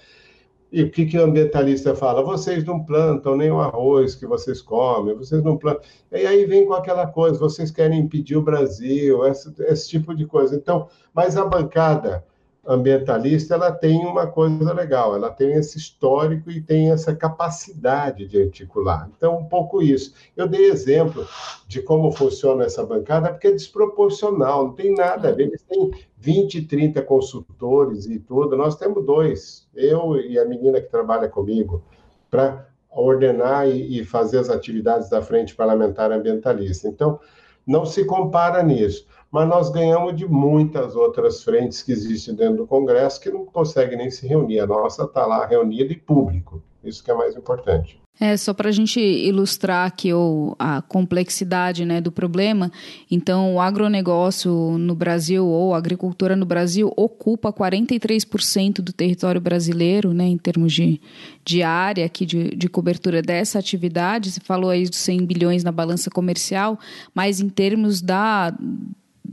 E 0.71 0.83
o 0.83 0.91
que, 0.91 1.07
que 1.07 1.17
o 1.17 1.23
ambientalista 1.23 1.95
fala? 1.95 2.21
Vocês 2.21 2.63
não 2.63 2.83
plantam 2.83 3.35
nem 3.35 3.49
o 3.49 3.59
arroz 3.59 4.13
que 4.13 4.27
vocês 4.27 4.61
comem, 4.61 5.15
vocês 5.15 5.43
não 5.43 5.57
plantam. 5.57 5.81
E 6.11 6.27
aí 6.27 6.45
vem 6.45 6.67
com 6.67 6.73
aquela 6.73 7.07
coisa, 7.07 7.39
vocês 7.39 7.71
querem 7.71 8.01
impedir 8.01 8.37
o 8.37 8.43
Brasil, 8.43 9.25
esse, 9.25 9.51
esse 9.63 9.89
tipo 9.89 10.13
de 10.13 10.27
coisa. 10.27 10.55
Então, 10.55 10.87
mas 11.11 11.35
a 11.37 11.45
bancada 11.45 12.23
ambientalista 12.65 13.55
ela 13.55 13.71
tem 13.71 14.05
uma 14.05 14.25
coisa 14.27 14.73
legal, 14.73 15.15
ela 15.15 15.29
tem 15.29 15.53
esse 15.53 15.77
histórico 15.77 16.49
e 16.49 16.61
tem 16.61 16.91
essa 16.91 17.13
capacidade 17.13 18.25
de 18.25 18.41
articular. 18.41 19.09
Então, 19.15 19.37
um 19.37 19.45
pouco 19.45 19.81
isso. 19.81 20.13
Eu 20.35 20.47
dei 20.47 20.65
exemplo 20.65 21.27
de 21.67 21.81
como 21.81 22.11
funciona 22.11 22.63
essa 22.63 22.85
bancada, 22.85 23.29
porque 23.31 23.47
é 23.47 23.51
desproporcional, 23.51 24.67
não 24.67 24.73
tem 24.73 24.93
nada 24.93 25.29
a 25.29 25.31
ver. 25.31 25.47
Eles 25.47 25.63
têm 25.63 25.91
20, 26.17 26.61
30 26.61 27.01
consultores 27.01 28.05
e 28.05 28.17
tudo, 28.19 28.55
nós 28.55 28.75
temos 28.77 29.05
dois, 29.05 29.67
eu 29.75 30.15
e 30.15 30.39
a 30.39 30.45
menina 30.45 30.79
que 30.79 30.89
trabalha 30.89 31.27
comigo, 31.27 31.83
para 32.31 32.67
ordenar 32.89 33.67
e 33.67 34.03
fazer 34.05 34.37
as 34.37 34.49
atividades 34.49 35.09
da 35.09 35.21
Frente 35.21 35.55
Parlamentar 35.55 36.11
Ambientalista. 36.11 36.87
Então, 36.87 37.19
não 37.65 37.85
se 37.85 38.05
compara 38.05 38.61
nisso 38.63 39.07
mas 39.33 39.49
nós 39.49 39.71
ganhamos 39.71 40.15
de 40.15 40.27
muitas 40.27 40.95
outras 40.95 41.43
frentes 41.43 41.81
que 41.81 41.91
existem 41.91 42.35
dentro 42.35 42.57
do 42.57 42.67
Congresso 42.67 43.19
que 43.19 43.31
não 43.31 43.43
conseguem 43.47 43.97
nem 43.97 44.11
se 44.11 44.27
reunir. 44.27 44.59
A 44.59 44.67
nossa 44.67 45.05
está 45.05 45.25
lá 45.25 45.43
reunida 45.43 45.91
e 45.91 45.97
público. 45.97 46.61
Isso 46.83 47.03
que 47.03 47.09
é 47.09 47.15
mais 47.15 47.35
importante. 47.35 47.99
É, 48.19 48.37
só 48.37 48.53
para 48.53 48.69
a 48.69 48.71
gente 48.71 48.99
ilustrar 48.99 49.87
aqui 49.87 50.13
o, 50.13 50.55
a 50.59 50.83
complexidade 50.83 51.83
né, 51.83 51.99
do 51.99 52.11
problema, 52.11 52.71
então 53.09 53.55
o 53.55 53.59
agronegócio 53.59 54.77
no 54.77 54.93
Brasil 54.93 55.45
ou 55.45 55.73
a 55.73 55.79
agricultura 55.79 56.35
no 56.35 56.45
Brasil 56.45 56.93
ocupa 56.95 57.51
43% 57.51 58.81
do 58.81 58.93
território 58.93 59.41
brasileiro, 59.41 60.13
né, 60.13 60.25
em 60.25 60.37
termos 60.37 60.71
de, 60.73 61.01
de 61.43 61.63
área 61.63 62.05
aqui 62.05 62.23
de, 62.23 62.55
de 62.55 62.69
cobertura 62.69 63.19
dessa 63.19 63.57
atividade. 63.57 64.31
Você 64.31 64.39
falou 64.39 64.69
aí 64.69 64.87
dos 64.87 64.99
100 64.99 65.25
bilhões 65.25 65.63
na 65.63 65.71
balança 65.71 66.11
comercial, 66.11 66.79
mas 67.15 67.39
em 67.39 67.49
termos 67.49 67.99
da 68.01 68.55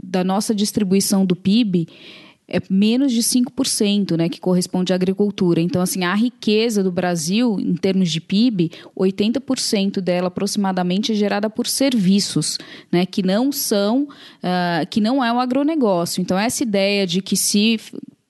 da 0.02 0.24
nossa 0.24 0.54
distribuição 0.54 1.24
do 1.24 1.36
PIB 1.36 1.86
é 2.50 2.60
menos 2.68 3.12
de 3.12 3.22
5%, 3.22 4.16
né, 4.16 4.28
que 4.28 4.40
corresponde 4.40 4.92
à 4.92 4.96
agricultura. 4.96 5.60
Então, 5.60 5.80
assim, 5.80 6.04
a 6.04 6.14
riqueza 6.14 6.82
do 6.82 6.90
Brasil, 6.90 7.58
em 7.60 7.74
termos 7.74 8.10
de 8.10 8.20
PIB, 8.20 8.72
80% 8.98 10.00
dela 10.00 10.28
aproximadamente 10.28 11.12
é 11.12 11.14
gerada 11.14 11.48
por 11.48 11.66
serviços, 11.66 12.58
né, 12.90 13.06
que 13.06 13.22
não 13.22 13.52
são, 13.52 14.02
uh, 14.02 14.86
que 14.90 15.00
não 15.00 15.24
é 15.24 15.32
o 15.32 15.38
agronegócio. 15.38 16.20
Então, 16.20 16.38
essa 16.38 16.62
ideia 16.62 17.06
de 17.06 17.22
que 17.22 17.36
se 17.36 17.78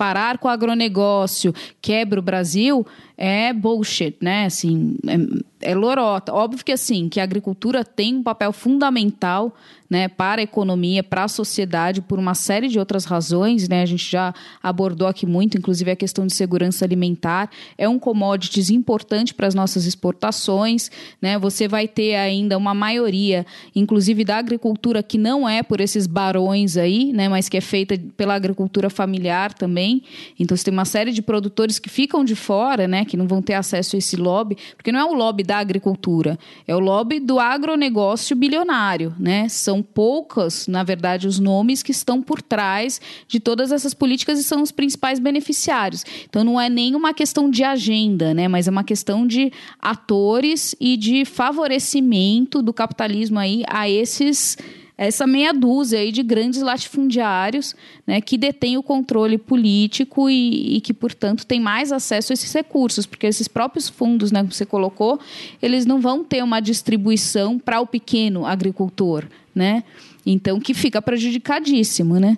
parar 0.00 0.38
com 0.38 0.48
o 0.48 0.50
agronegócio 0.50 1.52
quebra 1.82 2.18
o 2.18 2.22
Brasil 2.22 2.86
é 3.22 3.52
bullshit, 3.52 4.16
né? 4.18 4.46
Assim, 4.46 4.96
é, 5.06 5.70
é 5.70 5.74
lorota. 5.74 6.32
Óbvio 6.32 6.64
que 6.64 6.72
assim, 6.72 7.06
que 7.06 7.20
a 7.20 7.22
agricultura 7.22 7.84
tem 7.84 8.16
um 8.16 8.22
papel 8.22 8.50
fundamental 8.50 9.54
né, 9.90 10.06
para 10.06 10.40
a 10.40 10.44
economia, 10.44 11.02
para 11.02 11.24
a 11.24 11.28
sociedade, 11.28 12.00
por 12.00 12.16
uma 12.16 12.32
série 12.32 12.68
de 12.68 12.78
outras 12.78 13.04
razões. 13.04 13.68
Né? 13.68 13.82
A 13.82 13.86
gente 13.86 14.08
já 14.08 14.32
abordou 14.62 15.08
aqui 15.08 15.26
muito, 15.26 15.58
inclusive 15.58 15.90
a 15.90 15.96
questão 15.96 16.26
de 16.26 16.32
segurança 16.32 16.84
alimentar. 16.84 17.50
É 17.76 17.88
um 17.88 17.98
commodities 17.98 18.70
importante 18.70 19.34
para 19.34 19.48
as 19.48 19.54
nossas 19.54 19.84
exportações. 19.84 20.90
Né? 21.20 21.36
Você 21.38 21.66
vai 21.66 21.88
ter 21.88 22.14
ainda 22.14 22.56
uma 22.56 22.72
maioria, 22.72 23.44
inclusive 23.74 24.24
da 24.24 24.38
agricultura, 24.38 25.02
que 25.02 25.18
não 25.18 25.48
é 25.48 25.62
por 25.62 25.80
esses 25.80 26.06
barões 26.06 26.76
aí, 26.76 27.12
né, 27.12 27.28
mas 27.28 27.48
que 27.48 27.56
é 27.56 27.60
feita 27.60 27.98
pela 28.16 28.34
agricultura 28.34 28.88
familiar 28.88 29.52
também. 29.52 30.04
Então 30.38 30.56
você 30.56 30.64
tem 30.64 30.72
uma 30.72 30.84
série 30.84 31.10
de 31.10 31.20
produtores 31.20 31.78
que 31.78 31.88
ficam 31.88 32.24
de 32.24 32.36
fora, 32.36 32.86
né, 32.86 33.04
que 33.10 33.16
não 33.16 33.26
vão 33.26 33.42
ter 33.42 33.54
acesso 33.54 33.96
a 33.96 33.98
esse 33.98 34.16
lobby, 34.16 34.56
porque 34.76 34.92
não 34.92 35.00
é 35.00 35.04
o 35.04 35.12
lobby 35.12 35.42
da 35.42 35.58
agricultura, 35.58 36.38
é 36.66 36.74
o 36.74 36.78
lobby 36.78 37.18
do 37.18 37.40
agronegócio 37.40 38.36
bilionário. 38.36 39.12
Né? 39.18 39.48
São 39.48 39.82
poucas, 39.82 40.68
na 40.68 40.84
verdade, 40.84 41.26
os 41.26 41.40
nomes 41.40 41.82
que 41.82 41.90
estão 41.90 42.22
por 42.22 42.40
trás 42.40 43.00
de 43.26 43.40
todas 43.40 43.72
essas 43.72 43.92
políticas 43.92 44.38
e 44.38 44.44
são 44.44 44.62
os 44.62 44.70
principais 44.70 45.18
beneficiários. 45.18 46.04
Então 46.28 46.44
não 46.44 46.60
é 46.60 46.68
nem 46.68 46.94
uma 46.94 47.12
questão 47.12 47.50
de 47.50 47.64
agenda, 47.64 48.32
né, 48.32 48.46
mas 48.46 48.68
é 48.68 48.70
uma 48.70 48.84
questão 48.84 49.26
de 49.26 49.52
atores 49.80 50.74
e 50.78 50.96
de 50.96 51.24
favorecimento 51.24 52.62
do 52.62 52.72
capitalismo 52.72 53.38
aí 53.38 53.64
a 53.68 53.88
esses 53.88 54.56
essa 55.00 55.26
meia 55.26 55.50
dúzia 55.54 55.98
aí 55.98 56.12
de 56.12 56.22
grandes 56.22 56.60
latifundiários 56.60 57.74
né, 58.06 58.20
que 58.20 58.36
detêm 58.36 58.76
o 58.76 58.82
controle 58.82 59.38
político 59.38 60.28
e, 60.28 60.76
e, 60.76 60.80
que, 60.82 60.92
portanto, 60.92 61.46
têm 61.46 61.58
mais 61.58 61.90
acesso 61.90 62.32
a 62.32 62.34
esses 62.34 62.52
recursos, 62.52 63.06
porque 63.06 63.26
esses 63.26 63.48
próprios 63.48 63.88
fundos 63.88 64.30
né, 64.30 64.44
que 64.44 64.54
você 64.54 64.66
colocou, 64.66 65.18
eles 65.62 65.86
não 65.86 66.02
vão 66.02 66.22
ter 66.22 66.44
uma 66.44 66.60
distribuição 66.60 67.58
para 67.58 67.80
o 67.80 67.86
pequeno 67.86 68.44
agricultor, 68.44 69.24
né? 69.54 69.84
Então, 70.26 70.60
que 70.60 70.74
fica 70.74 71.00
prejudicadíssimo, 71.00 72.20
né? 72.20 72.36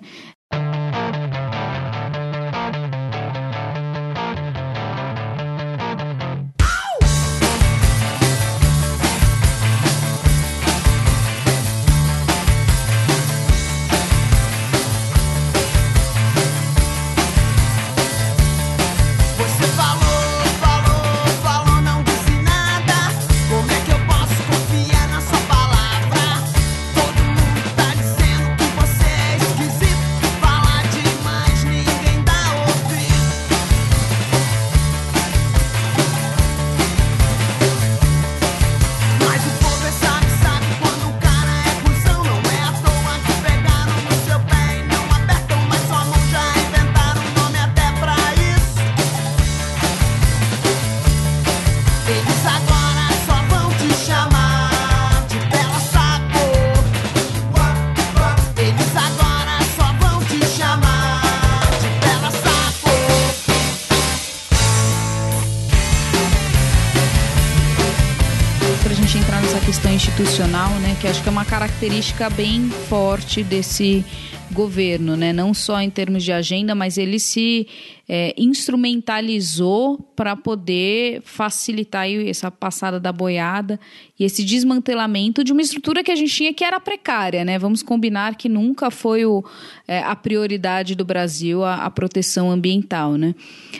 Característica 71.83 72.29
bem 72.29 72.69
forte 72.87 73.43
desse 73.43 74.05
governo, 74.53 75.17
né? 75.17 75.33
Não 75.33 75.53
só 75.53 75.81
em 75.81 75.89
termos 75.89 76.23
de 76.23 76.31
agenda, 76.31 76.73
mas 76.73 76.97
ele 76.97 77.19
se 77.19 77.67
é, 78.07 78.33
instrumentalizou 78.37 79.97
para 80.15 80.33
poder 80.33 81.21
facilitar 81.25 82.09
essa 82.09 82.49
passada 82.49 83.01
da 83.01 83.11
boiada 83.11 83.77
e 84.17 84.23
esse 84.23 84.45
desmantelamento 84.45 85.43
de 85.43 85.51
uma 85.51 85.61
estrutura 85.61 86.05
que 86.05 86.11
a 86.11 86.15
gente 86.15 86.33
tinha 86.33 86.53
que 86.53 86.63
era 86.63 86.79
precária, 86.79 87.43
né? 87.43 87.59
Vamos 87.59 87.83
combinar 87.83 88.35
que 88.35 88.47
nunca 88.47 88.89
foi 88.89 89.25
o, 89.25 89.43
é, 89.85 89.99
a 89.99 90.15
prioridade 90.15 90.95
do 90.95 91.03
Brasil 91.03 91.65
a, 91.65 91.83
a 91.83 91.91
proteção 91.91 92.49
ambiental, 92.49 93.17
né? 93.17 93.35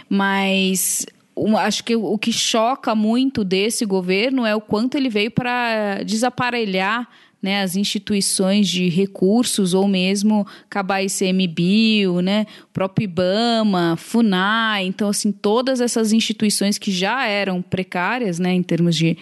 Mas 0.10 1.06
acho 1.58 1.86
que 1.86 1.96
o 1.96 2.18
que 2.18 2.34
choca 2.34 2.94
muito 2.94 3.46
desse 3.46 3.86
governo 3.86 4.46
é 4.46 4.54
o 4.54 4.60
quanto 4.60 4.96
ele 4.96 5.08
veio 5.08 5.32
para 5.32 6.04
desaparelhar 6.04 7.08
né, 7.44 7.62
as 7.62 7.76
instituições 7.76 8.70
de 8.70 8.88
recursos 8.88 9.74
ou 9.74 9.86
mesmo 9.86 10.48
acabar 10.66 11.04
ICMBio, 11.04 12.22
né, 12.22 12.48
próprio 12.72 13.04
IBAMA, 13.04 13.98
FUNAI, 13.98 14.86
então 14.86 15.10
assim 15.10 15.30
todas 15.30 15.82
essas 15.82 16.14
instituições 16.14 16.78
que 16.78 16.90
já 16.90 17.28
eram 17.28 17.62
precárias, 17.62 18.40
né, 18.40 18.54
em 18.54 18.64
termos 18.64 18.96
de, 18.96 19.18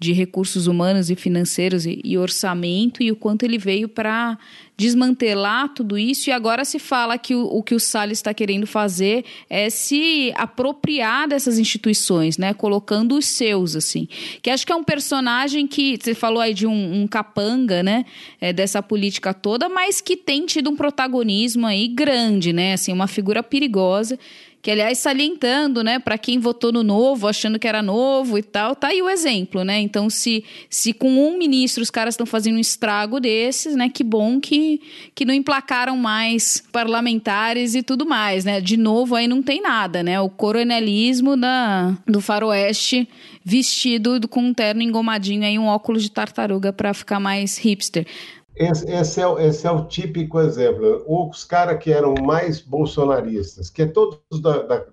de 0.00 0.14
recursos 0.14 0.66
humanos 0.66 1.10
e 1.10 1.14
financeiros 1.14 1.84
e, 1.84 2.00
e 2.02 2.16
orçamento 2.16 3.02
e 3.02 3.12
o 3.12 3.16
quanto 3.16 3.42
ele 3.42 3.58
veio 3.58 3.86
para 3.86 4.38
desmantelar 4.78 5.74
tudo 5.74 5.98
isso 5.98 6.30
e 6.30 6.32
agora 6.32 6.64
se 6.64 6.78
fala 6.78 7.18
que 7.18 7.34
o, 7.34 7.42
o 7.46 7.64
que 7.64 7.74
o 7.74 7.80
Salles 7.80 8.18
está 8.18 8.32
querendo 8.32 8.64
fazer 8.64 9.24
é 9.50 9.68
se 9.68 10.32
apropriar 10.36 11.26
dessas 11.28 11.58
instituições, 11.58 12.38
né? 12.38 12.54
Colocando 12.54 13.16
os 13.16 13.26
seus, 13.26 13.74
assim. 13.74 14.06
Que 14.40 14.50
acho 14.50 14.64
que 14.64 14.72
é 14.72 14.76
um 14.76 14.84
personagem 14.84 15.66
que 15.66 15.98
você 16.00 16.14
falou 16.14 16.40
aí 16.40 16.54
de 16.54 16.64
um, 16.64 17.02
um 17.02 17.08
capanga, 17.08 17.57
né? 17.58 18.04
É, 18.40 18.52
dessa 18.52 18.82
política 18.82 19.32
toda, 19.34 19.68
mas 19.68 20.00
que 20.00 20.16
tem 20.16 20.46
tido 20.46 20.70
um 20.70 20.76
protagonismo 20.76 21.66
aí 21.66 21.88
grande, 21.88 22.52
né? 22.52 22.74
Assim, 22.74 22.92
uma 22.92 23.06
figura 23.06 23.42
perigosa 23.42 24.18
que 24.60 24.70
aliás 24.70 24.98
salientando, 24.98 25.84
né, 25.84 25.98
para 25.98 26.18
quem 26.18 26.38
votou 26.38 26.72
no 26.72 26.82
novo, 26.82 27.28
achando 27.28 27.58
que 27.58 27.68
era 27.68 27.82
novo 27.82 28.36
e 28.36 28.42
tal, 28.42 28.74
tá 28.74 28.88
aí 28.88 29.00
o 29.00 29.08
exemplo, 29.08 29.62
né? 29.62 29.78
Então, 29.80 30.10
se, 30.10 30.44
se 30.68 30.92
com 30.92 31.08
um 31.08 31.38
ministro 31.38 31.82
os 31.82 31.90
caras 31.90 32.14
estão 32.14 32.26
fazendo 32.26 32.56
um 32.56 32.60
estrago 32.60 33.20
desses, 33.20 33.76
né, 33.76 33.88
que 33.88 34.02
bom 34.02 34.40
que, 34.40 34.80
que 35.14 35.24
não 35.24 35.32
emplacaram 35.32 35.96
mais 35.96 36.62
parlamentares 36.72 37.74
e 37.74 37.82
tudo 37.82 38.04
mais, 38.04 38.44
né? 38.44 38.60
De 38.60 38.76
novo, 38.76 39.14
aí 39.14 39.28
não 39.28 39.42
tem 39.42 39.62
nada, 39.62 40.02
né? 40.02 40.20
O 40.20 40.28
coronelismo 40.28 41.36
da, 41.36 41.96
do 42.06 42.20
faroeste 42.20 43.08
vestido 43.48 44.28
com 44.28 44.40
um 44.40 44.52
terno 44.52 44.82
engomadinho 44.82 45.42
aí, 45.42 45.58
um 45.58 45.68
óculos 45.68 46.02
de 46.02 46.10
tartaruga 46.10 46.70
para 46.70 46.92
ficar 46.92 47.18
mais 47.18 47.56
hipster. 47.56 48.06
Esse, 48.54 48.90
esse, 48.90 49.22
é, 49.22 49.46
esse 49.46 49.66
é 49.66 49.70
o 49.70 49.86
típico 49.86 50.38
exemplo. 50.40 51.02
Os 51.06 51.44
caras 51.44 51.82
que 51.82 51.90
eram 51.90 52.14
mais 52.20 52.60
bolsonaristas, 52.60 53.70
que 53.70 53.82
é 53.82 53.86
todos 53.86 54.20
da, 54.42 54.62
da, 54.62 54.84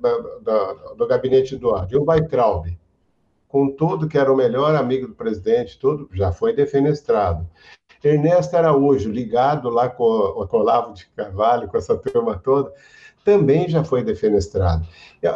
da, 0.42 0.74
do 0.98 1.06
gabinete 1.06 1.58
do 1.58 1.70
ódio, 1.70 2.02
o 2.02 2.06
Weitraub, 2.10 2.68
com 3.50 3.70
tudo 3.72 4.08
que 4.08 4.18
era 4.18 4.32
o 4.32 4.38
melhor 4.38 4.74
amigo 4.76 5.08
do 5.08 5.16
presidente, 5.16 5.78
tudo 5.78 6.08
já 6.14 6.32
foi 6.32 6.54
defenestrado. 6.54 7.46
Ernesto 8.04 8.56
Araújo, 8.56 9.12
ligado 9.12 9.68
lá 9.70 9.90
com, 9.90 10.46
com 10.48 10.58
o 10.58 10.60
Olavo 10.60 10.94
de 10.94 11.08
Carvalho, 11.08 11.68
com 11.68 11.76
essa 11.76 11.98
turma 11.98 12.38
toda, 12.38 12.72
também 13.26 13.68
já 13.68 13.84
foi 13.84 14.04
defenestrado. 14.04 14.88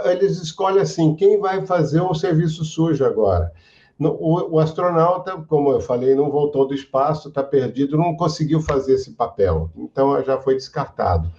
Eles 0.05 0.39
escolhem 0.39 0.81
assim, 0.81 1.15
quem 1.15 1.39
vai 1.39 1.65
fazer 1.65 1.99
o 1.99 2.13
serviço 2.13 2.63
sujo 2.63 3.03
agora? 3.03 3.51
O, 3.99 4.55
o, 4.55 4.59
astronauta, 4.59 5.35
como 5.47 5.71
eu 5.73 5.81
falei, 5.81 6.15
não 6.15 6.29
voltou 6.29 6.65
do 6.65 6.73
espaço, 6.73 7.27
está 7.27 7.43
perdido, 7.43 7.97
não 7.97 8.15
conseguiu 8.15 8.61
fazer 8.61 8.93
esse 8.93 9.11
papel, 9.11 9.69
então 9.75 10.23
já 10.23 10.37
foi 10.37 10.53
descartado. 10.53 11.29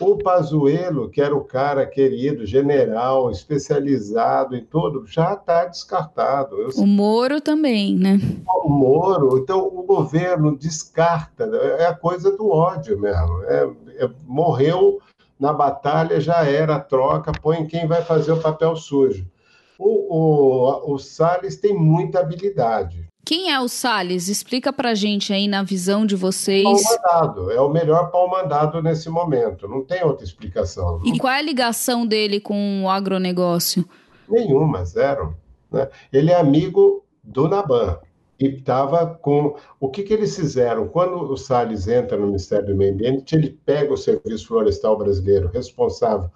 O 0.00 0.18
Pazuello, 0.18 1.08
que 1.08 1.20
era 1.20 1.34
o 1.34 1.44
cara 1.44 1.86
querido, 1.86 2.44
general, 2.44 3.30
especializado 3.30 4.54
em 4.56 4.64
tudo, 4.64 5.06
já 5.06 5.34
está 5.34 5.64
descartado. 5.64 6.56
Eu... 6.56 6.70
O 6.76 6.86
Moro 6.86 7.40
também, 7.40 7.96
né? 7.96 8.20
O 8.64 8.68
Moro, 8.68 9.38
então 9.38 9.66
o 9.66 9.82
governo 9.84 10.56
descarta, 10.56 11.44
é 11.78 11.86
a 11.86 11.94
coisa 11.94 12.36
do 12.36 12.48
ódio 12.48 12.98
mesmo. 12.98 13.44
É, 13.44 13.70
é, 13.98 14.10
morreu 14.26 15.00
na 15.44 15.52
batalha, 15.52 16.18
já 16.18 16.42
era 16.42 16.76
a 16.76 16.80
troca, 16.80 17.30
põe 17.30 17.66
quem 17.66 17.86
vai 17.86 18.02
fazer 18.02 18.32
o 18.32 18.40
papel 18.40 18.74
sujo. 18.76 19.26
O, 19.78 20.16
o, 20.16 20.94
o 20.94 20.98
Salles 20.98 21.56
tem 21.56 21.74
muita 21.74 22.20
habilidade. 22.20 23.06
Quem 23.26 23.52
é 23.52 23.60
o 23.60 23.68
Salles? 23.68 24.28
Explica 24.28 24.72
pra 24.72 24.94
gente 24.94 25.34
aí 25.34 25.46
na 25.46 25.62
visão 25.62 26.06
de 26.06 26.16
vocês. 26.16 26.64
Pau 26.64 26.74
mandado, 26.74 27.50
é 27.50 27.60
o 27.60 27.68
melhor 27.68 28.10
pau 28.10 28.26
mandado 28.26 28.82
nesse 28.82 29.10
momento, 29.10 29.68
não 29.68 29.84
tem 29.84 30.02
outra 30.02 30.24
explicação. 30.24 31.02
E 31.04 31.18
qual 31.18 31.32
é 31.32 31.40
a 31.40 31.42
ligação 31.42 32.06
dele 32.06 32.40
com 32.40 32.84
o 32.84 32.88
agronegócio? 32.88 33.86
Nenhuma, 34.26 34.82
zero. 34.86 35.36
Né? 35.70 35.88
Ele 36.10 36.30
é 36.30 36.40
amigo 36.40 37.04
do 37.22 37.48
Naban 37.48 37.98
e 38.38 38.46
estava 38.46 39.06
com. 39.06 39.56
O 39.78 39.88
que, 39.88 40.02
que 40.02 40.12
eles 40.12 40.34
fizeram? 40.36 40.88
Quando 40.88 41.16
o 41.22 41.36
Salles 41.36 41.88
entra 41.88 42.16
no 42.16 42.26
Ministério 42.26 42.66
do 42.66 42.74
Meio 42.74 42.92
Ambiente, 42.92 43.34
ele 43.34 43.58
pega 43.64 43.92
o 43.92 43.96
Serviço 43.96 44.48
Florestal 44.48 44.98
Brasileiro, 44.98 45.50
responsável 45.52 46.30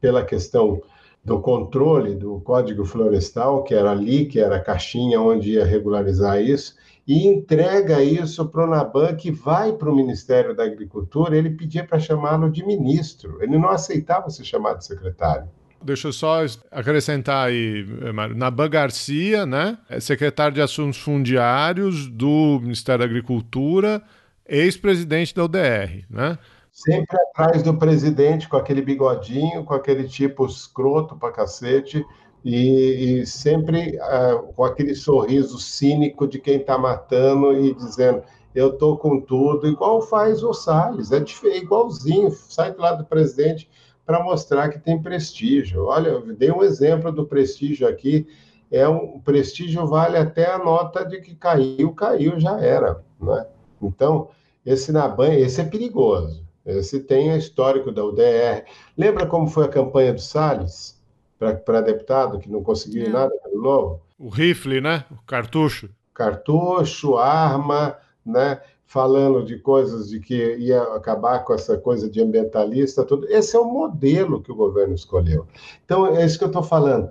pela 0.00 0.24
questão 0.24 0.80
do 1.24 1.40
controle 1.40 2.14
do 2.14 2.40
Código 2.40 2.84
Florestal, 2.84 3.62
que 3.62 3.74
era 3.74 3.90
ali, 3.90 4.26
que 4.26 4.40
era 4.40 4.56
a 4.56 4.60
caixinha 4.60 5.20
onde 5.20 5.52
ia 5.52 5.64
regularizar 5.64 6.40
isso, 6.40 6.74
e 7.06 7.26
entrega 7.26 8.02
isso 8.02 8.46
para 8.48 8.64
o 8.64 8.66
Naban, 8.66 9.14
que 9.16 9.30
vai 9.30 9.72
para 9.72 9.90
o 9.90 9.94
Ministério 9.94 10.54
da 10.54 10.64
Agricultura. 10.64 11.36
Ele 11.36 11.50
pedia 11.50 11.84
para 11.84 11.98
chamá-lo 11.98 12.50
de 12.50 12.64
ministro, 12.64 13.42
ele 13.42 13.58
não 13.58 13.68
aceitava 13.68 14.30
ser 14.30 14.44
chamado 14.44 14.78
de 14.78 14.86
secretário. 14.86 15.48
Deixa 15.82 16.08
eu 16.08 16.12
só 16.12 16.44
acrescentar 16.70 17.48
aí, 17.48 17.84
Mário. 18.12 18.36
Naban 18.36 18.68
Garcia, 18.68 19.46
né? 19.46 19.78
É 19.88 19.98
secretário 19.98 20.54
de 20.54 20.60
Assuntos 20.60 21.00
Fundiários 21.00 22.06
do 22.06 22.60
Ministério 22.60 22.98
da 22.98 23.04
Agricultura, 23.06 24.02
ex-presidente 24.46 25.34
da 25.34 25.44
UDR, 25.44 26.04
né? 26.10 26.38
Sempre 26.70 27.16
atrás 27.18 27.62
do 27.62 27.74
presidente, 27.74 28.48
com 28.48 28.56
aquele 28.56 28.82
bigodinho, 28.82 29.64
com 29.64 29.74
aquele 29.74 30.06
tipo 30.06 30.46
escroto 30.46 31.16
pra 31.16 31.32
cacete, 31.32 32.04
e, 32.44 33.20
e 33.20 33.26
sempre 33.26 33.98
uh, 33.98 34.52
com 34.54 34.64
aquele 34.64 34.94
sorriso 34.94 35.58
cínico 35.58 36.26
de 36.26 36.38
quem 36.38 36.56
está 36.56 36.78
matando 36.78 37.52
e 37.52 37.74
dizendo 37.74 38.22
eu 38.54 38.76
tô 38.76 38.96
com 38.96 39.20
tudo, 39.20 39.68
igual 39.68 40.02
faz 40.02 40.42
o 40.42 40.52
Salles, 40.52 41.12
é, 41.12 41.18
é 41.18 41.58
igualzinho, 41.58 42.30
sai 42.30 42.72
do 42.72 42.80
lado 42.80 42.98
do 42.98 43.04
presidente 43.04 43.68
para 44.10 44.24
mostrar 44.24 44.68
que 44.70 44.78
tem 44.80 45.00
prestígio. 45.00 45.84
Olha, 45.84 46.08
eu 46.08 46.34
dei 46.34 46.50
um 46.50 46.64
exemplo 46.64 47.12
do 47.12 47.24
prestígio 47.24 47.86
aqui, 47.86 48.26
é 48.68 48.88
um 48.88 49.20
prestígio 49.20 49.86
vale 49.86 50.16
até 50.16 50.52
a 50.52 50.58
nota 50.58 51.04
de 51.04 51.20
que 51.20 51.32
caiu, 51.36 51.92
caiu, 51.92 52.40
já 52.40 52.60
era, 52.60 53.04
né? 53.20 53.46
Então, 53.80 54.30
esse 54.66 54.90
na 54.90 55.06
banha, 55.06 55.38
esse 55.38 55.60
é 55.60 55.64
perigoso. 55.64 56.44
Esse 56.66 56.98
tem 56.98 57.30
a 57.30 57.36
histórico 57.36 57.92
da 57.92 58.04
UDR. 58.04 58.64
Lembra 58.98 59.26
como 59.26 59.46
foi 59.46 59.66
a 59.66 59.70
campanha 59.70 60.12
do 60.12 60.20
Salles 60.20 61.00
para 61.38 61.80
deputado, 61.80 62.40
que 62.40 62.50
não 62.50 62.64
conseguiu 62.64 63.04
não. 63.04 63.12
nada 63.12 63.32
pelo 63.44 63.62
novo? 63.62 64.00
O 64.18 64.28
rifle, 64.28 64.80
né? 64.80 65.04
O 65.08 65.22
cartucho. 65.22 65.88
Cartucho, 66.12 67.16
arma, 67.16 67.96
né? 68.26 68.60
Falando 68.92 69.44
de 69.44 69.56
coisas 69.56 70.08
de 70.08 70.18
que 70.18 70.56
ia 70.56 70.82
acabar 70.82 71.44
com 71.44 71.54
essa 71.54 71.78
coisa 71.78 72.10
de 72.10 72.20
ambientalista, 72.20 73.04
tudo. 73.04 73.24
Esse 73.28 73.54
é 73.54 73.58
o 73.60 73.64
modelo 73.64 74.42
que 74.42 74.50
o 74.50 74.56
governo 74.56 74.96
escolheu. 74.96 75.46
Então, 75.84 76.08
é 76.08 76.26
isso 76.26 76.36
que 76.36 76.42
eu 76.42 76.48
estou 76.48 76.64
falando. 76.64 77.08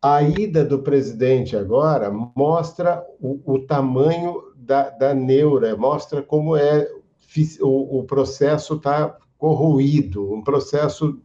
A 0.00 0.22
ida 0.22 0.64
do 0.64 0.78
presidente 0.78 1.58
agora 1.58 2.10
mostra 2.10 3.04
o, 3.20 3.38
o 3.44 3.58
tamanho 3.58 4.44
da, 4.56 4.88
da 4.88 5.12
neura, 5.12 5.76
mostra 5.76 6.22
como 6.22 6.56
é 6.56 6.88
o, 7.60 7.98
o 7.98 8.04
processo 8.04 8.76
está 8.76 9.18
corroído, 9.36 10.32
um 10.32 10.42
processo 10.42 11.20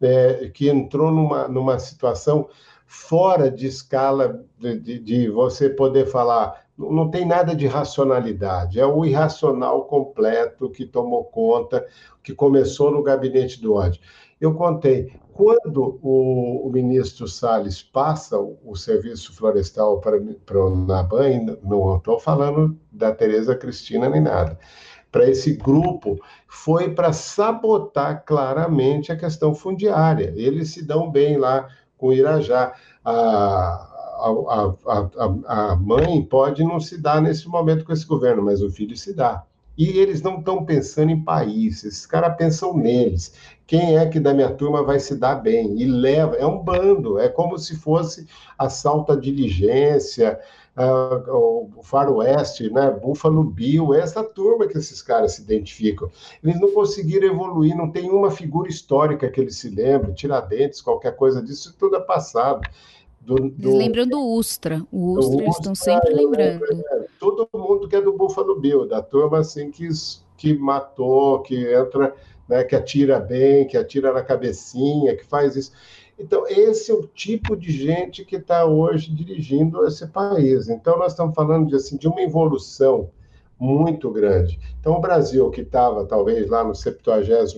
é, 0.00 0.50
que 0.52 0.68
entrou 0.68 1.12
numa, 1.12 1.46
numa 1.46 1.78
situação 1.78 2.48
fora 2.92 3.48
de 3.48 3.68
escala 3.68 4.44
de, 4.58 4.76
de, 4.80 4.98
de, 4.98 5.30
você 5.30 5.70
poder 5.70 6.06
falar. 6.06 6.66
Não 6.88 7.10
tem 7.10 7.26
nada 7.26 7.54
de 7.54 7.66
racionalidade, 7.66 8.80
é 8.80 8.86
o 8.86 9.04
irracional 9.04 9.84
completo 9.84 10.70
que 10.70 10.86
tomou 10.86 11.24
conta, 11.24 11.86
que 12.22 12.34
começou 12.34 12.90
no 12.90 13.02
gabinete 13.02 13.60
do 13.60 13.74
ódio. 13.74 14.00
Eu 14.40 14.54
contei, 14.54 15.12
quando 15.34 15.98
o, 16.02 16.66
o 16.66 16.70
ministro 16.72 17.28
Salles 17.28 17.82
passa 17.82 18.38
o, 18.38 18.58
o 18.64 18.74
serviço 18.74 19.34
florestal 19.34 20.00
para, 20.00 20.16
o 20.16 20.86
Naban, 20.86 21.58
não 21.62 21.96
estou 21.96 22.18
falando 22.18 22.78
da 22.90 23.12
Tereza 23.14 23.54
Cristina 23.54 24.08
nem 24.08 24.22
nada, 24.22 24.58
para 25.12 25.28
esse 25.28 25.52
grupo 25.54 26.18
foi 26.46 26.94
para 26.94 27.12
sabotar 27.12 28.24
claramente 28.24 29.12
a 29.12 29.16
questão 29.16 29.54
fundiária. 29.54 30.32
Eles 30.36 30.70
se 30.70 30.84
dão 30.84 31.10
bem 31.10 31.36
lá 31.36 31.68
com 31.98 32.08
o 32.08 32.12
Irajá. 32.12 32.72
A, 33.04 33.89
a, 34.20 34.74
a, 34.86 35.72
a, 35.72 35.76
mãe 35.76 36.22
pode 36.22 36.62
não 36.62 36.80
se 36.80 36.98
dar 36.98 37.20
nesse 37.20 37.48
momento 37.48 37.84
com 37.84 37.92
esse 37.92 38.06
governo, 38.06 38.42
mas 38.42 38.62
o 38.62 38.70
filho 38.70 38.96
se 38.96 39.14
dá. 39.14 39.44
E 39.78 39.98
eles 39.98 40.20
não 40.20 40.38
estão 40.38 40.64
pensando 40.64 41.10
em 41.10 41.24
país, 41.24 41.84
esses 41.84 42.04
caras 42.04 42.36
pensam 42.36 42.76
neles. 42.76 43.32
Quem 43.66 43.96
é 43.96 44.06
que 44.06 44.20
da 44.20 44.34
minha 44.34 44.50
turma 44.50 44.82
vai 44.82 44.98
se 44.98 45.16
dar 45.16 45.36
bem? 45.36 45.80
E 45.80 45.86
leva, 45.86 46.36
é 46.36 46.44
um 46.44 46.58
bando, 46.58 47.18
é 47.18 47.28
como 47.28 47.56
se 47.56 47.76
fosse 47.76 48.26
assalto 48.58 49.12
à 49.12 49.16
diligência, 49.16 50.38
uh, 50.76 51.70
o 51.76 51.82
Faroeste, 51.82 52.70
né, 52.70 52.90
Buffalo 52.90 53.42
Bill, 53.44 53.94
essa 53.94 54.22
turma 54.22 54.66
que 54.66 54.78
esses 54.78 55.02
caras 55.02 55.32
se 55.32 55.42
identificam. 55.42 56.10
Eles 56.42 56.60
não 56.60 56.72
conseguiram 56.72 57.28
evoluir, 57.28 57.76
não 57.76 57.90
tem 57.90 58.10
uma 58.10 58.30
figura 58.30 58.68
histórica 58.68 59.28
que 59.28 59.40
eles 59.40 59.56
se 59.56 59.68
lembrem, 59.68 60.14
Tiradentes, 60.14 60.80
qualquer 60.80 61.16
coisa 61.16 61.42
disso, 61.42 61.74
tudo 61.78 61.96
é 61.96 62.00
passado. 62.00 62.68
Do, 63.20 63.50
do... 63.50 63.76
Lembram 63.76 64.06
do 64.06 64.20
Ustra. 64.20 64.82
O 64.90 65.18
Ustra, 65.18 65.42
eles 65.42 65.56
estão 65.56 65.74
sempre 65.74 66.14
lembrando. 66.14 66.64
É, 66.64 67.06
todo 67.18 67.48
mundo 67.52 67.86
que 67.86 67.96
é 67.96 68.00
do 68.00 68.12
Buffalo 68.12 68.58
Bill, 68.58 68.88
da 68.88 69.02
turma 69.02 69.38
assim 69.38 69.70
que, 69.70 69.86
que 70.36 70.54
matou, 70.54 71.40
que 71.42 71.72
entra, 71.72 72.14
né, 72.48 72.64
que 72.64 72.74
atira 72.74 73.20
bem, 73.20 73.66
que 73.66 73.76
atira 73.76 74.12
na 74.12 74.22
cabecinha, 74.22 75.14
que 75.14 75.24
faz 75.24 75.54
isso. 75.54 75.72
Então, 76.18 76.46
esse 76.46 76.90
é 76.90 76.94
o 76.94 77.06
tipo 77.06 77.56
de 77.56 77.70
gente 77.70 78.24
que 78.24 78.36
está 78.36 78.66
hoje 78.66 79.10
dirigindo 79.10 79.86
esse 79.86 80.06
país. 80.06 80.68
Então, 80.68 80.98
nós 80.98 81.12
estamos 81.12 81.34
falando 81.34 81.68
de, 81.68 81.76
assim, 81.76 81.96
de 81.96 82.08
uma 82.08 82.20
evolução 82.20 83.10
muito 83.58 84.10
grande. 84.10 84.58
Então, 84.78 84.94
o 84.94 85.00
Brasil, 85.00 85.50
que 85.50 85.62
estava 85.62 86.04
talvez 86.04 86.48
lá 86.48 86.64
no 86.64 86.74
76 86.74 87.54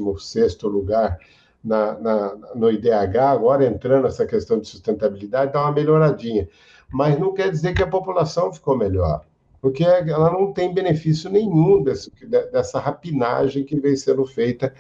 lugar 0.63 1.19
na, 1.63 1.99
na, 1.99 2.37
no 2.55 2.71
IDH, 2.71 3.17
agora 3.19 3.65
entrando 3.65 4.05
nessa 4.05 4.27
questão 4.27 4.59
de 4.59 4.69
sustentabilidade, 4.69 5.53
dá 5.53 5.63
uma 5.63 5.73
melhoradinha. 5.73 6.49
Mas 6.91 7.19
não 7.19 7.33
quer 7.33 7.51
dizer 7.51 7.75
que 7.75 7.83
a 7.83 7.87
população 7.87 8.53
ficou 8.53 8.77
melhor, 8.77 9.25
porque 9.61 9.85
ela 9.85 10.31
não 10.31 10.53
tem 10.53 10.75
benefício 10.75 11.31
nenhum 11.31 11.83
desse, 11.83 12.11
dessa 12.27 12.79
rapinagem 12.79 13.65
que 13.65 13.79
vem 13.79 13.97
sendo 13.97 14.27
feita 14.27 14.75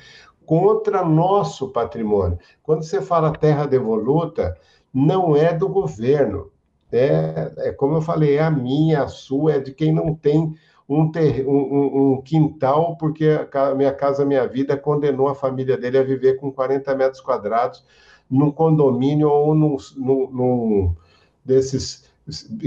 contra 0.45 1.05
nosso 1.05 1.69
patrimônio. 1.69 2.39
Quando 2.63 2.83
você 2.83 3.01
fala 3.01 3.33
terra 3.33 3.67
devoluta, 3.67 4.57
não 4.93 5.37
é 5.37 5.55
do 5.55 5.69
governo. 5.69 6.51
É, 6.91 7.53
é 7.59 7.73
como 7.73 7.97
eu 7.97 8.03
falei, 8.03 8.37
é 8.37 8.43
a 8.43 8.51
minha, 8.51 9.05
a 9.05 9.09
sua, 9.09 9.55
é 9.55 9.61
de 9.61 9.73
quem 9.73 9.93
não 9.93 10.15
tem 10.15 10.55
um, 10.95 11.11
ter, 11.11 11.47
um, 11.47 12.13
um, 12.13 12.23
quintal, 12.23 12.97
porque 12.97 13.27
a 13.53 13.75
minha 13.75 13.93
casa, 13.93 14.25
minha 14.25 14.47
vida 14.47 14.77
condenou 14.77 15.29
a 15.29 15.35
família 15.35 15.77
dele 15.77 15.99
a 15.99 16.03
viver 16.03 16.39
com 16.39 16.53
40 16.53 16.95
metros 16.95 17.21
quadrados 17.21 17.85
num 18.31 18.51
condomínio 18.51 19.29
ou 19.29 19.55
num, 19.55 19.77
num, 19.97 20.31
num 20.31 20.97
desses 21.45 22.11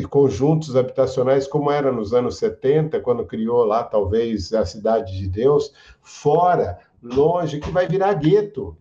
conjuntos 0.09 0.75
habitacionais, 0.75 1.47
como 1.47 1.71
era 1.71 1.91
nos 1.91 2.13
anos 2.13 2.37
70, 2.37 2.99
quando 2.99 3.25
criou 3.25 3.63
lá, 3.63 3.83
talvez, 3.83 4.53
a 4.53 4.65
Cidade 4.65 5.17
de 5.17 5.27
Deus, 5.27 5.73
fora, 6.01 6.79
longe, 7.01 7.59
que 7.59 7.71
vai 7.71 7.87
virar 7.87 8.13
gueto, 8.15 8.75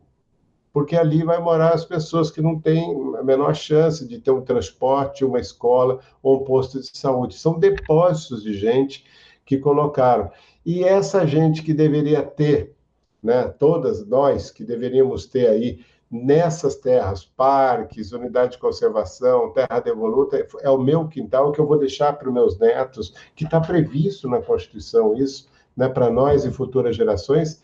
porque 0.72 0.97
ali 0.97 1.22
vai 1.22 1.40
morar 1.40 1.72
as 1.72 1.84
pessoas 1.84 2.30
que 2.30 2.42
não 2.42 2.59
têm 2.59 2.92
a 3.16 3.22
menor 3.22 3.55
chance 3.55 4.07
de 4.07 4.18
ter 4.18 4.32
um 4.32 4.42
transporte, 4.42 5.24
uma 5.24 5.38
escola 5.38 6.01
ou 6.20 6.42
um 6.42 6.45
posto 6.45 6.80
de 6.80 6.90
saúde. 6.92 7.36
São 7.36 7.59
depósitos 7.59 8.42
de 8.42 8.55
gente 8.55 9.05
que 9.45 9.59
colocaram. 9.59 10.30
E 10.64 10.82
essa 10.82 11.26
gente 11.26 11.62
que 11.62 11.74
deveria 11.74 12.22
ter, 12.22 12.74
né, 13.22 13.45
todas 13.59 14.07
nós 14.07 14.51
que 14.51 14.64
deveríamos 14.64 15.26
ter 15.26 15.49
aí 15.49 15.80
nessas 16.11 16.76
terras, 16.76 17.24
parques, 17.24 18.12
unidade 18.12 18.53
de 18.53 18.59
conservação, 18.59 19.53
terra 19.53 19.80
devoluta, 19.80 20.47
é 20.61 20.70
o 20.70 20.78
meu 20.78 21.09
quintal 21.09 21.51
que 21.51 21.61
eu 21.61 21.66
vou 21.66 21.78
deixar 21.78 22.12
para 22.12 22.28
os 22.28 22.34
meus 22.34 22.59
netos, 22.59 23.14
que 23.34 23.45
está 23.45 23.61
previsto 23.61 24.28
na 24.28 24.40
Constituição 24.40 25.14
isso, 25.14 25.49
né, 25.76 25.88
para 25.88 26.11
nós 26.11 26.45
e 26.45 26.53
futuras 26.53 26.95
gerações, 26.95 27.62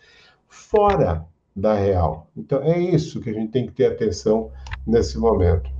fora 0.49 1.25
da 1.55 1.75
real. 1.75 2.27
Então 2.37 2.61
é 2.63 2.79
isso 2.79 3.21
que 3.21 3.31
a 3.31 3.33
gente 3.33 3.53
tem 3.53 3.67
que 3.67 3.73
ter 3.73 3.87
atenção 3.87 4.51
nesse 4.87 5.19
momento. 5.19 5.80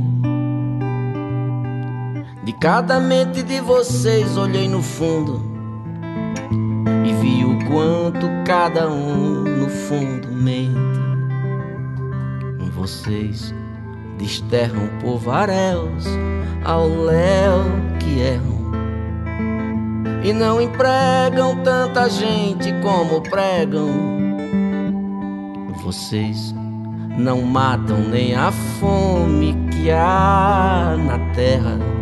cada 2.61 2.99
mente 2.99 3.41
de 3.41 3.59
vocês 3.59 4.37
olhei 4.37 4.69
no 4.69 4.83
fundo 4.83 5.41
e 7.03 7.11
vi 7.13 7.43
o 7.43 7.57
quanto 7.65 8.29
cada 8.45 8.87
um 8.87 9.41
no 9.41 9.67
fundo 9.67 10.27
mente. 10.31 10.77
Vocês 12.75 13.51
desterram 14.19 14.87
povaréus 15.01 16.05
ao 16.63 16.87
léu 16.87 17.63
que 17.99 18.19
erram 18.19 18.61
e 20.23 20.31
não 20.31 20.61
empregam 20.61 21.63
tanta 21.63 22.07
gente 22.11 22.71
como 22.83 23.21
pregam. 23.21 23.89
Vocês 25.83 26.53
não 27.17 27.41
matam 27.41 27.97
nem 28.01 28.35
a 28.35 28.51
fome 28.51 29.57
que 29.71 29.89
há 29.89 30.95
na 30.95 31.17
terra 31.33 32.00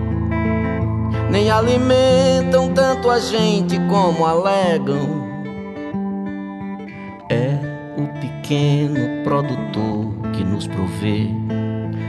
nem 1.30 1.50
alimentam 1.52 2.74
tanto 2.74 3.10
a 3.10 3.20
gente 3.20 3.80
como 3.88 4.26
alegam. 4.26 5.28
É 7.30 7.58
o 7.98 8.08
pequeno 8.20 9.24
produtor 9.24 10.32
que 10.34 10.44
nos 10.44 10.68
provê. 10.68 11.28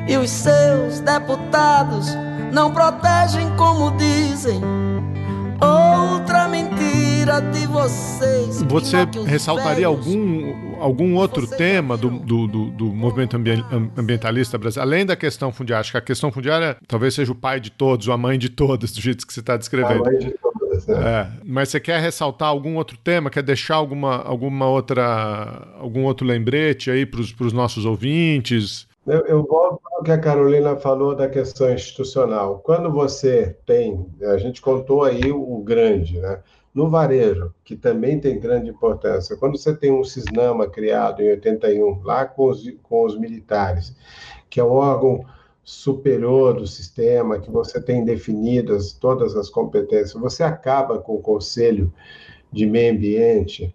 E 0.09 0.17
os 0.17 0.31
seus 0.31 1.01
deputados 1.01 2.17
não 2.53 2.73
protegem 2.73 3.49
como 3.57 3.91
dizem. 3.97 4.61
Outra 5.61 6.49
mentira 6.49 7.41
de 7.41 7.67
vocês. 7.67 8.63
Você 8.63 9.07
ressaltaria 9.27 9.87
algum, 9.87 10.70
algum 10.81 11.15
outro 11.17 11.47
tema 11.47 11.97
do, 11.97 12.11
do, 12.11 12.47
do, 12.47 12.71
do, 12.71 12.85
movimento 12.87 13.37
ambientalista 13.97 14.59
brasileiro, 14.59 14.89
além 14.89 15.07
da 15.07 15.17
questão 15.17 15.53
fundiária? 15.53 15.81
Acho 15.81 15.93
que 15.93 15.99
a 15.99 16.03
questão 16.03 16.33
fundiária 16.33 16.77
talvez 16.87 17.15
seja 17.15 17.31
o 17.31 17.35
pai 17.35 17.61
de 17.61 17.71
todos, 17.71 18.09
ou 18.09 18.15
a 18.15 18.19
mãe 18.19 18.39
de 18.39 18.49
todas, 18.49 18.93
do 18.93 19.01
jeito 19.01 19.27
que 19.27 19.33
você 19.33 19.41
está 19.41 19.57
descrevendo. 19.57 20.07
A 20.07 20.11
mãe 20.11 20.19
de 20.19 20.31
todas, 20.33 20.89
é. 20.89 20.93
é. 20.93 21.29
Mas 21.45 21.69
você 21.69 21.81
quer 21.81 22.01
ressaltar 22.01 22.49
algum 22.49 22.77
outro 22.77 22.97
tema? 22.97 23.31
Quer 23.31 23.43
deixar 23.43 23.77
alguma, 23.77 24.17
alguma 24.23 24.67
outra, 24.67 25.69
algum 25.79 26.05
outro 26.05 26.27
lembrete 26.27 26.91
aí 26.91 27.07
para 27.07 27.21
os 27.21 27.53
nossos 27.53 27.85
ouvintes? 27.85 28.89
Eu, 29.07 29.21
eu 29.27 29.43
volto 29.43 29.81
ao 29.93 30.03
que 30.03 30.13
a 30.13 30.19
Carolina 30.19 30.77
falou 30.77 31.15
da 31.17 31.29
questão 31.29 31.73
institucional. 31.73 32.61
Quando 32.65 32.91
você 32.91 33.57
tem, 33.67 34.07
a 34.23 34.37
gente 34.37 34.61
contou 34.61 35.05
aí 35.05 35.33
o 35.33 35.63
grande, 35.65 36.19
né? 36.19 36.39
No 36.73 36.89
varejo, 36.89 37.53
que 37.65 37.75
também 37.75 38.21
tem 38.21 38.39
grande 38.39 38.71
importância, 38.71 39.37
quando 39.37 39.59
você 39.59 39.75
tem 39.75 39.91
um 39.91 40.05
Cisnama 40.05 40.69
criado 40.69 41.21
em 41.21 41.31
81, 41.31 42.01
lá 42.03 42.25
com 42.25 42.49
os, 42.49 42.63
com 42.83 43.05
os 43.05 43.19
militares, 43.19 43.97
que 44.49 44.61
é 44.61 44.65
um 44.65 44.71
órgão 44.71 45.25
superior 45.65 46.55
do 46.55 46.67
sistema, 46.67 47.41
que 47.41 47.51
você 47.51 47.81
tem 47.81 48.05
definidas 48.05 48.93
todas 48.93 49.37
as 49.37 49.51
competências, 49.51 50.13
você 50.13 50.43
acaba 50.43 50.99
com 50.99 51.15
o 51.15 51.21
Conselho 51.21 51.93
de 52.53 52.67
Meio 52.67 52.95
Ambiente, 52.95 53.75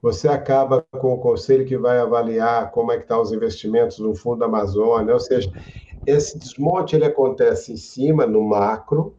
você 0.00 0.28
acaba 0.28 0.84
com 0.92 1.12
o 1.12 1.18
conselho 1.18 1.66
que 1.66 1.76
vai 1.76 1.98
avaliar 1.98 2.70
como 2.70 2.90
é 2.90 2.96
que 2.96 3.02
estão 3.02 3.18
tá 3.18 3.22
os 3.22 3.32
investimentos 3.32 3.98
no 3.98 4.14
Fundo 4.14 4.44
Amazônia, 4.44 5.12
ou 5.12 5.20
seja, 5.20 5.50
esse 6.06 6.38
desmonte 6.38 6.96
ele 6.96 7.04
acontece 7.04 7.72
em 7.72 7.76
cima, 7.76 8.26
no 8.26 8.42
macro, 8.42 9.14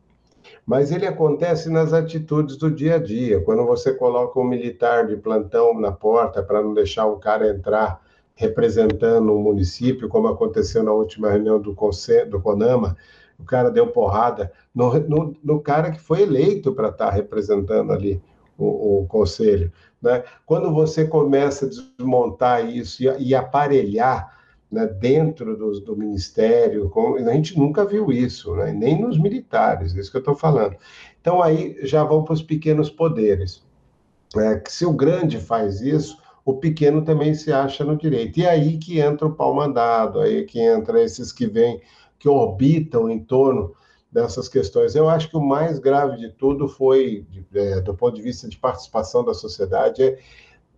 mas 0.71 0.89
ele 0.89 1.05
acontece 1.05 1.69
nas 1.69 1.91
atitudes 1.91 2.55
do 2.55 2.71
dia 2.71 2.95
a 2.95 2.97
dia. 2.97 3.41
Quando 3.41 3.65
você 3.65 3.93
coloca 3.93 4.39
um 4.39 4.45
militar 4.45 5.05
de 5.05 5.17
plantão 5.17 5.77
na 5.77 5.91
porta 5.91 6.41
para 6.41 6.61
não 6.61 6.73
deixar 6.73 7.07
um 7.07 7.19
cara 7.19 7.49
entrar 7.49 7.99
representando 8.35 9.33
o 9.33 9.37
um 9.37 9.41
município, 9.41 10.07
como 10.07 10.29
aconteceu 10.29 10.81
na 10.81 10.93
última 10.93 11.29
reunião 11.29 11.59
do, 11.59 11.75
Conselho, 11.75 12.31
do 12.31 12.41
CONAMA, 12.41 12.95
o 13.37 13.43
cara 13.43 13.69
deu 13.69 13.87
porrada 13.87 14.49
no, 14.73 14.97
no, 14.97 15.35
no 15.43 15.59
cara 15.59 15.91
que 15.91 15.99
foi 15.99 16.21
eleito 16.21 16.73
para 16.73 16.87
estar 16.87 17.07
tá 17.07 17.11
representando 17.11 17.91
ali 17.91 18.23
o, 18.57 19.01
o 19.01 19.07
conselho. 19.07 19.73
Né? 20.01 20.23
Quando 20.45 20.71
você 20.71 21.05
começa 21.05 21.65
a 21.65 21.69
desmontar 21.69 22.65
isso 22.65 23.03
e, 23.03 23.27
e 23.27 23.35
aparelhar 23.35 24.40
né, 24.71 24.87
dentro 24.87 25.57
do, 25.57 25.79
do 25.81 25.97
ministério, 25.97 26.89
com, 26.89 27.15
a 27.15 27.33
gente 27.33 27.57
nunca 27.57 27.85
viu 27.85 28.11
isso, 28.11 28.55
né? 28.55 28.71
nem 28.71 28.99
nos 28.99 29.17
militares, 29.17 29.95
é 29.95 29.99
isso 29.99 30.09
que 30.09 30.17
eu 30.17 30.21
estou 30.21 30.35
falando. 30.35 30.77
Então 31.19 31.41
aí 31.43 31.77
já 31.83 32.03
vão 32.03 32.23
para 32.23 32.33
os 32.33 32.41
pequenos 32.41 32.89
poderes. 32.89 33.63
É, 34.37 34.63
se 34.69 34.85
o 34.85 34.93
grande 34.93 35.39
faz 35.39 35.81
isso, 35.81 36.17
o 36.45 36.53
pequeno 36.53 37.03
também 37.03 37.33
se 37.33 37.51
acha 37.51 37.83
no 37.83 37.97
direito. 37.97 38.39
E 38.39 38.47
aí 38.47 38.77
que 38.77 38.99
entra 38.99 39.27
o 39.27 39.33
pau 39.33 39.53
mandado, 39.53 40.21
aí 40.21 40.45
que 40.45 40.59
entra 40.59 41.03
esses 41.03 41.33
que 41.33 41.45
vêm, 41.45 41.81
que 42.17 42.29
orbitam 42.29 43.09
em 43.09 43.19
torno 43.19 43.75
dessas 44.11 44.47
questões. 44.47 44.95
Eu 44.95 45.09
acho 45.09 45.29
que 45.29 45.37
o 45.37 45.41
mais 45.41 45.79
grave 45.79 46.17
de 46.17 46.29
tudo 46.29 46.67
foi, 46.67 47.25
é, 47.53 47.81
do 47.81 47.93
ponto 47.93 48.15
de 48.15 48.21
vista 48.21 48.47
de 48.47 48.57
participação 48.57 49.23
da 49.23 49.33
sociedade, 49.33 50.03
é 50.03 50.19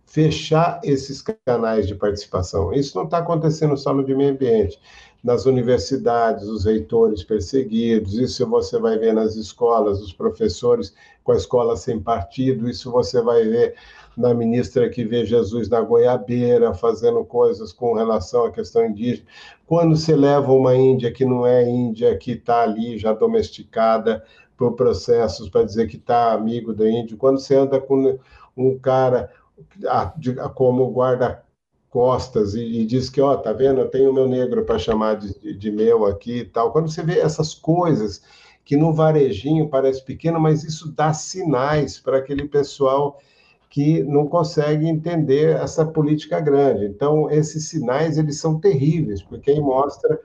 fechar 0.06 0.80
esses 0.84 1.22
canais 1.44 1.86
de 1.86 1.94
participação. 1.94 2.72
Isso 2.72 2.96
não 2.96 3.04
está 3.04 3.18
acontecendo 3.18 3.76
só 3.76 3.92
no 3.92 4.02
meio 4.06 4.30
ambiente. 4.30 4.78
Nas 5.22 5.46
universidades, 5.46 6.46
os 6.46 6.66
reitores 6.66 7.24
perseguidos, 7.24 8.14
isso 8.14 8.46
você 8.46 8.78
vai 8.78 8.98
ver 8.98 9.14
nas 9.14 9.36
escolas, 9.36 10.00
os 10.00 10.12
professores 10.12 10.94
com 11.22 11.32
a 11.32 11.36
escola 11.36 11.76
sem 11.76 11.98
partido, 11.98 12.68
isso 12.68 12.90
você 12.90 13.22
vai 13.22 13.42
ver 13.42 13.74
na 14.16 14.34
ministra 14.34 14.88
que 14.88 15.02
vê 15.02 15.24
Jesus 15.24 15.68
na 15.68 15.80
goiabeira, 15.80 16.74
fazendo 16.74 17.24
coisas 17.24 17.72
com 17.72 17.94
relação 17.94 18.44
à 18.44 18.52
questão 18.52 18.84
indígena. 18.84 19.26
Quando 19.66 19.96
você 19.96 20.14
leva 20.14 20.52
uma 20.52 20.76
Índia 20.76 21.10
que 21.10 21.24
não 21.24 21.46
é 21.46 21.68
Índia, 21.68 22.16
que 22.18 22.32
está 22.32 22.62
ali 22.62 22.98
já 22.98 23.12
domesticada 23.14 24.22
por 24.56 24.74
processos 24.74 25.48
para 25.48 25.64
dizer 25.64 25.88
que 25.88 25.96
está 25.96 26.32
amigo 26.32 26.72
do 26.72 26.86
índio, 26.86 27.16
quando 27.16 27.38
você 27.38 27.56
anda 27.56 27.80
com 27.80 28.18
um 28.56 28.78
cara 28.78 29.30
como 30.54 30.90
guarda 30.90 31.42
costas 31.90 32.54
e, 32.54 32.80
e, 32.80 32.84
diz 32.84 33.08
que, 33.08 33.20
ó, 33.20 33.36
tá 33.36 33.52
vendo, 33.52 33.80
eu 33.80 33.88
tenho 33.88 34.12
meu 34.12 34.28
negro 34.28 34.64
para 34.64 34.78
chamar 34.78 35.14
de, 35.14 35.38
de, 35.38 35.54
de, 35.56 35.70
meu 35.70 36.04
aqui 36.06 36.38
e 36.38 36.44
tal. 36.44 36.72
Quando 36.72 36.90
você 36.90 37.02
vê 37.02 37.20
essas 37.20 37.54
coisas 37.54 38.20
que 38.64 38.76
no 38.76 38.92
varejinho 38.92 39.68
parece 39.68 40.04
pequeno, 40.04 40.40
mas 40.40 40.64
isso 40.64 40.90
dá 40.90 41.12
sinais 41.12 42.00
para 42.00 42.18
aquele 42.18 42.48
pessoal 42.48 43.20
que 43.70 44.02
não 44.02 44.26
consegue 44.26 44.88
entender 44.88 45.56
essa 45.56 45.84
política 45.84 46.40
grande. 46.40 46.86
Então, 46.86 47.30
esses 47.30 47.68
sinais, 47.68 48.18
eles 48.18 48.40
são 48.40 48.58
terríveis, 48.58 49.22
porque 49.22 49.50
aí 49.50 49.60
mostra 49.60 50.18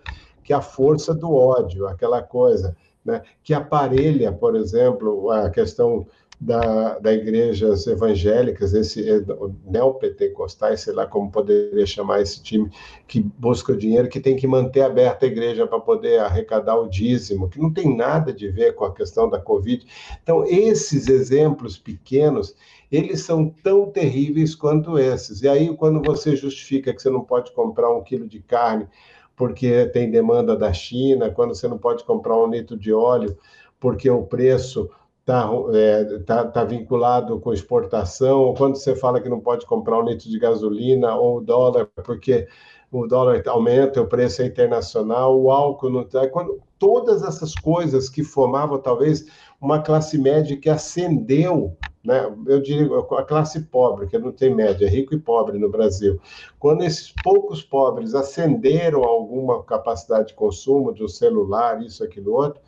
que 0.44 0.54
a 0.54 0.62
força 0.62 1.14
do 1.14 1.34
ódio, 1.34 1.88
aquela 1.88 2.24
coisa, 2.24 2.76
né, 3.06 3.22
que 3.44 3.54
aparelha, 3.54 4.32
por 4.32 4.56
exemplo, 4.56 5.30
a 5.30 5.50
questão 5.50 6.08
da, 6.40 6.98
da 7.00 7.14
igrejas 7.14 7.86
evangélicas, 7.86 8.74
esse 8.74 9.10
é, 9.10 9.22
neopentecostais, 9.66 10.82
sei 10.82 10.94
lá 10.94 11.06
como 11.06 11.30
poderia 11.30 11.86
chamar 11.86 12.22
esse 12.22 12.42
time 12.42 12.72
que 13.08 13.20
busca 13.20 13.74
o 13.74 13.78
dinheiro, 13.78 14.08
que 14.08 14.22
tem 14.22 14.38
que 14.38 14.48
manter 14.48 14.82
aberta 14.82 15.26
a 15.26 15.28
igreja 15.28 15.68
para 15.68 15.80
poder 15.80 16.20
arrecadar 16.20 16.78
o 16.78 16.88
dízimo, 16.88 17.50
que 17.50 17.60
não 17.60 17.74
tem 17.74 17.94
nada 17.94 18.32
de 18.32 18.48
ver 18.48 18.74
com 18.74 18.86
a 18.86 18.94
questão 18.94 19.30
da 19.30 19.40
Covid. 19.40 19.86
Então, 20.24 20.46
esses 20.46 21.10
exemplos 21.10 21.78
pequenos, 21.78 22.56
eles 22.90 23.22
são 23.22 23.54
tão 23.62 23.92
terríveis 23.92 24.56
quanto 24.56 24.98
esses. 24.98 25.42
E 25.42 25.48
aí, 25.48 25.76
quando 25.76 26.02
você 26.02 26.38
justifica 26.38 26.94
que 26.94 27.02
você 27.02 27.10
não 27.10 27.22
pode 27.22 27.52
comprar 27.52 27.94
um 27.94 28.02
quilo 28.02 28.28
de 28.28 28.40
carne 28.40 28.88
porque 29.36 29.86
tem 29.88 30.12
demanda 30.12 30.56
da 30.56 30.72
China, 30.74 31.30
quando 31.30 31.56
você 31.56 31.66
não 31.68 31.78
pode 31.78 32.04
comprar 32.04 32.38
um 32.38 32.50
litro 32.50 32.78
de 32.78 32.94
óleo 32.94 33.38
porque 33.80 34.10
o 34.10 34.24
preço 34.24 34.90
está 35.30 35.50
é, 35.74 36.20
tá, 36.20 36.46
tá 36.46 36.64
vinculado 36.64 37.40
com 37.40 37.54
exportação, 37.54 38.40
ou 38.42 38.54
quando 38.56 38.76
você 38.76 38.96
fala 38.96 39.22
que 39.22 39.30
não 39.30 39.40
pode 39.40 39.66
comprar 39.66 40.00
um 40.00 40.06
litro 40.06 40.30
de 40.30 40.40
gasolina 40.40 41.16
ou 41.16 41.40
dólar 41.40 41.88
porque 42.04 42.48
o 42.92 43.06
dólar 43.06 43.44
aumenta, 43.48 44.02
o 44.02 44.08
preço 44.08 44.42
é 44.42 44.48
internacional, 44.48 45.40
o 45.40 45.52
álcool 45.52 45.92
não 45.92 46.02
está. 46.02 46.28
Quando 46.28 46.60
todas 46.80 47.22
essas 47.22 47.56
coisas 47.56 48.10
que 48.10 48.24
formavam 48.24 48.80
talvez 48.80 49.28
uma 49.62 49.80
classe 49.82 50.18
média 50.18 50.58
que 50.58 50.70
ascendeu 50.70 51.78
né? 52.04 52.34
eu 52.48 52.62
diria 52.62 52.88
a 52.98 53.24
classe 53.24 53.62
pobre, 53.64 54.08
que 54.08 54.18
não 54.18 54.32
tem 54.32 54.56
média, 54.56 54.86
é 54.86 54.90
rico 54.90 55.14
e 55.14 55.20
pobre 55.20 55.60
no 55.60 55.70
Brasil. 55.70 56.20
Quando 56.58 56.84
esses 56.84 57.12
poucos 57.12 57.62
pobres 57.62 58.16
ascenderam 58.16 59.04
alguma 59.04 59.62
capacidade 59.64 60.30
de 60.30 60.34
consumo 60.34 60.94
de 60.94 61.04
um 61.04 61.08
celular, 61.10 61.84
isso, 61.84 62.04
aquilo, 62.04 62.34
outro, 62.34 62.62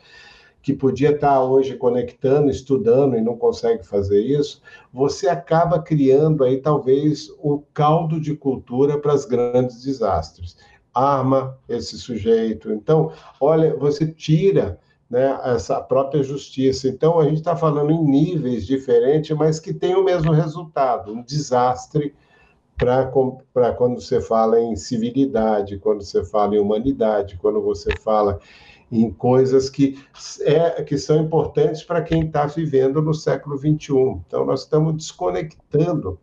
que 0.62 0.72
podia 0.72 1.10
estar 1.10 1.42
hoje 1.42 1.76
conectando, 1.76 2.48
estudando 2.48 3.16
e 3.16 3.20
não 3.20 3.36
consegue 3.36 3.84
fazer 3.84 4.20
isso, 4.20 4.62
você 4.92 5.28
acaba 5.28 5.82
criando 5.82 6.44
aí 6.44 6.58
talvez 6.58 7.28
o 7.40 7.62
caldo 7.74 8.20
de 8.20 8.36
cultura 8.36 8.98
para 8.98 9.14
os 9.14 9.24
grandes 9.24 9.82
desastres. 9.82 10.56
Arma 10.94 11.58
esse 11.68 11.98
sujeito. 11.98 12.70
Então, 12.72 13.12
olha, 13.40 13.74
você 13.74 14.06
tira 14.06 14.78
né, 15.10 15.38
essa 15.44 15.80
própria 15.80 16.22
justiça. 16.22 16.88
Então, 16.88 17.18
a 17.18 17.24
gente 17.24 17.38
está 17.38 17.56
falando 17.56 17.90
em 17.90 18.02
níveis 18.02 18.64
diferentes, 18.64 19.36
mas 19.36 19.58
que 19.58 19.74
tem 19.74 19.94
o 19.96 20.04
mesmo 20.04 20.32
resultado, 20.32 21.12
um 21.12 21.22
desastre 21.22 22.14
para 22.78 23.72
quando 23.72 24.00
você 24.00 24.20
fala 24.20 24.60
em 24.60 24.74
civilidade, 24.74 25.78
quando 25.78 26.02
você 26.02 26.24
fala 26.24 26.56
em 26.56 26.58
humanidade, 26.58 27.38
quando 27.40 27.60
você 27.60 27.94
fala 27.98 28.40
em 28.92 29.10
coisas 29.10 29.70
que, 29.70 29.98
é, 30.42 30.82
que 30.82 30.98
são 30.98 31.22
importantes 31.22 31.82
para 31.82 32.02
quem 32.02 32.26
está 32.26 32.44
vivendo 32.44 33.00
no 33.00 33.14
século 33.14 33.56
XXI. 33.56 34.20
Então, 34.26 34.44
nós 34.44 34.60
estamos 34.60 34.94
desconectando 34.94 36.20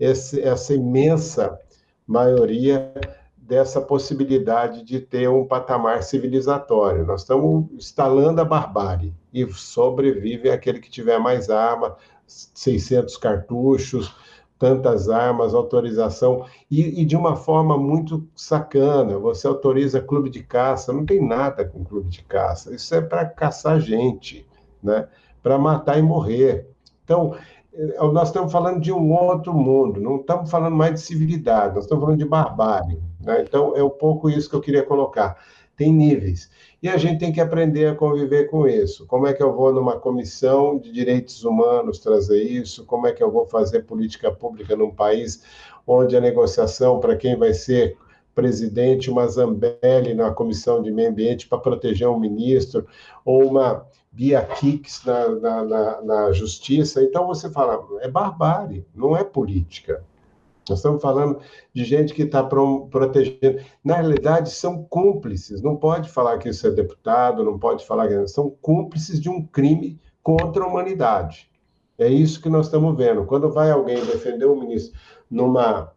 esse, 0.00 0.40
essa 0.40 0.72
imensa 0.74 1.60
maioria 2.06 2.94
dessa 3.36 3.80
possibilidade 3.80 4.82
de 4.82 5.00
ter 5.00 5.28
um 5.28 5.46
patamar 5.46 6.02
civilizatório. 6.02 7.06
Nós 7.06 7.20
estamos 7.20 7.70
instalando 7.72 8.40
a 8.40 8.44
barbárie 8.44 9.14
e 9.32 9.46
sobrevive 9.52 10.50
aquele 10.50 10.80
que 10.80 10.90
tiver 10.90 11.18
mais 11.18 11.50
arma, 11.50 11.96
600 12.26 13.16
cartuchos, 13.18 14.14
tantas 14.58 15.08
armas, 15.08 15.54
autorização, 15.54 16.44
e, 16.70 17.00
e, 17.00 17.04
de 17.04 17.16
uma 17.16 17.36
forma 17.36 17.78
muito 17.78 18.26
sacana. 18.34 19.18
Você 19.18 19.46
autoriza 19.46 20.00
clube 20.00 20.28
de 20.28 20.42
caça, 20.42 20.92
não 20.92 21.06
tem 21.06 21.24
nada 21.24 21.64
com 21.64 21.84
clube 21.84 22.08
de 22.08 22.22
caça, 22.24 22.74
isso 22.74 22.94
é 22.94 23.00
para 23.00 23.24
caçar 23.24 23.80
gente, 23.80 24.46
né? 24.82 25.06
para 25.42 25.56
matar 25.56 25.98
e 25.98 26.02
morrer. 26.02 26.68
Então, 27.04 27.36
eh, 27.72 27.96
nós 28.12 28.28
estamos 28.28 28.50
falando 28.50 28.80
de 28.80 28.92
um 28.92 29.12
outro 29.12 29.54
mundo, 29.54 30.00
não 30.00 30.16
estamos 30.16 30.50
falando 30.50 30.74
mais 30.74 30.94
de 30.94 31.00
civilidade, 31.00 31.74
nós 31.74 31.84
estamos 31.84 32.04
falando 32.04 32.18
de 32.18 32.24
barbárie. 32.24 33.00
Né? 33.20 33.44
Então, 33.46 33.76
é 33.76 33.82
um 33.82 33.90
pouco 33.90 34.28
isso 34.28 34.50
que 34.50 34.56
eu 34.56 34.60
queria 34.60 34.82
colocar. 34.82 35.38
Tem 35.76 35.92
níveis. 35.92 36.50
E 36.80 36.88
a 36.88 36.96
gente 36.96 37.18
tem 37.18 37.32
que 37.32 37.40
aprender 37.40 37.86
a 37.86 37.94
conviver 37.94 38.48
com 38.48 38.66
isso. 38.68 39.04
Como 39.06 39.26
é 39.26 39.32
que 39.32 39.42
eu 39.42 39.52
vou 39.52 39.72
numa 39.72 39.98
comissão 39.98 40.78
de 40.78 40.92
direitos 40.92 41.44
humanos 41.44 41.98
trazer 41.98 42.40
isso? 42.42 42.84
Como 42.84 43.06
é 43.06 43.12
que 43.12 43.22
eu 43.22 43.30
vou 43.30 43.46
fazer 43.46 43.82
política 43.82 44.30
pública 44.30 44.76
num 44.76 44.92
país 44.92 45.42
onde 45.84 46.16
a 46.16 46.20
negociação 46.20 47.00
para 47.00 47.16
quem 47.16 47.36
vai 47.36 47.52
ser 47.52 47.96
presidente, 48.32 49.10
uma 49.10 49.26
Zambelli 49.26 50.14
na 50.14 50.30
comissão 50.30 50.80
de 50.80 50.92
meio 50.92 51.10
ambiente 51.10 51.48
para 51.48 51.58
proteger 51.58 52.06
um 52.06 52.20
ministro, 52.20 52.86
ou 53.24 53.48
uma 53.48 53.84
Bia 54.12 54.40
Kicks 54.42 55.04
na, 55.04 55.28
na, 55.30 55.64
na, 55.64 56.02
na 56.02 56.32
justiça. 56.32 57.02
Então 57.02 57.26
você 57.26 57.50
fala, 57.50 57.84
é 58.00 58.08
barbárie, 58.08 58.86
não 58.94 59.16
é 59.16 59.24
política. 59.24 60.04
Nós 60.68 60.78
estamos 60.78 61.02
falando 61.02 61.40
de 61.72 61.84
gente 61.84 62.14
que 62.14 62.22
está 62.22 62.42
protegendo. 62.42 63.62
Na 63.82 63.96
realidade, 63.96 64.50
são 64.50 64.84
cúmplices. 64.84 65.62
Não 65.62 65.76
pode 65.76 66.10
falar 66.10 66.38
que 66.38 66.48
isso 66.48 66.66
é 66.66 66.70
deputado, 66.70 67.44
não 67.44 67.58
pode 67.58 67.86
falar 67.86 68.08
que 68.08 68.26
são 68.28 68.50
cúmplices 68.62 69.20
de 69.20 69.28
um 69.28 69.44
crime 69.44 70.00
contra 70.22 70.64
a 70.64 70.66
humanidade. 70.66 71.50
É 71.98 72.08
isso 72.08 72.40
que 72.40 72.48
nós 72.48 72.66
estamos 72.66 72.96
vendo. 72.96 73.24
Quando 73.24 73.50
vai 73.50 73.70
alguém 73.70 74.04
defender 74.04 74.44
o 74.44 74.58
ministro 74.58 74.98
numa 75.30 75.92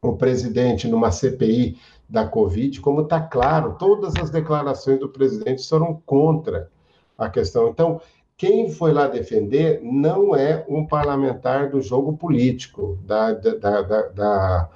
o 0.00 0.16
presidente 0.16 0.86
numa 0.86 1.10
CPI 1.10 1.78
da 2.08 2.26
Covid, 2.26 2.80
como 2.80 3.00
está 3.00 3.20
claro, 3.20 3.76
todas 3.78 4.14
as 4.16 4.30
declarações 4.30 5.00
do 5.00 5.08
presidente 5.08 5.66
foram 5.66 6.02
contra 6.04 6.70
a 7.16 7.30
questão. 7.30 7.68
Então, 7.68 8.00
quem 8.36 8.68
foi 8.68 8.92
lá 8.92 9.06
defender 9.06 9.80
não 9.82 10.34
é 10.34 10.64
um 10.68 10.86
parlamentar 10.86 11.70
do 11.70 11.80
jogo 11.80 12.16
político, 12.16 12.98
da, 13.04 13.32
da, 13.32 13.82
da, 13.82 14.02
da 14.08 14.70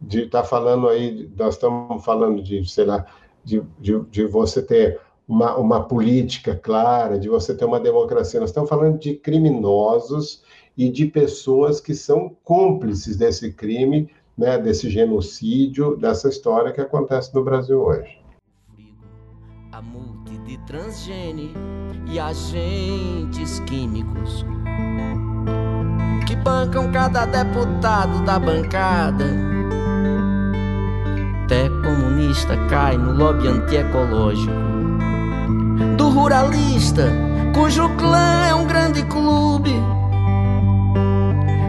de 0.00 0.22
estar 0.24 0.42
tá 0.42 0.48
falando 0.48 0.88
aí, 0.88 1.30
nós 1.36 1.54
estamos 1.54 2.02
falando 2.04 2.42
de, 2.42 2.64
sei 2.70 2.84
lá, 2.86 3.04
de, 3.44 3.62
de, 3.78 4.00
de, 4.10 4.26
você 4.26 4.62
ter 4.62 4.98
uma, 5.28 5.56
uma 5.56 5.84
política 5.86 6.56
clara, 6.56 7.18
de 7.18 7.28
você 7.28 7.54
ter 7.54 7.64
uma 7.64 7.80
democracia. 7.80 8.40
Nós 8.40 8.50
estamos 8.50 8.70
falando 8.70 8.98
de 8.98 9.14
criminosos 9.14 10.42
e 10.76 10.88
de 10.88 11.06
pessoas 11.06 11.80
que 11.80 11.94
são 11.94 12.34
cúmplices 12.42 13.16
desse 13.16 13.52
crime, 13.52 14.08
né, 14.38 14.56
desse 14.56 14.88
genocídio, 14.88 15.96
dessa 15.96 16.28
história 16.28 16.72
que 16.72 16.80
acontece 16.80 17.34
no 17.34 17.44
Brasil 17.44 17.78
hoje. 17.78 18.19
A 19.72 19.80
multi 19.80 20.36
de 20.38 20.58
transgene 20.66 21.54
e 22.06 22.18
agentes 22.18 23.60
químicos 23.60 24.44
que 26.26 26.34
bancam 26.34 26.90
cada 26.90 27.24
deputado 27.24 28.20
da 28.24 28.36
bancada. 28.38 29.26
Até 31.44 31.68
comunista 31.68 32.56
cai 32.68 32.96
no 32.98 33.12
lobby 33.12 33.46
antiecológico 33.46 34.50
do 35.96 36.08
ruralista, 36.08 37.12
cujo 37.54 37.88
clã 37.90 38.46
é 38.48 38.54
um 38.54 38.66
grande 38.66 39.04
clube. 39.04 39.72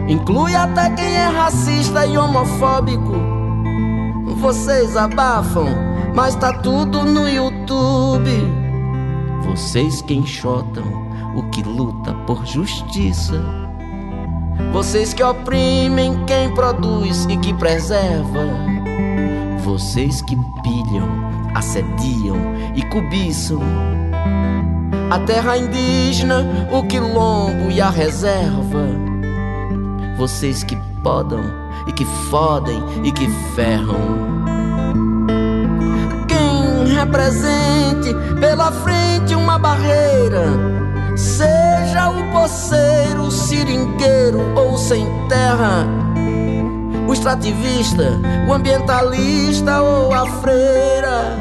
Inclui 0.08 0.56
até 0.56 0.90
quem 0.90 1.14
é 1.14 1.28
racista 1.28 2.04
e 2.04 2.18
homofóbico. 2.18 3.14
Vocês 4.40 4.96
abafam, 4.96 5.91
mas 6.14 6.34
tá 6.36 6.52
tudo 6.52 7.04
no 7.04 7.28
YouTube. 7.28 8.30
Vocês 9.44 10.02
que 10.02 10.14
enxotam 10.14 10.84
o 11.34 11.42
que 11.50 11.62
luta 11.62 12.12
por 12.26 12.46
justiça. 12.46 13.42
Vocês 14.72 15.12
que 15.12 15.22
oprimem 15.22 16.24
quem 16.24 16.52
produz 16.54 17.26
e 17.28 17.36
que 17.36 17.52
preserva. 17.54 18.46
Vocês 19.64 20.22
que 20.22 20.36
pilham, 20.62 21.08
assediam 21.54 22.36
e 22.74 22.82
cobiçam 22.82 23.60
a 25.12 25.18
terra 25.18 25.58
indígena, 25.58 26.68
o 26.72 26.86
quilombo 26.86 27.70
e 27.70 27.82
a 27.82 27.90
reserva. 27.90 28.86
Vocês 30.16 30.64
que 30.64 30.74
podam 31.02 31.42
e 31.86 31.92
que 31.92 32.06
fodem 32.30 32.82
e 33.04 33.12
que 33.12 33.28
ferram. 33.54 34.61
Quem 37.02 37.08
represente 37.08 38.14
pela 38.38 38.70
frente 38.70 39.34
uma 39.34 39.58
barreira, 39.58 40.44
seja 41.16 42.10
o 42.10 42.30
poceiro, 42.30 43.28
seringueiro 43.28 44.40
ou 44.56 44.78
sem 44.78 45.04
terra, 45.28 45.84
o 47.08 47.12
extrativista, 47.12 48.04
o 48.48 48.52
ambientalista 48.52 49.82
ou 49.82 50.12
a 50.12 50.26
freira. 50.40 51.38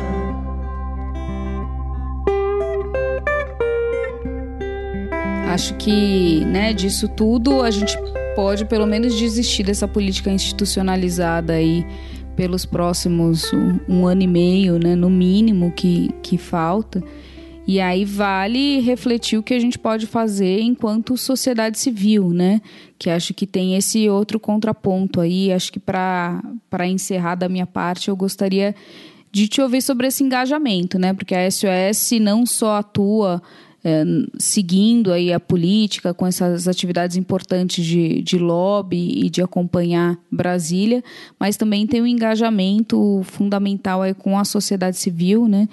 Acho 5.53 5.75
que, 5.75 6.43
né, 6.45 6.73
disso 6.73 7.07
tudo 7.07 7.61
a 7.61 7.69
gente 7.69 7.95
pode 8.35 8.65
pelo 8.65 8.87
menos 8.87 9.13
desistir 9.13 9.63
dessa 9.63 9.87
política 9.87 10.31
institucionalizada 10.31 11.53
aí 11.53 11.85
pelos 12.41 12.65
próximos 12.65 13.53
um, 13.53 13.79
um 13.87 14.07
ano 14.07 14.23
e 14.23 14.27
meio, 14.27 14.79
né, 14.79 14.95
no 14.95 15.11
mínimo 15.11 15.71
que, 15.71 16.09
que 16.23 16.39
falta. 16.39 17.03
E 17.67 17.79
aí 17.79 18.03
vale 18.03 18.79
refletir 18.79 19.37
o 19.37 19.43
que 19.43 19.53
a 19.53 19.59
gente 19.59 19.77
pode 19.77 20.07
fazer 20.07 20.59
enquanto 20.59 21.15
sociedade 21.15 21.77
civil, 21.77 22.29
né? 22.31 22.59
Que 22.97 23.11
acho 23.11 23.31
que 23.35 23.45
tem 23.45 23.75
esse 23.75 24.09
outro 24.09 24.39
contraponto 24.39 25.21
aí. 25.21 25.53
Acho 25.53 25.71
que 25.71 25.79
para 25.79 26.41
encerrar 26.87 27.35
da 27.35 27.47
minha 27.47 27.67
parte, 27.67 28.09
eu 28.09 28.15
gostaria 28.15 28.73
de 29.31 29.47
te 29.47 29.61
ouvir 29.61 29.83
sobre 29.83 30.07
esse 30.07 30.23
engajamento, 30.23 30.97
né? 30.97 31.13
Porque 31.13 31.35
a 31.35 31.49
SOS 31.49 32.19
não 32.19 32.43
só 32.43 32.77
atua 32.77 33.39
é, 33.83 34.03
seguindo 34.37 35.11
aí 35.11 35.33
a 35.33 35.39
política 35.39 36.13
com 36.13 36.27
essas 36.27 36.67
atividades 36.67 37.17
importantes 37.17 37.83
de, 37.83 38.21
de 38.21 38.37
lobby 38.37 39.25
e 39.25 39.29
de 39.29 39.41
acompanhar 39.41 40.19
Brasília, 40.31 41.03
mas 41.39 41.57
também 41.57 41.87
tem 41.87 42.01
um 42.01 42.07
engajamento 42.07 43.21
fundamental 43.23 44.01
aí 44.01 44.13
com 44.13 44.37
a 44.37 44.45
sociedade 44.45 44.97
civil, 44.97 45.47
né? 45.47 45.67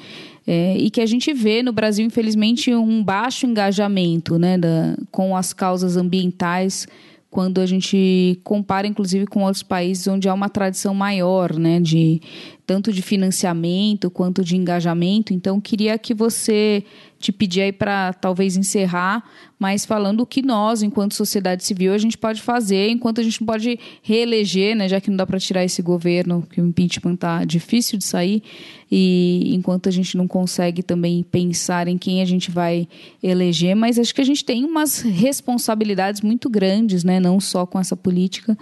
É, 0.46 0.78
e 0.78 0.88
que 0.88 1.02
a 1.02 1.06
gente 1.06 1.34
vê 1.34 1.62
no 1.62 1.74
Brasil, 1.74 2.06
infelizmente, 2.06 2.74
um 2.74 3.04
baixo 3.04 3.44
engajamento 3.44 4.38
né, 4.38 4.56
da, 4.56 4.96
com 5.10 5.36
as 5.36 5.52
causas 5.52 5.94
ambientais 5.94 6.86
quando 7.30 7.60
a 7.60 7.66
gente 7.66 8.40
compara, 8.42 8.86
inclusive, 8.86 9.26
com 9.26 9.42
outros 9.42 9.62
países 9.62 10.06
onde 10.06 10.26
há 10.26 10.32
uma 10.32 10.48
tradição 10.48 10.94
maior, 10.94 11.54
né, 11.58 11.78
de 11.78 12.22
tanto 12.68 12.92
de 12.92 13.00
financiamento 13.00 14.10
quanto 14.10 14.44
de 14.44 14.54
engajamento. 14.54 15.32
Então, 15.32 15.58
queria 15.58 15.96
que 15.96 16.12
você 16.12 16.84
te 17.18 17.32
pedir 17.32 17.62
aí 17.62 17.72
para 17.72 18.12
talvez 18.12 18.58
encerrar, 18.58 19.24
mas 19.58 19.86
falando 19.86 20.20
o 20.20 20.26
que 20.26 20.42
nós, 20.42 20.82
enquanto 20.82 21.14
sociedade 21.14 21.64
civil, 21.64 21.94
a 21.94 21.98
gente 21.98 22.16
pode 22.16 22.42
fazer, 22.42 22.90
enquanto 22.90 23.22
a 23.22 23.24
gente 23.24 23.42
pode 23.42 23.80
reeleger, 24.02 24.76
né, 24.76 24.86
já 24.86 25.00
que 25.00 25.08
não 25.08 25.16
dá 25.16 25.26
para 25.26 25.40
tirar 25.40 25.64
esse 25.64 25.80
governo, 25.80 26.46
que 26.52 26.60
o 26.60 26.66
impeachment 26.66 27.14
está 27.14 27.42
difícil 27.42 27.98
de 27.98 28.04
sair, 28.04 28.42
e 28.90 29.50
enquanto 29.54 29.88
a 29.88 29.92
gente 29.92 30.16
não 30.16 30.28
consegue 30.28 30.82
também 30.82 31.22
pensar 31.22 31.88
em 31.88 31.96
quem 31.98 32.20
a 32.22 32.24
gente 32.24 32.50
vai 32.50 32.86
eleger, 33.22 33.74
mas 33.74 33.98
acho 33.98 34.14
que 34.14 34.20
a 34.20 34.24
gente 34.24 34.44
tem 34.44 34.64
umas 34.64 35.00
responsabilidades 35.00 36.20
muito 36.20 36.50
grandes, 36.50 37.02
né, 37.02 37.18
não 37.18 37.40
só 37.40 37.64
com 37.64 37.80
essa 37.80 37.96
política, 37.96 38.56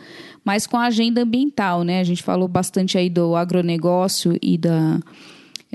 mas 0.47 0.65
com 0.65 0.77
a 0.77 0.87
agenda 0.87 1.23
ambiental, 1.23 1.83
né? 1.83 1.99
A 1.99 2.05
gente 2.05 2.23
falou 2.23 2.47
bastante 2.47 2.97
aí 2.97 3.11
do 3.11 3.35
agronegócio 3.35 4.39
e 4.41 4.57
da 4.57 5.01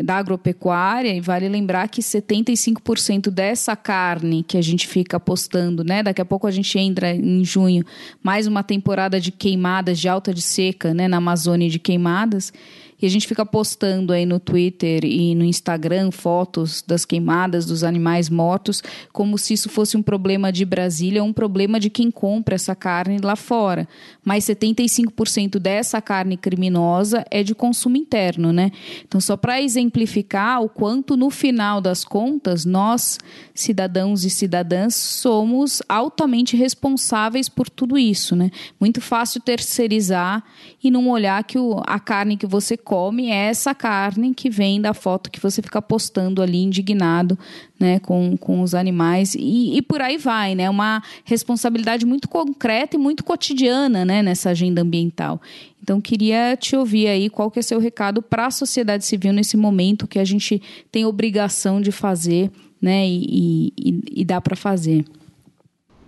da 0.01 0.15
agropecuária, 0.15 1.13
e 1.13 1.19
vale 1.19 1.49
lembrar 1.49 1.87
que 1.89 2.01
75% 2.01 3.29
dessa 3.29 3.75
carne 3.75 4.41
que 4.41 4.57
a 4.57 4.61
gente 4.61 4.87
fica 4.87 5.17
apostando, 5.17 5.83
né? 5.83 6.01
Daqui 6.01 6.21
a 6.21 6.25
pouco 6.25 6.47
a 6.47 6.51
gente 6.51 6.79
entra 6.79 7.13
em 7.13 7.43
junho, 7.43 7.83
mais 8.23 8.47
uma 8.47 8.63
temporada 8.63 9.19
de 9.19 9.33
queimadas, 9.33 9.99
de 9.99 10.07
alta 10.07 10.33
de 10.33 10.41
seca, 10.41 10.93
né? 10.93 11.09
Na 11.09 11.17
Amazônia 11.17 11.69
de 11.69 11.77
queimadas. 11.77 12.53
E 13.01 13.05
a 13.05 13.09
gente 13.09 13.27
fica 13.27 13.45
postando 13.45 14.13
aí 14.13 14.25
no 14.25 14.39
Twitter 14.39 15.03
e 15.03 15.33
no 15.33 15.43
Instagram 15.43 16.11
fotos 16.11 16.83
das 16.85 17.03
queimadas 17.03 17.65
dos 17.65 17.83
animais 17.83 18.29
mortos, 18.29 18.83
como 19.11 19.37
se 19.37 19.53
isso 19.53 19.69
fosse 19.69 19.97
um 19.97 20.03
problema 20.03 20.51
de 20.51 20.63
Brasília, 20.63 21.23
um 21.23 21.33
problema 21.33 21.79
de 21.79 21.89
quem 21.89 22.11
compra 22.11 22.55
essa 22.55 22.75
carne 22.75 23.19
lá 23.21 23.35
fora. 23.35 23.87
Mas 24.23 24.45
75% 24.45 25.57
dessa 25.57 26.01
carne 26.01 26.37
criminosa 26.37 27.25
é 27.31 27.41
de 27.41 27.55
consumo 27.55 27.97
interno, 27.97 28.53
né? 28.53 28.71
Então, 29.07 29.19
só 29.19 29.35
para 29.35 29.61
exemplificar 29.61 30.61
o 30.61 30.69
quanto 30.69 31.17
no 31.17 31.29
final 31.29 31.81
das 31.81 32.03
contas 32.03 32.65
nós, 32.65 33.17
cidadãos 33.53 34.23
e 34.23 34.29
cidadãs, 34.29 34.95
somos 34.95 35.81
altamente 35.89 36.55
responsáveis 36.55 37.49
por 37.49 37.69
tudo 37.69 37.97
isso, 37.97 38.35
né? 38.35 38.51
Muito 38.79 39.01
fácil 39.01 39.41
terceirizar 39.41 40.43
e 40.83 40.91
não 40.91 41.09
olhar 41.09 41.43
que 41.43 41.57
o, 41.57 41.81
a 41.85 41.99
carne 41.99 42.37
que 42.37 42.45
você 42.45 42.77
come 42.91 43.29
é 43.29 43.47
essa 43.47 43.73
carne 43.73 44.33
que 44.33 44.49
vem 44.49 44.81
da 44.81 44.93
foto 44.93 45.31
que 45.31 45.39
você 45.39 45.61
fica 45.61 45.81
postando 45.81 46.41
ali 46.41 46.57
indignado, 46.57 47.39
né, 47.79 47.99
com, 47.99 48.35
com 48.35 48.61
os 48.61 48.75
animais 48.75 49.33
e, 49.33 49.77
e 49.77 49.81
por 49.81 50.01
aí 50.01 50.17
vai, 50.17 50.55
né, 50.55 50.69
uma 50.69 51.01
responsabilidade 51.23 52.05
muito 52.05 52.27
concreta 52.27 52.97
e 52.97 52.99
muito 52.99 53.23
cotidiana, 53.23 54.03
né, 54.03 54.21
nessa 54.21 54.49
agenda 54.49 54.81
ambiental. 54.81 55.41
Então 55.81 56.01
queria 56.01 56.57
te 56.57 56.75
ouvir 56.75 57.07
aí 57.07 57.29
qual 57.29 57.49
que 57.49 57.59
é 57.59 57.61
seu 57.61 57.79
recado 57.79 58.21
para 58.21 58.47
a 58.47 58.51
sociedade 58.51 59.05
civil 59.05 59.31
nesse 59.31 59.55
momento 59.55 60.05
que 60.05 60.19
a 60.19 60.25
gente 60.25 60.61
tem 60.91 61.05
obrigação 61.05 61.79
de 61.79 61.93
fazer, 61.93 62.51
né, 62.81 63.07
e, 63.07 63.71
e, 63.79 64.03
e 64.17 64.25
dá 64.25 64.41
para 64.41 64.57
fazer. 64.57 65.05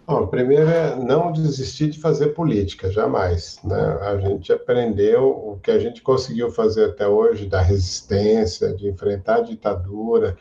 Bom, 0.06 0.28
primeiro 0.28 0.70
é 0.70 0.96
não 0.98 1.32
desistir 1.32 1.90
de 1.90 1.98
fazer 1.98 2.30
política, 2.30 2.92
jamais. 2.92 3.58
Né? 3.64 3.82
A 4.02 4.18
gente 4.18 4.52
aprendeu 4.52 5.30
o 5.30 5.60
que 5.64 5.72
a 5.72 5.80
gente 5.80 6.02
conseguiu 6.02 6.52
fazer 6.52 6.90
até 6.90 7.08
hoje, 7.08 7.46
da 7.48 7.62
resistência, 7.62 8.74
de 8.74 8.90
enfrentar 8.90 9.38
a 9.38 9.42
ditadura, 9.42 10.38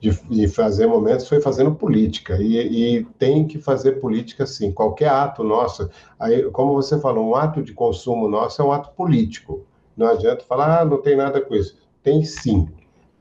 de, 0.00 0.10
de 0.30 0.48
fazer 0.48 0.86
momentos, 0.86 1.28
foi 1.28 1.42
fazendo 1.42 1.74
política. 1.74 2.38
E, 2.40 2.96
e, 2.96 3.04
tem 3.18 3.46
que 3.46 3.58
fazer 3.58 4.00
política 4.00 4.46
sim. 4.46 4.72
Qualquer 4.72 5.10
ato 5.10 5.44
nosso, 5.44 5.90
aí, 6.18 6.50
como 6.50 6.72
você 6.72 6.98
falou, 6.98 7.28
um 7.28 7.34
ato 7.36 7.62
de 7.62 7.74
consumo 7.74 8.26
nosso 8.26 8.62
é 8.62 8.64
um 8.64 8.72
ato 8.72 8.90
político. 8.94 9.66
Não 9.94 10.06
adianta 10.06 10.42
falar, 10.44 10.80
ah, 10.80 10.84
não 10.86 11.02
tem 11.02 11.16
nada 11.16 11.38
com 11.42 11.54
isso. 11.54 11.76
Tem 12.02 12.24
sim. 12.24 12.66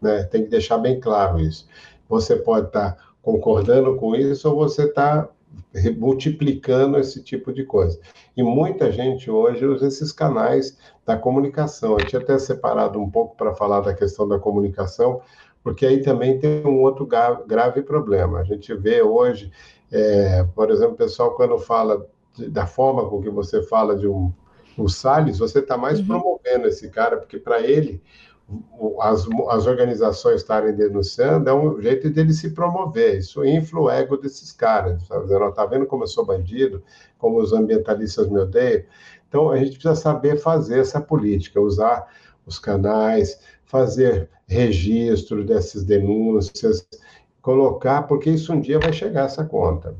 Né? 0.01 0.23
Tem 0.23 0.43
que 0.43 0.49
deixar 0.49 0.77
bem 0.77 1.01
claro 1.01 1.37
isso. 1.37 1.67
Você 2.07 2.37
pode 2.37 2.67
estar 2.67 2.97
concordando 3.21 3.95
com 3.97 4.15
isso 4.15 4.49
ou 4.49 4.55
você 4.55 4.83
está 4.83 5.27
multiplicando 5.97 6.97
esse 6.97 7.23
tipo 7.23 7.51
de 7.51 7.63
coisa. 7.63 7.99
E 8.35 8.43
muita 8.43 8.91
gente 8.91 9.29
hoje 9.29 9.65
usa 9.65 9.87
esses 9.87 10.11
canais 10.11 10.77
da 11.05 11.17
comunicação. 11.17 11.97
Eu 11.97 12.05
tinha 12.05 12.21
até 12.21 12.37
separado 12.37 12.99
um 12.99 13.09
pouco 13.09 13.35
para 13.35 13.53
falar 13.53 13.81
da 13.81 13.93
questão 13.93 14.27
da 14.27 14.39
comunicação, 14.39 15.21
porque 15.63 15.85
aí 15.85 16.01
também 16.01 16.39
tem 16.39 16.65
um 16.65 16.81
outro 16.81 17.07
grave 17.47 17.81
problema. 17.81 18.39
A 18.39 18.43
gente 18.43 18.73
vê 18.73 19.01
hoje, 19.01 19.51
é, 19.91 20.43
por 20.55 20.69
exemplo, 20.69 20.93
o 20.93 20.97
pessoal 20.97 21.35
quando 21.35 21.57
fala 21.57 22.05
de, 22.33 22.49
da 22.49 22.65
forma 22.65 23.09
com 23.09 23.21
que 23.21 23.29
você 23.29 23.63
fala 23.63 23.95
de 23.95 24.07
um, 24.07 24.31
um 24.77 24.87
Salles, 24.87 25.39
você 25.39 25.59
está 25.59 25.77
mais 25.77 25.99
uhum. 25.99 26.07
promovendo 26.07 26.67
esse 26.67 26.89
cara, 26.89 27.17
porque 27.17 27.37
para 27.37 27.61
ele 27.61 28.01
as, 29.01 29.25
as 29.49 29.65
organizações 29.65 30.41
estarem 30.41 30.73
denunciando 30.73 31.49
é 31.49 31.53
um 31.53 31.81
jeito 31.81 32.09
dele 32.09 32.33
se 32.33 32.51
promover. 32.51 33.19
Isso 33.19 33.43
infla 33.43 33.79
o 33.79 33.89
ego 33.89 34.17
desses 34.17 34.51
caras. 34.51 35.01
Está 35.01 35.51
tá 35.51 35.65
vendo 35.65 35.85
como 35.85 36.03
eu 36.03 36.07
sou 36.07 36.25
bandido? 36.25 36.83
Como 37.17 37.39
os 37.39 37.53
ambientalistas 37.53 38.29
me 38.29 38.39
odeiam? 38.39 38.83
Então, 39.27 39.49
a 39.49 39.57
gente 39.57 39.71
precisa 39.71 39.95
saber 39.95 40.37
fazer 40.37 40.79
essa 40.79 41.01
política, 41.01 41.59
usar 41.59 42.07
os 42.45 42.59
canais, 42.59 43.39
fazer 43.65 44.29
registro 44.47 45.43
dessas 45.43 45.83
denúncias, 45.83 46.87
colocar, 47.41 48.03
porque 48.03 48.29
isso 48.29 48.53
um 48.53 48.61
dia 48.61 48.79
vai 48.79 48.93
chegar 48.93 49.25
essa 49.25 49.43
conta. 49.43 49.95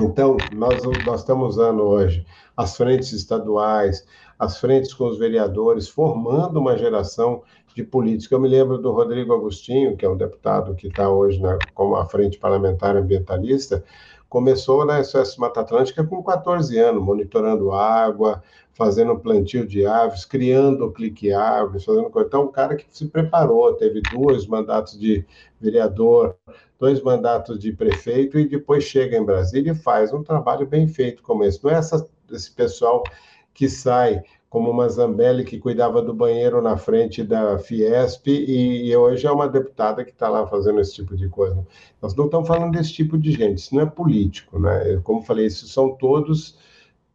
Então, 0.00 0.36
nós, 0.52 0.82
nós 1.04 1.20
estamos 1.20 1.56
usando 1.56 1.82
hoje 1.82 2.26
as 2.56 2.76
frentes 2.76 3.12
estaduais, 3.12 4.06
as 4.38 4.58
frentes 4.60 4.94
com 4.94 5.06
os 5.08 5.18
vereadores, 5.18 5.88
formando 5.88 6.60
uma 6.60 6.76
geração 6.76 7.42
de 7.74 7.82
política. 7.82 8.34
Eu 8.34 8.40
me 8.40 8.48
lembro 8.48 8.78
do 8.78 8.92
Rodrigo 8.92 9.34
Agostinho, 9.34 9.96
que 9.96 10.04
é 10.04 10.08
um 10.08 10.16
deputado 10.16 10.74
que 10.74 10.88
está 10.88 11.10
hoje 11.10 11.40
na, 11.40 11.58
como 11.74 11.96
a 11.96 12.06
frente 12.06 12.38
parlamentar 12.38 12.96
ambientalista, 12.96 13.84
começou 14.28 14.84
na 14.84 15.02
SOS 15.02 15.36
Mata 15.38 15.60
Atlântica 15.60 16.04
com 16.04 16.22
14 16.22 16.78
anos, 16.78 17.02
monitorando 17.02 17.72
água, 17.72 18.42
fazendo 18.74 19.18
plantio 19.18 19.66
de 19.66 19.84
árvores, 19.86 20.24
criando 20.24 20.92
clique 20.92 21.32
árvores, 21.32 21.84
fazendo 21.84 22.10
coisa. 22.10 22.28
Então, 22.28 22.44
um 22.44 22.52
cara 22.52 22.76
que 22.76 22.86
se 22.90 23.06
preparou, 23.06 23.74
teve 23.74 24.00
dois 24.02 24.46
mandatos 24.46 24.98
de 24.98 25.24
vereador, 25.60 26.36
dois 26.78 27.02
mandatos 27.02 27.58
de 27.58 27.72
prefeito 27.72 28.38
e 28.38 28.48
depois 28.48 28.84
chega 28.84 29.16
em 29.16 29.24
Brasília 29.24 29.72
e 29.72 29.74
faz 29.74 30.12
um 30.12 30.22
trabalho 30.22 30.66
bem 30.66 30.86
feito 30.86 31.22
como 31.22 31.42
esse. 31.42 31.62
Não 31.64 31.70
é 31.70 31.74
essa, 31.74 32.08
esse 32.30 32.52
pessoal 32.52 33.10
que 33.58 33.68
sai 33.68 34.22
como 34.48 34.70
uma 34.70 34.88
Zambelli 34.88 35.44
que 35.44 35.58
cuidava 35.58 36.00
do 36.00 36.14
banheiro 36.14 36.62
na 36.62 36.76
frente 36.76 37.24
da 37.24 37.58
Fiesp 37.58 38.28
e, 38.28 38.86
e 38.86 38.96
hoje 38.96 39.26
é 39.26 39.32
uma 39.32 39.48
deputada 39.48 40.04
que 40.04 40.12
está 40.12 40.28
lá 40.28 40.46
fazendo 40.46 40.80
esse 40.80 40.94
tipo 40.94 41.16
de 41.16 41.28
coisa. 41.28 41.66
Nós 42.00 42.14
não 42.14 42.26
estamos 42.26 42.46
falando 42.46 42.70
desse 42.70 42.92
tipo 42.92 43.18
de 43.18 43.32
gente, 43.32 43.58
isso 43.58 43.74
não 43.74 43.82
é 43.82 43.86
político, 43.86 44.60
né? 44.60 45.00
Como 45.02 45.22
falei, 45.22 45.46
isso 45.46 45.66
são 45.66 45.90
todos 45.90 46.56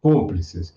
cúmplices. 0.02 0.76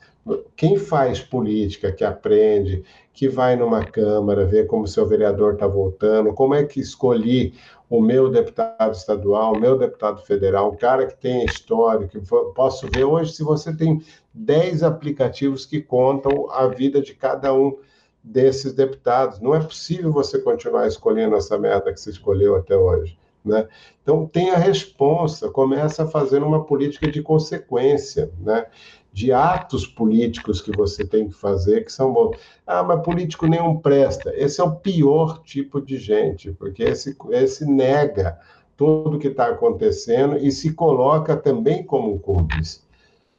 Quem 0.56 0.78
faz 0.78 1.20
política, 1.20 1.92
que 1.92 2.04
aprende, 2.04 2.84
que 3.14 3.28
vai 3.28 3.58
numa 3.58 3.84
Câmara, 3.84 4.46
vê 4.46 4.64
como 4.64 4.88
seu 4.88 5.06
vereador 5.06 5.54
está 5.54 5.68
voltando, 5.68 6.34
como 6.34 6.56
é 6.56 6.64
que 6.64 6.80
escolhi 6.80 7.54
o 7.90 8.02
meu 8.02 8.30
deputado 8.30 8.94
estadual, 8.94 9.54
o 9.54 9.60
meu 9.60 9.78
deputado 9.78 10.22
federal, 10.22 10.72
um 10.72 10.76
cara 10.76 11.06
que 11.06 11.16
tem 11.16 11.46
história, 11.46 12.08
que 12.08 12.20
posso 12.54 12.88
ver 12.94 13.06
hoje 13.06 13.34
se 13.34 13.44
você 13.44 13.76
tem 13.76 14.02
10 14.38 14.84
aplicativos 14.84 15.66
que 15.66 15.82
contam 15.82 16.50
a 16.52 16.68
vida 16.68 17.02
de 17.02 17.14
cada 17.14 17.54
um 17.54 17.78
desses 18.24 18.74
deputados. 18.74 19.40
Não 19.40 19.56
é 19.56 19.60
possível 19.60 20.12
você 20.12 20.40
continuar 20.40 20.88
escolhendo 20.88 21.36
essa 21.36 21.58
merda 21.58 21.92
que 21.92 22.00
você 22.00 22.12
escolheu 22.12 22.56
até 22.56 22.76
hoje. 22.76 23.18
Né? 23.44 23.68
Então, 24.04 24.28
tem 24.28 24.52
a 24.52 24.58
responsa, 24.58 25.50
começa 25.50 26.04
a 26.04 26.08
fazer 26.08 26.44
uma 26.44 26.66
política 26.66 27.10
de 27.10 27.22
consequência, 27.22 28.30
né? 28.40 28.66
de 29.12 29.32
atos 29.32 29.88
políticos 29.88 30.62
que 30.62 30.72
você 30.76 31.04
tem 31.04 31.30
que 31.30 31.34
fazer 31.34 31.86
que 31.86 31.92
são 31.92 32.14
bons. 32.14 32.38
Ah, 32.66 32.84
mas 32.84 33.02
político 33.02 33.48
nenhum 33.48 33.78
presta. 33.78 34.32
Esse 34.36 34.62
é 34.62 34.64
o 34.64 34.76
pior 34.76 35.42
tipo 35.44 35.82
de 35.82 35.98
gente, 35.98 36.52
porque 36.52 36.84
esse, 36.84 37.18
esse 37.32 37.66
nega 37.66 38.38
tudo 38.76 39.18
o 39.18 39.20
que 39.20 39.30
está 39.30 39.48
acontecendo 39.48 40.38
e 40.38 40.52
se 40.52 40.74
coloca 40.74 41.36
também 41.36 41.84
como 41.84 42.20
cúmplice. 42.20 42.87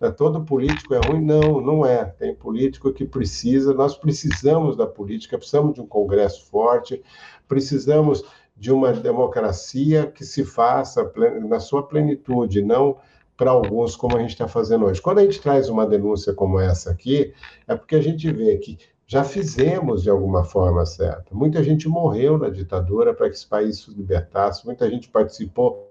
É, 0.01 0.11
todo 0.11 0.45
político 0.45 0.95
é 0.95 1.01
ruim? 1.05 1.25
Não, 1.25 1.61
não 1.61 1.85
é. 1.85 2.05
Tem 2.05 2.35
político 2.35 2.93
que 2.93 3.05
precisa, 3.05 3.75
nós 3.75 3.97
precisamos 3.97 4.77
da 4.77 4.87
política, 4.87 5.37
precisamos 5.37 5.75
de 5.75 5.81
um 5.81 5.87
Congresso 5.87 6.47
forte, 6.47 7.03
precisamos 7.49 8.25
de 8.57 8.73
uma 8.73 8.93
democracia 8.93 10.07
que 10.07 10.25
se 10.25 10.45
faça 10.45 11.11
na 11.49 11.61
sua 11.61 11.87
plenitude, 11.87 12.63
não 12.63 12.97
para 13.37 13.53
alguns, 13.53 13.95
como 13.95 14.17
a 14.17 14.21
gente 14.21 14.31
está 14.31 14.49
fazendo 14.49 14.85
hoje. 14.85 15.01
Quando 15.01 15.19
a 15.19 15.23
gente 15.23 15.41
traz 15.41 15.69
uma 15.69 15.87
denúncia 15.87 16.35
como 16.35 16.59
essa 16.59 16.91
aqui, 16.91 17.33
é 17.69 17.77
porque 17.77 17.95
a 17.95 18.03
gente 18.03 18.31
vê 18.33 18.57
que 18.59 18.79
já 19.07 19.25
fizemos 19.25 20.03
de 20.03 20.11
alguma 20.11 20.45
forma 20.45 20.85
certa. 20.85 21.35
Muita 21.35 21.63
gente 21.63 21.89
morreu 21.89 22.37
na 22.37 22.51
ditadura 22.51 23.15
para 23.15 23.29
que 23.29 23.37
esse 23.37 23.47
país 23.47 23.79
se 23.79 23.91
libertasse, 23.91 24.67
muita 24.67 24.91
gente 24.91 25.09
participou 25.09 25.89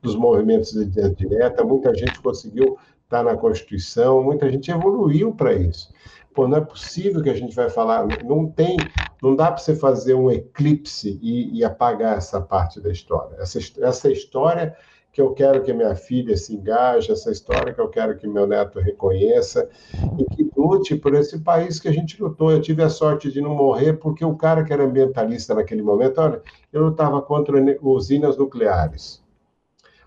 dos 0.00 0.14
movimentos 0.14 0.72
de 0.72 1.10
direta, 1.14 1.64
muita 1.64 1.94
gente 1.94 2.20
conseguiu 2.20 2.78
estar 3.10 3.24
na 3.24 3.36
Constituição, 3.36 4.22
muita 4.22 4.48
gente 4.48 4.70
evoluiu 4.70 5.34
para 5.34 5.52
isso. 5.52 5.92
Pô, 6.32 6.46
não 6.46 6.58
é 6.58 6.60
possível 6.60 7.20
que 7.20 7.28
a 7.28 7.34
gente 7.34 7.56
vai 7.56 7.68
falar, 7.68 8.06
não 8.24 8.46
tem, 8.46 8.76
não 9.20 9.34
dá 9.34 9.50
para 9.50 9.58
você 9.58 9.74
fazer 9.74 10.14
um 10.14 10.30
eclipse 10.30 11.18
e, 11.20 11.58
e, 11.58 11.64
apagar 11.64 12.16
essa 12.16 12.40
parte 12.40 12.80
da 12.80 12.88
história. 12.88 13.36
Essa, 13.40 13.58
essa 13.80 14.12
história 14.12 14.76
que 15.12 15.20
eu 15.20 15.34
quero 15.34 15.60
que 15.64 15.72
minha 15.72 15.96
filha 15.96 16.36
se 16.36 16.54
engaje, 16.54 17.10
essa 17.10 17.32
história 17.32 17.74
que 17.74 17.80
eu 17.80 17.88
quero 17.88 18.16
que 18.16 18.28
meu 18.28 18.46
neto 18.46 18.78
reconheça 18.78 19.68
e 20.16 20.24
que 20.36 20.48
lute 20.56 20.94
por 20.94 21.14
esse 21.14 21.40
país 21.40 21.80
que 21.80 21.88
a 21.88 21.92
gente 21.92 22.22
lutou. 22.22 22.52
Eu 22.52 22.60
tive 22.60 22.84
a 22.84 22.88
sorte 22.88 23.28
de 23.28 23.40
não 23.40 23.56
morrer 23.56 23.94
porque 23.94 24.24
o 24.24 24.36
cara 24.36 24.62
que 24.62 24.72
era 24.72 24.84
ambientalista 24.84 25.52
naquele 25.52 25.82
momento, 25.82 26.20
olha, 26.20 26.40
eu 26.72 26.84
lutava 26.84 27.20
contra 27.20 27.56
usinas 27.82 28.36
nucleares, 28.36 29.20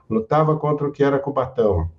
lutava 0.09 0.55
contra 0.55 0.87
o 0.87 0.91
que 0.91 1.03
era 1.03 1.19
Cubatão, 1.19 1.89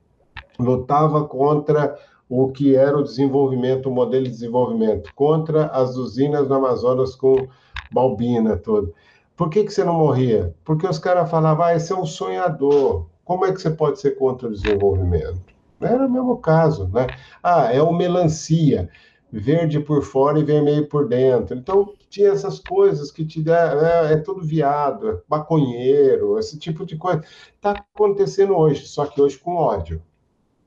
lutava 0.59 1.24
contra 1.24 1.97
o 2.28 2.51
que 2.51 2.74
era 2.74 2.97
o 2.97 3.02
desenvolvimento, 3.02 3.89
o 3.89 3.93
modelo 3.93 4.24
de 4.24 4.31
desenvolvimento, 4.31 5.12
contra 5.14 5.66
as 5.66 5.97
usinas 5.97 6.48
no 6.48 6.55
Amazonas 6.55 7.14
com 7.14 7.47
Balbina, 7.93 8.56
tudo. 8.56 8.94
Por 9.36 9.51
que, 9.51 9.64
que 9.64 9.72
você 9.72 9.85
não 9.85 9.94
morria? 9.94 10.55
Porque 10.64 10.86
os 10.86 10.98
caras 10.98 11.31
falavam, 11.31 11.66
ah, 11.66 11.74
esse 11.74 11.93
é 11.93 11.97
um 11.97 12.06
sonhador. 12.06 13.06
Como 13.24 13.44
é 13.44 13.52
que 13.52 13.60
você 13.60 13.70
pode 13.70 14.01
ser 14.01 14.12
contra 14.12 14.48
o 14.48 14.52
desenvolvimento? 14.52 15.55
Era 15.81 16.06
o 16.06 16.10
mesmo 16.10 16.36
caso, 16.39 16.89
né? 16.93 17.06
Ah, 17.43 17.72
é 17.72 17.82
o 17.82 17.93
melancia, 17.93 18.89
verde 19.31 19.81
por 19.81 20.02
fora 20.02 20.39
e 20.39 20.44
vermelho 20.44 20.89
por 20.89 21.09
dentro. 21.09 21.56
Então, 21.56 21.93
tinha 22.09 22.31
essas 22.31 22.60
coisas 22.60 23.10
que 23.10 23.24
te 23.24 23.43
deram, 23.43 23.85
é, 23.85 24.12
é 24.12 24.16
tudo 24.16 24.43
viado, 24.43 25.10
é 25.10 25.20
maconheiro, 25.28 26.39
esse 26.39 26.59
tipo 26.59 26.86
de 26.86 26.97
coisa. 26.97 27.22
Está 27.56 27.72
acontecendo 27.72 28.56
hoje, 28.56 28.86
só 28.86 29.05
que 29.05 29.20
hoje 29.20 29.39
com 29.39 29.56
ódio. 29.56 30.01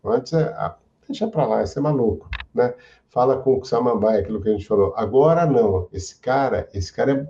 Antes, 0.10 0.34
é, 0.34 0.44
ah, 0.58 0.76
deixa 1.08 1.28
para 1.28 1.46
lá, 1.46 1.64
esse 1.64 1.78
é 1.78 1.82
maluco, 1.82 2.30
né? 2.54 2.74
Fala 3.10 3.38
com 3.38 3.60
o 3.60 3.66
Samambaia, 3.66 4.20
aquilo 4.20 4.42
que 4.42 4.50
a 4.50 4.52
gente 4.52 4.68
falou. 4.68 4.94
Agora 4.96 5.46
não, 5.46 5.88
esse 5.92 6.20
cara, 6.20 6.68
esse 6.74 6.94
cara 6.94 7.12
é 7.14 7.28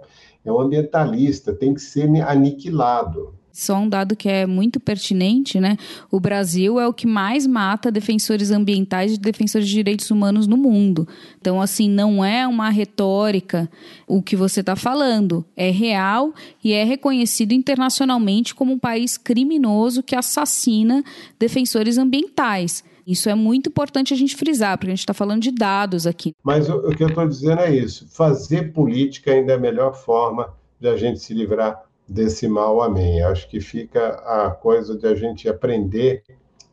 é 0.48 0.52
um 0.52 0.62
ambientalista, 0.62 1.54
tem 1.54 1.74
que 1.74 1.82
ser 1.82 2.10
aniquilado. 2.22 3.37
Só 3.58 3.76
um 3.80 3.90
dado 3.90 4.16
que 4.16 4.30
é 4.30 4.46
muito 4.46 4.80
pertinente, 4.80 5.60
né? 5.60 5.78
O 6.12 6.20
Brasil 6.20 6.80
é 6.80 6.88
o 6.88 6.94
que 6.94 7.08
mais 7.08 7.48
mata 7.48 7.92
defensores 7.92 8.52
ambientais 8.52 9.16
e 9.16 9.18
defensores 9.18 9.68
de 9.68 9.74
direitos 9.74 10.12
humanos 10.12 10.46
no 10.46 10.56
mundo. 10.56 11.08
Então, 11.42 11.60
assim, 11.60 11.90
não 11.90 12.24
é 12.24 12.46
uma 12.46 12.70
retórica 12.70 13.68
o 14.06 14.22
que 14.22 14.36
você 14.36 14.60
está 14.60 14.76
falando. 14.76 15.44
É 15.56 15.72
real 15.72 16.36
e 16.64 16.72
é 16.72 16.84
reconhecido 16.84 17.52
internacionalmente 17.52 18.54
como 18.54 18.72
um 18.72 18.78
país 18.78 19.18
criminoso 19.18 20.04
que 20.04 20.16
assassina 20.16 21.04
defensores 21.40 21.98
ambientais. 21.98 22.84
Isso 23.08 23.28
é 23.28 23.34
muito 23.34 23.70
importante 23.70 24.14
a 24.14 24.18
gente 24.18 24.36
frisar, 24.36 24.78
porque 24.78 24.92
a 24.92 24.96
gente 24.96 25.00
está 25.00 25.16
falando 25.16 25.42
de 25.42 25.50
dados 25.50 26.06
aqui. 26.06 26.36
Mas 26.44 26.70
o, 26.70 26.76
o 26.76 26.96
que 26.96 27.04
eu 27.04 27.08
estou 27.08 27.28
dizendo 27.28 27.62
é 27.62 27.76
isso: 27.76 28.08
fazer 28.12 28.72
política 28.72 29.32
ainda 29.32 29.54
é 29.54 29.56
a 29.56 29.60
melhor 29.60 29.96
forma 29.96 30.54
de 30.80 30.88
a 30.88 30.96
gente 30.96 31.20
se 31.20 31.34
livrar 31.34 31.87
desse 32.08 32.48
mal. 32.48 32.82
Amém. 32.82 33.22
Acho 33.22 33.48
que 33.48 33.60
fica 33.60 34.10
a 34.10 34.52
coisa 34.52 34.98
de 34.98 35.08
a 35.08 35.16
gente 35.16 35.48
aprender 35.50 36.24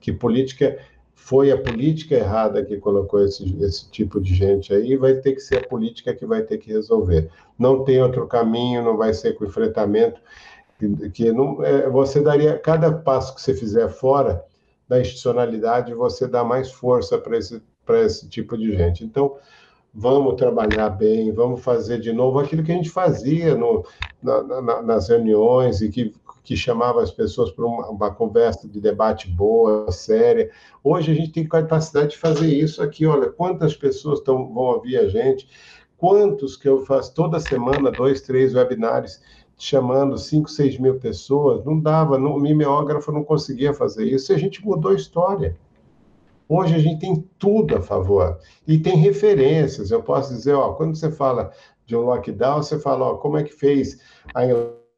que 0.00 0.12
política 0.12 0.78
foi 1.14 1.50
a 1.50 1.56
política 1.56 2.14
errada 2.14 2.62
que 2.62 2.76
colocou 2.76 3.24
esse, 3.24 3.56
esse 3.62 3.90
tipo 3.90 4.20
de 4.20 4.34
gente 4.34 4.74
aí, 4.74 4.94
vai 4.94 5.14
ter 5.14 5.32
que 5.32 5.40
ser 5.40 5.56
a 5.56 5.66
política 5.66 6.14
que 6.14 6.26
vai 6.26 6.42
ter 6.42 6.58
que 6.58 6.70
resolver. 6.70 7.30
Não 7.58 7.82
tem 7.82 8.02
outro 8.02 8.26
caminho, 8.26 8.84
não 8.84 8.98
vai 8.98 9.14
ser 9.14 9.32
com 9.32 9.46
enfrentamento, 9.46 10.20
que, 10.78 11.10
que 11.10 11.32
não, 11.32 11.64
é, 11.64 11.88
você 11.88 12.20
daria, 12.20 12.58
cada 12.58 12.92
passo 12.92 13.34
que 13.34 13.40
você 13.40 13.54
fizer 13.54 13.88
fora, 13.88 14.44
da 14.88 15.00
institucionalidade, 15.00 15.94
você 15.94 16.26
dá 16.28 16.44
mais 16.44 16.70
força 16.70 17.16
para 17.18 17.38
esse, 17.38 17.62
esse 18.04 18.28
tipo 18.28 18.56
de 18.56 18.76
gente. 18.76 19.04
Então, 19.04 19.36
vamos 19.94 20.34
trabalhar 20.34 20.90
bem, 20.90 21.30
vamos 21.30 21.62
fazer 21.62 22.00
de 22.00 22.12
novo 22.12 22.40
aquilo 22.40 22.64
que 22.64 22.72
a 22.72 22.74
gente 22.74 22.90
fazia 22.90 23.54
no, 23.54 23.84
na, 24.20 24.42
na, 24.42 24.82
nas 24.82 25.08
reuniões 25.08 25.80
e 25.80 25.88
que, 25.88 26.12
que 26.42 26.56
chamava 26.56 27.00
as 27.00 27.12
pessoas 27.12 27.52
para 27.52 27.64
uma, 27.64 27.88
uma, 27.88 28.10
conversa 28.10 28.68
de 28.68 28.80
debate 28.80 29.28
boa, 29.28 29.90
séria. 29.92 30.50
Hoje 30.82 31.12
a 31.12 31.14
gente 31.14 31.30
tem 31.30 31.46
capacidade 31.46 32.10
de 32.10 32.18
fazer 32.18 32.48
isso 32.48 32.82
aqui. 32.82 33.06
Olha, 33.06 33.30
quantas 33.30 33.76
pessoas 33.76 34.20
tão, 34.20 34.52
vão 34.52 34.64
ouvir 34.64 34.98
a 34.98 35.08
gente, 35.08 35.48
quantos 35.96 36.56
que 36.56 36.68
eu 36.68 36.84
faço 36.84 37.14
toda 37.14 37.38
semana, 37.38 37.92
dois, 37.92 38.20
três 38.20 38.52
webinários 38.52 39.20
chamando 39.56 40.18
5, 40.18 40.50
6 40.50 40.78
mil 40.78 40.98
pessoas, 40.98 41.64
não 41.64 41.78
dava, 41.78 42.16
o 42.16 42.40
mimeógrafo 42.40 43.12
não 43.12 43.22
conseguia 43.22 43.72
fazer 43.72 44.04
isso, 44.04 44.32
e 44.32 44.34
a 44.34 44.38
gente 44.38 44.64
mudou 44.64 44.90
a 44.90 44.96
história. 44.96 45.56
Hoje 46.48 46.74
a 46.74 46.78
gente 46.78 47.00
tem 47.00 47.28
tudo 47.38 47.76
a 47.76 47.80
favor 47.80 48.38
e 48.66 48.78
tem 48.78 48.96
referências. 48.96 49.90
Eu 49.90 50.02
posso 50.02 50.34
dizer, 50.34 50.52
ó, 50.52 50.74
quando 50.74 50.94
você 50.94 51.10
fala 51.10 51.50
de 51.86 51.96
um 51.96 52.00
lockdown, 52.00 52.62
você 52.62 52.78
fala, 52.78 53.06
ó, 53.06 53.14
como 53.14 53.38
é 53.38 53.42
que 53.42 53.52
fez 53.52 53.98
a 54.34 54.44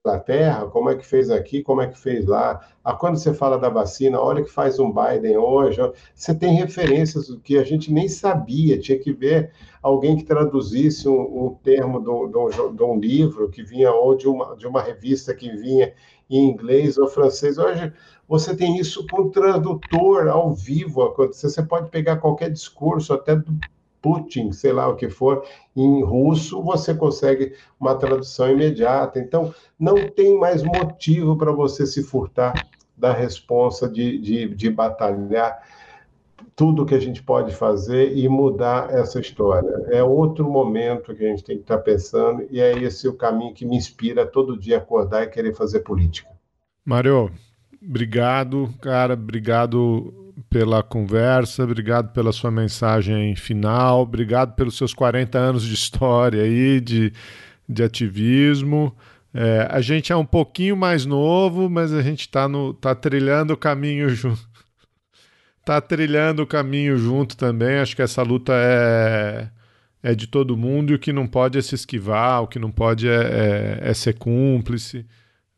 Inglaterra, 0.07 0.67
como 0.67 0.89
é 0.89 0.97
que 0.97 1.05
fez 1.05 1.31
aqui, 1.31 1.63
como 1.63 1.83
é 1.83 1.89
que 1.89 1.99
fez 1.99 2.27
lá. 2.27 2.61
Ah, 2.85 2.95
quando 2.95 3.17
você 3.17 3.35
fala 3.35 3.59
da 3.59 3.69
vacina, 3.69 4.21
olha 4.21 4.43
que 4.43 4.51
faz 4.51 4.79
um 4.79 4.93
Biden 4.93 5.37
hoje. 5.37 5.81
Você 6.15 6.35
tem 6.35 6.55
referências 6.55 7.29
que 7.43 7.59
a 7.59 7.65
gente 7.65 7.93
nem 7.93 8.09
sabia, 8.09 8.79
tinha 8.79 8.99
que 8.99 9.13
ver 9.13 9.51
alguém 9.83 10.17
que 10.17 10.25
traduzisse 10.25 11.09
um, 11.09 11.47
um 11.47 11.55
termo 11.63 12.01
de 12.01 12.83
um 12.83 12.99
livro 12.99 13.49
que 13.51 13.63
vinha, 13.63 13.93
ou 13.93 14.17
de 14.17 14.29
uma, 14.29 14.57
de 14.57 14.67
uma 14.67 14.81
revista 14.81 15.35
que 15.35 15.51
vinha 15.51 15.93
em 16.29 16.51
inglês 16.51 16.99
ou 16.99 17.09
francês. 17.09 17.59
Hoje 17.59 17.93
você 18.29 18.57
tem 18.57 18.79
isso 18.79 19.07
com 19.07 19.31
tradutor 19.31 20.29
ao 20.29 20.53
vivo 20.53 21.03
acontecer. 21.03 21.49
Você 21.49 21.63
pode 21.63 21.91
pegar 21.91 22.17
qualquer 22.17 22.51
discurso, 22.51 23.13
até 23.13 23.37
do 23.37 23.57
Putin, 24.03 24.53
sei 24.53 24.73
lá 24.73 24.89
o 24.89 24.95
que 24.95 25.09
for, 25.09 25.45
em 25.75 26.03
russo, 26.05 26.63
você 26.63 26.95
consegue 26.95 27.55
uma 27.79 27.97
tradução 27.97 28.49
imediata. 28.51 29.19
Então, 29.19 29.53
não 29.79 30.09
tem 30.09 30.39
mais 30.39 30.63
motivo 30.63 31.37
para 31.37 31.51
você 31.51 31.85
se 31.85 32.03
furtar 32.03 32.69
da 32.97 33.13
responsa 33.13 33.89
de, 33.89 34.19
de, 34.19 34.55
de 34.55 34.71
batalhar 34.71 35.61
tudo 36.55 36.87
que 36.87 36.95
a 36.95 36.99
gente 36.99 37.23
pode 37.23 37.55
fazer 37.55 38.17
e 38.17 38.29
mudar 38.29 38.91
essa 38.91 39.21
história. 39.21 39.71
É 39.91 40.03
outro 40.03 40.51
momento 40.51 41.15
que 41.15 41.25
a 41.25 41.29
gente 41.29 41.45
tem 41.45 41.57
que 41.57 41.63
estar 41.63 41.79
pensando 41.79 42.47
e 42.51 42.61
é 42.61 42.79
esse 42.79 43.07
o 43.07 43.15
caminho 43.15 43.55
que 43.55 43.67
me 43.67 43.77
inspira 43.77 44.27
todo 44.27 44.59
dia 44.59 44.79
acordar 44.79 45.25
e 45.25 45.29
querer 45.29 45.55
fazer 45.55 45.81
política. 45.81 46.31
Mário, 46.85 47.31
obrigado, 47.83 48.73
cara, 48.81 49.15
obrigado 49.15 50.33
pela 50.49 50.83
conversa, 50.83 51.65
obrigado 51.65 52.13
pela 52.13 52.33
sua 52.33 52.51
mensagem 52.51 53.35
final, 53.35 54.03
obrigado 54.03 54.55
pelos 54.55 54.77
seus 54.77 54.95
40 54.95 55.39
anos 55.39 55.63
de 55.63 55.75
história 55.75 56.43
aí, 56.43 56.81
de, 56.81 57.13
de 57.69 57.83
ativismo. 57.83 58.95
É, 59.35 59.69
a 59.71 59.81
gente 59.83 60.13
é 60.13 60.17
um 60.17 60.25
pouquinho 60.25 60.77
mais 60.77 61.05
novo, 61.05 61.69
mas 61.69 61.93
a 61.93 62.01
gente 62.01 62.21
está 62.21 62.49
tá 62.81 62.95
trilhando 62.95 63.53
o 63.53 63.57
caminho 63.57 64.09
junto. 64.09 64.56
Tá 65.67 65.81
trilhando 65.81 66.45
o 66.45 66.47
caminho 66.47 66.97
junto 66.97 67.37
também. 67.37 67.79
Acho 67.79 67.97
que 67.97 68.03
essa 68.03 68.23
luta 68.23 68.53
é, 68.55 69.49
é 70.01 70.15
de 70.15 70.29
todo 70.29 70.57
mundo 70.57 70.93
e 70.93 70.95
o 70.95 70.99
que 71.01 71.13
não 71.13 71.27
pode 71.27 71.59
é 71.59 71.61
se 71.61 71.75
esquivar, 71.75 72.41
o 72.41 72.47
que 72.47 72.57
não 72.57 72.71
pode 72.71 73.09
é, 73.09 73.81
é, 73.83 73.91
é 73.91 73.93
ser 73.93 74.15
cúmplice, 74.17 75.05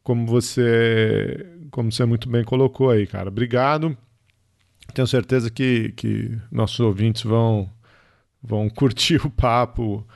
como 0.02 0.26
você, 0.26 1.46
como 1.70 1.92
você 1.92 2.06
muito 2.06 2.26
bem 2.26 2.42
colocou 2.42 2.88
aí, 2.88 3.06
cara. 3.06 3.28
Obrigado. 3.28 3.94
Tenho 4.94 5.06
certeza 5.06 5.50
que, 5.50 5.92
que 5.92 6.38
nossos 6.50 6.80
ouvintes 6.80 7.22
vão, 7.24 7.70
vão 8.42 8.70
curtir 8.70 9.20
o 9.26 9.30
papo 9.30 10.06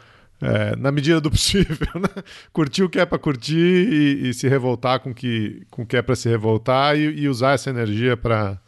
é, 0.40 0.74
na 0.74 0.90
medida 0.90 1.20
do 1.20 1.31
possível. 1.31 1.77
Né? 2.01 2.23
Curtir 2.51 2.85
o 2.85 2.89
que 2.89 2.98
é 2.98 3.05
para 3.05 3.19
curtir 3.19 3.59
e, 3.59 4.31
e, 4.31 4.32
se 4.32 4.48
revoltar 4.48 5.01
com 5.01 5.12
que, 5.12 5.66
o 5.77 5.85
que 5.85 5.98
é 5.98 6.01
para 6.01 6.16
se 6.16 6.31
revoltar 6.31 6.97
e, 6.97 7.02
e, 7.02 7.28
usar 7.28 7.52
essa 7.52 7.69
energia 7.69 8.16
para 8.16 8.59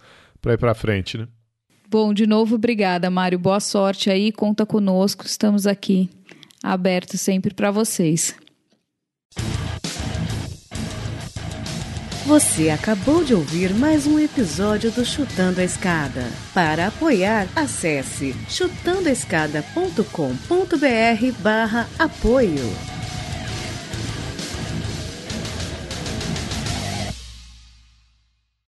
ir 0.53 0.59
para 0.59 0.75
frente. 0.75 1.17
Né? 1.17 1.27
Bom, 1.89 2.13
de 2.13 2.27
novo, 2.27 2.57
obrigada, 2.57 3.11
Mário. 3.11 3.39
Boa 3.39 3.61
sorte 3.61 4.11
aí, 4.11 4.31
conta 4.31 4.67
conosco, 4.67 5.27
estamos 5.27 5.67
aqui 5.67 6.11
abertos 6.65 7.21
sempre 7.21 7.53
para 7.53 7.71
vocês. 7.71 8.35
Você 12.27 12.71
acabou 12.71 13.23
de 13.23 13.35
ouvir 13.35 13.75
mais 13.75 14.07
um 14.07 14.19
episódio 14.19 14.91
do 14.91 15.05
Chutando 15.05 15.61
a 15.61 15.65
Escada. 15.65 16.25
Para 16.55 16.87
apoiar, 16.87 17.47
acesse 17.55 18.35
chutandoaescada.com.br 18.49 21.43
barra 21.43 21.87
apoio. 21.99 22.94